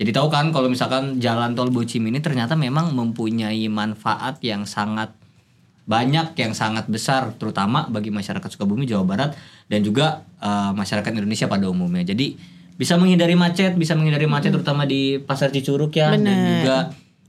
Jadi 0.00 0.08
tahu 0.08 0.32
kan 0.32 0.48
kalau 0.56 0.72
misalkan 0.72 1.20
jalan 1.20 1.52
tol 1.52 1.68
Bocimi 1.68 2.08
ini 2.08 2.24
ternyata 2.24 2.56
memang 2.56 2.96
mempunyai 2.96 3.68
manfaat 3.68 4.40
yang 4.40 4.64
sangat 4.64 5.12
banyak 5.84 6.32
yang 6.38 6.56
sangat 6.56 6.88
besar 6.88 7.36
terutama 7.36 7.90
bagi 7.92 8.08
masyarakat 8.08 8.48
Sukabumi 8.56 8.88
Jawa 8.88 9.04
Barat 9.04 9.36
dan 9.68 9.84
juga 9.84 10.24
eh, 10.40 10.72
masyarakat 10.72 11.12
Indonesia 11.12 11.44
pada 11.44 11.68
umumnya. 11.68 12.08
Jadi 12.08 12.40
bisa 12.74 12.96
menghindari 12.96 13.34
macet, 13.34 13.74
bisa 13.74 13.92
menghindari 13.94 14.26
macet 14.26 14.50
terutama 14.50 14.84
di 14.84 15.18
Pasar 15.18 15.48
Cicurug 15.48 15.90
ya 15.90 16.12
dan 16.12 16.24
juga 16.60 16.76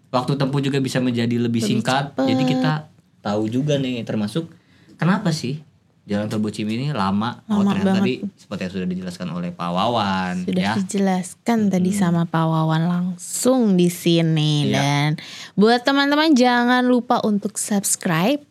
waktu 0.10 0.38
tempuh 0.38 0.62
juga 0.62 0.78
bisa 0.78 0.98
menjadi 0.98 1.36
lebih, 1.38 1.62
singkat. 1.62 2.14
Jadi 2.16 2.44
kita 2.46 2.88
tahu 3.20 3.48
juga 3.48 3.80
nih 3.80 4.04
termasuk 4.04 4.52
kenapa 4.96 5.32
sih 5.32 5.64
jalan 6.04 6.28
tol 6.28 6.44
Bocimi 6.44 6.76
ini 6.76 6.92
lama? 6.92 7.40
oh 7.48 7.64
ternyata 7.64 8.04
tadi 8.04 8.20
seperti 8.36 8.62
yang 8.68 8.74
sudah 8.76 8.88
dijelaskan 8.92 9.28
oleh 9.32 9.56
Pak 9.56 9.70
Wawan 9.72 10.34
Sudah 10.44 10.60
ya. 10.60 10.74
dijelaskan 10.76 11.60
tadi 11.72 11.92
sama 11.96 12.28
Pak 12.28 12.44
Wawan 12.44 12.84
langsung 12.92 13.80
di 13.80 13.88
sini 13.88 14.68
Iya. 14.68 14.76
dan 14.76 15.10
buat 15.56 15.88
teman-teman 15.88 16.36
jangan 16.36 16.84
lupa 16.84 17.24
untuk 17.24 17.56
subscribe, 17.56 18.44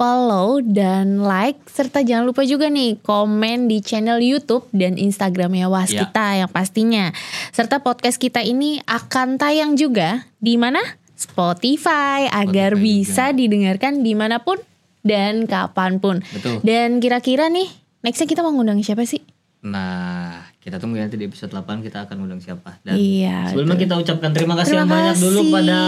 follow 0.00 0.64
dan 0.64 1.20
like 1.20 1.60
serta 1.68 2.00
jangan 2.00 2.24
lupa 2.32 2.40
juga 2.48 2.72
nih 2.72 2.96
komen 3.04 3.68
di 3.68 3.84
channel 3.84 4.16
YouTube 4.16 4.64
dan 4.72 4.96
Instagramnya 4.96 5.68
Was 5.68 5.92
Iya. 5.92 6.08
kita 6.08 6.26
yang 6.40 6.48
pastinya. 6.48 7.12
Serta 7.52 7.84
podcast 7.84 8.16
kita 8.16 8.40
ini 8.40 8.80
akan 8.88 9.36
tayang 9.36 9.76
juga 9.76 10.24
di 10.40 10.56
mana? 10.56 10.80
Spotify 11.12 12.32
agar 12.32 12.80
Spotify 12.80 12.80
bisa 12.80 13.24
didengarkan 13.36 14.00
di 14.00 14.16
mana 14.16 14.40
pun 14.40 14.56
dan 15.04 15.44
kapan 15.44 16.00
pun. 16.00 16.24
Betul. 16.32 16.64
Dan 16.64 17.04
kira-kira 17.04 17.52
nih 17.52 17.68
nextnya 18.00 18.24
kita 18.24 18.40
mau 18.40 18.56
ngundang 18.56 18.80
siapa 18.80 19.04
sih? 19.04 19.20
Nah, 19.60 20.48
kita 20.60 20.76
tunggu 20.76 21.00
nanti 21.00 21.16
di 21.16 21.24
episode 21.24 21.48
8 21.56 21.80
kita 21.80 22.04
akan 22.04 22.28
undang 22.28 22.36
siapa. 22.36 22.76
Dan 22.84 23.00
Iya, 23.00 23.48
sebelumnya 23.48 23.80
kita 23.80 23.96
ucapkan 23.96 24.28
terima 24.36 24.52
kasih 24.60 24.76
Terima 24.76 24.84
yang 24.84 24.92
banyak 24.92 25.16
dulu 25.16 25.40
pada 25.48 25.78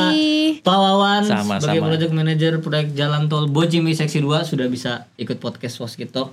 Pak 0.65 0.79
Wawan 0.81 1.23
sebagai 1.61 1.81
project 1.85 2.13
manager 2.17 2.53
proyek 2.65 2.89
Jalan 2.97 3.29
Tol 3.29 3.53
Bojimi 3.53 3.93
Seksi 3.93 4.25
2 4.25 4.49
sudah 4.49 4.67
bisa 4.73 5.13
ikut 5.21 5.37
podcast 5.45 5.77
Waskito 5.77 6.33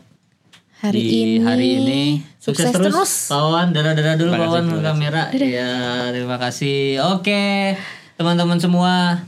hari 0.80 1.04
di 1.04 1.12
ini. 1.12 1.44
hari 1.44 1.68
ini. 1.84 2.02
Sukses, 2.40 2.72
terus, 2.72 3.28
Pak 3.28 3.36
Wawan. 3.36 3.76
Dadah-dadah 3.76 4.16
dulu 4.16 4.32
Pak 4.32 4.48
Wawan 4.48 4.66
kamera. 4.80 5.24
Ya, 5.36 6.08
terima 6.16 6.40
kasih. 6.40 7.04
Oke, 7.12 7.76
teman-teman 8.16 8.56
semua. 8.64 9.28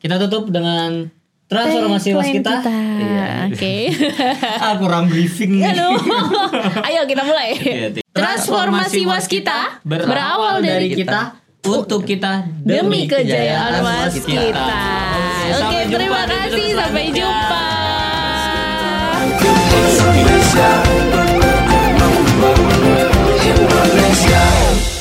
Kita 0.00 0.16
tutup 0.16 0.48
dengan 0.48 1.12
Transformasi 1.48 2.12
was 2.12 2.28
kita. 2.28 2.60
Iya. 2.60 2.60
kita. 2.60 2.76
Oke. 3.48 3.56
Okay. 3.58 3.88
ah, 4.60 4.76
kurang 4.76 5.08
briefing 5.08 5.56
nih. 5.56 5.72
Halo. 5.72 5.96
Ayo 6.86 7.08
kita 7.08 7.24
mulai. 7.24 7.56
Transformasi 8.12 9.08
was 9.08 9.24
kita 9.24 9.80
berawal, 9.80 10.60
dari 10.60 10.92
kita, 10.92 11.40
untuk 11.64 12.04
kita 12.04 12.44
demi 12.60 13.08
kejayaan 13.08 13.80
was 13.80 14.20
kita. 14.20 14.80
Oke, 15.48 15.64
okay, 15.64 15.82
terima 15.88 16.22
kasih. 16.28 16.76
Sampai 16.76 17.08
jumpa. 17.16 17.64
Indonesia. 23.48 24.97